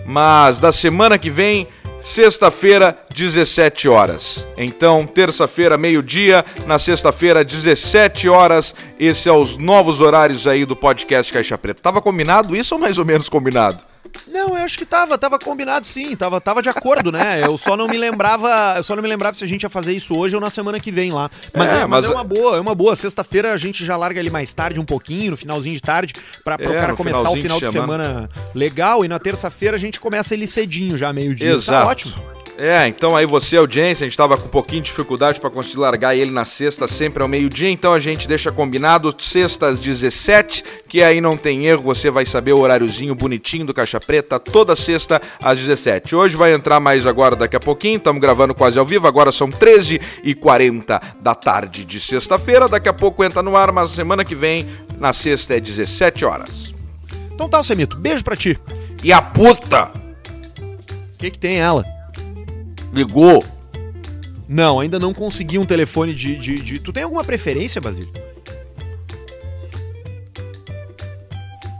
mas 0.05 0.59
da 0.59 0.71
semana 0.71 1.17
que 1.17 1.29
vem, 1.29 1.67
sexta-feira, 1.99 2.97
17 3.13 3.89
horas. 3.89 4.47
Então, 4.55 5.05
terça-feira, 5.05 5.77
meio-dia, 5.77 6.45
na 6.65 6.77
sexta-feira, 6.77 7.43
17 7.43 8.29
horas. 8.29 8.75
Esse 8.99 9.27
é 9.27 9.33
os 9.33 9.57
novos 9.57 9.99
horários 9.99 10.47
aí 10.47 10.63
do 10.63 10.75
podcast 10.75 11.33
Caixa 11.33 11.57
Preta. 11.57 11.81
Tava 11.81 12.01
combinado 12.01 12.55
isso 12.55 12.75
ou 12.75 12.81
mais 12.81 12.97
ou 12.97 13.05
menos 13.05 13.27
combinado? 13.29 13.79
Não, 14.27 14.49
eu 14.57 14.63
acho 14.65 14.77
que 14.77 14.85
tava, 14.85 15.17
tava 15.17 15.37
combinado 15.39 15.87
sim, 15.87 16.15
tava, 16.15 16.39
tava 16.41 16.61
de 16.61 16.69
acordo, 16.69 17.11
né? 17.11 17.41
Eu 17.43 17.57
só 17.57 17.75
não 17.77 17.87
me 17.87 17.97
lembrava, 17.97 18.73
eu 18.77 18.83
só 18.83 18.95
não 18.95 19.03
me 19.03 19.09
lembrava 19.09 19.35
se 19.37 19.43
a 19.43 19.47
gente 19.47 19.63
ia 19.63 19.69
fazer 19.69 19.93
isso 19.93 20.15
hoje 20.17 20.35
ou 20.35 20.41
na 20.41 20.49
semana 20.49 20.79
que 20.79 20.91
vem 20.91 21.11
lá. 21.11 21.29
Mas 21.55 21.71
é, 21.71 21.77
É, 21.77 21.85
mas 21.85 22.03
mas- 22.03 22.05
é 22.05 22.09
uma 22.09 22.23
boa, 22.23 22.57
é 22.57 22.59
uma 22.59 22.75
boa. 22.75 22.95
Sexta-feira 22.95 23.53
a 23.53 23.57
gente 23.57 23.85
já 23.85 23.95
larga 23.97 24.19
ali 24.19 24.29
mais 24.29 24.53
tarde 24.53 24.79
um 24.79 24.85
pouquinho, 24.85 25.31
no 25.31 25.37
finalzinho 25.37 25.75
de 25.75 25.81
tarde, 25.81 26.13
pra, 26.43 26.57
pra 26.57 26.69
o 26.69 26.73
É, 26.73 26.79
cara 26.79 26.93
começar 26.95 27.29
o 27.29 27.35
final 27.35 27.59
de 27.59 27.65
de 27.65 27.71
semana. 27.71 28.29
legal 28.53 29.03
e 29.03 29.07
na 29.07 29.19
terça-feira 29.19 29.75
a 29.75 29.79
gente 29.79 29.99
começa 29.99 30.33
ele 30.33 30.47
cedinho 30.47 30.97
já, 30.97 31.11
meio-dia. 31.13 31.51
Exato. 31.51 31.83
Tá 31.85 31.87
ótimo. 31.89 32.13
É, 32.59 32.87
então 32.87 33.15
aí 33.15 33.23
você, 33.23 33.55
audiência, 33.55 34.03
a 34.03 34.09
gente 34.09 34.17
tava 34.17 34.35
com 34.35 34.47
um 34.47 34.49
pouquinho 34.49 34.81
de 34.81 34.87
dificuldade 34.87 35.39
para 35.39 35.51
conseguir 35.51 35.77
largar 35.77 36.15
ele 36.15 36.31
na 36.31 36.43
sexta, 36.43 36.87
sempre 36.87 37.21
ao 37.21 37.29
meio-dia, 37.29 37.69
então 37.69 37.93
a 37.93 37.99
gente 37.99 38.27
deixa 38.27 38.51
combinado 38.51 39.13
sexta 39.19 39.67
às 39.67 39.79
17, 39.79 40.63
que 40.89 41.03
aí 41.03 41.21
não 41.21 41.37
tem 41.37 41.67
erro, 41.67 41.83
você 41.83 42.09
vai 42.09 42.25
saber 42.25 42.53
o 42.53 42.59
horáriozinho 42.59 43.13
bonitinho 43.13 43.63
do 43.63 43.75
Caixa 43.75 43.99
Preta, 43.99 44.39
toda 44.39 44.75
sexta 44.75 45.21
às 45.39 45.59
17. 45.59 46.15
Hoje 46.15 46.35
vai 46.35 46.51
entrar 46.51 46.79
mais 46.79 47.05
agora 47.05 47.35
daqui 47.35 47.55
a 47.55 47.59
pouquinho, 47.59 47.97
estamos 47.97 48.19
gravando 48.19 48.55
quase 48.55 48.79
ao 48.79 48.85
vivo, 48.85 49.05
agora 49.05 49.31
são 49.31 49.51
13h40 49.51 50.99
da 51.21 51.35
tarde 51.35 51.85
de 51.85 51.99
sexta-feira, 51.99 52.67
daqui 52.67 52.89
a 52.89 52.93
pouco 52.93 53.23
entra 53.23 53.43
no 53.43 53.55
ar, 53.55 53.71
mas 53.71 53.91
semana 53.91 54.25
que 54.25 54.33
vem, 54.33 54.67
na 54.97 55.13
sexta 55.13 55.55
é 55.55 55.59
17 55.59 56.25
horas. 56.25 56.73
Então 57.35 57.47
tá, 57.47 57.61
Semito, 57.61 57.95
beijo 57.97 58.23
pra 58.23 58.35
ti. 58.35 58.59
E 59.03 59.13
a 59.13 59.21
puta 59.21 59.91
O 61.13 61.17
que 61.19 61.29
que 61.29 61.37
tem 61.37 61.59
ela? 61.59 61.96
Ligou. 62.93 63.43
Não, 64.47 64.79
ainda 64.79 64.97
não 64.97 65.13
consegui 65.13 65.57
um 65.59 65.65
telefone 65.65 66.13
de, 66.13 66.35
de, 66.37 66.55
de- 66.61 66.79
Tu 66.79 66.93
tem 66.93 67.03
alguma 67.03 67.23
preferência, 67.23 67.81
Basílio? 67.81 68.11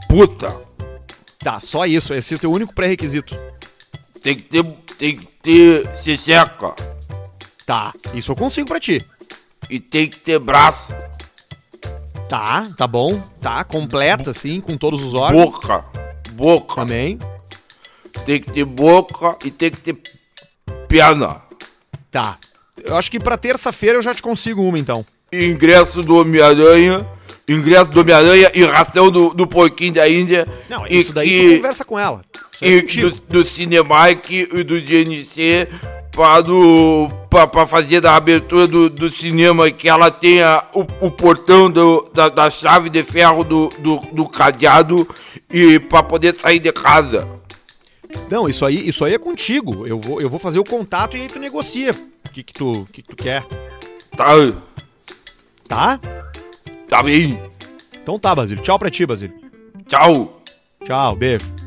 Puta. 0.08 0.54
Tá, 1.38 1.60
só 1.60 1.86
isso. 1.86 2.14
Esse 2.14 2.34
é 2.34 2.36
o 2.36 2.40
teu 2.40 2.50
único 2.52 2.74
pré-requisito. 2.74 3.36
Tem 4.22 4.36
que 4.36 4.42
ter, 4.42 4.64
tem 4.98 5.16
que 5.16 5.26
ter 5.26 5.94
seca. 5.96 6.74
Tá, 7.64 7.92
isso 8.14 8.32
eu 8.32 8.36
consigo 8.36 8.66
pra 8.66 8.80
ti. 8.80 9.00
E 9.70 9.78
tem 9.78 10.08
que 10.08 10.18
ter 10.20 10.38
braço, 10.38 10.88
Tá, 12.28 12.70
tá 12.76 12.86
bom. 12.86 13.22
Tá, 13.40 13.64
completa, 13.64 14.32
assim, 14.32 14.60
com 14.60 14.76
todos 14.76 15.02
os 15.02 15.14
órgãos. 15.14 15.46
boca, 15.50 15.84
boca. 16.32 16.74
Também. 16.74 17.18
Tem 18.26 18.38
que 18.40 18.50
ter 18.50 18.64
boca 18.66 19.38
e 19.44 19.50
tem 19.50 19.70
que 19.70 19.78
ter 19.78 19.96
perna. 20.88 21.42
Tá. 22.10 22.38
Eu 22.82 22.96
acho 22.96 23.10
que 23.10 23.20
pra 23.20 23.36
terça-feira 23.36 23.98
eu 23.98 24.02
já 24.02 24.14
te 24.14 24.22
consigo 24.22 24.62
uma, 24.62 24.78
então. 24.78 25.04
Ingresso 25.32 26.02
do 26.02 26.16
Homem-Aranha, 26.16 27.06
ingresso 27.46 27.90
do 27.90 28.00
Homem-Aranha 28.00 28.50
e 28.54 28.64
ração 28.64 29.10
do, 29.10 29.34
do 29.34 29.46
porquinho 29.46 29.92
da 29.92 30.08
Índia. 30.08 30.48
Não, 30.68 30.86
e, 30.86 30.98
isso 30.98 31.12
daí 31.12 31.28
e, 31.28 31.50
tu 31.50 31.56
conversa 31.56 31.84
com 31.84 31.98
ela. 31.98 32.22
Isso 32.54 32.64
é 32.64 32.68
e 32.68 32.80
contigo. 32.80 33.10
do, 33.10 33.42
do 33.42 33.44
Cinemark 33.44 34.30
e 34.30 34.62
do 34.62 34.80
GNC 34.80 35.68
para 36.18 36.40
do, 36.40 37.08
pra, 37.30 37.46
pra 37.46 37.64
fazer 37.64 38.00
da 38.00 38.16
abertura 38.16 38.66
do, 38.66 38.90
do 38.90 39.08
cinema 39.08 39.70
que 39.70 39.88
ela 39.88 40.10
tenha 40.10 40.64
o, 40.74 40.80
o 41.06 41.10
portão 41.12 41.70
do, 41.70 42.10
da, 42.12 42.28
da 42.28 42.50
chave 42.50 42.90
de 42.90 43.04
ferro 43.04 43.44
do, 43.44 43.70
do, 43.78 43.98
do 44.12 44.28
cadeado 44.28 45.06
e 45.48 45.78
para 45.78 46.02
poder 46.02 46.34
sair 46.34 46.58
de 46.58 46.72
casa. 46.72 47.37
Não, 48.30 48.48
isso 48.48 48.64
aí, 48.64 48.88
isso 48.88 49.04
aí 49.04 49.14
é 49.14 49.18
contigo. 49.18 49.86
Eu 49.86 49.98
vou, 49.98 50.20
eu 50.20 50.28
vou 50.30 50.38
fazer 50.38 50.58
o 50.58 50.64
contato 50.64 51.16
e 51.16 51.22
aí 51.22 51.28
tu 51.28 51.38
negocia. 51.38 51.92
O 52.26 52.30
que 52.30 52.42
que 52.42 52.52
tu, 52.52 52.86
que 52.92 53.02
que 53.02 53.08
tu 53.08 53.16
quer? 53.16 53.44
Tá, 54.16 54.32
Tá? 55.66 56.00
tá 56.88 57.02
bem. 57.02 57.40
Então 58.02 58.18
tá, 58.18 58.34
Basílio. 58.34 58.62
Tchau 58.62 58.78
pra 58.78 58.90
ti, 58.90 59.04
Basílio. 59.04 59.34
Tchau. 59.86 60.40
Tchau, 60.84 61.14
beijo. 61.16 61.57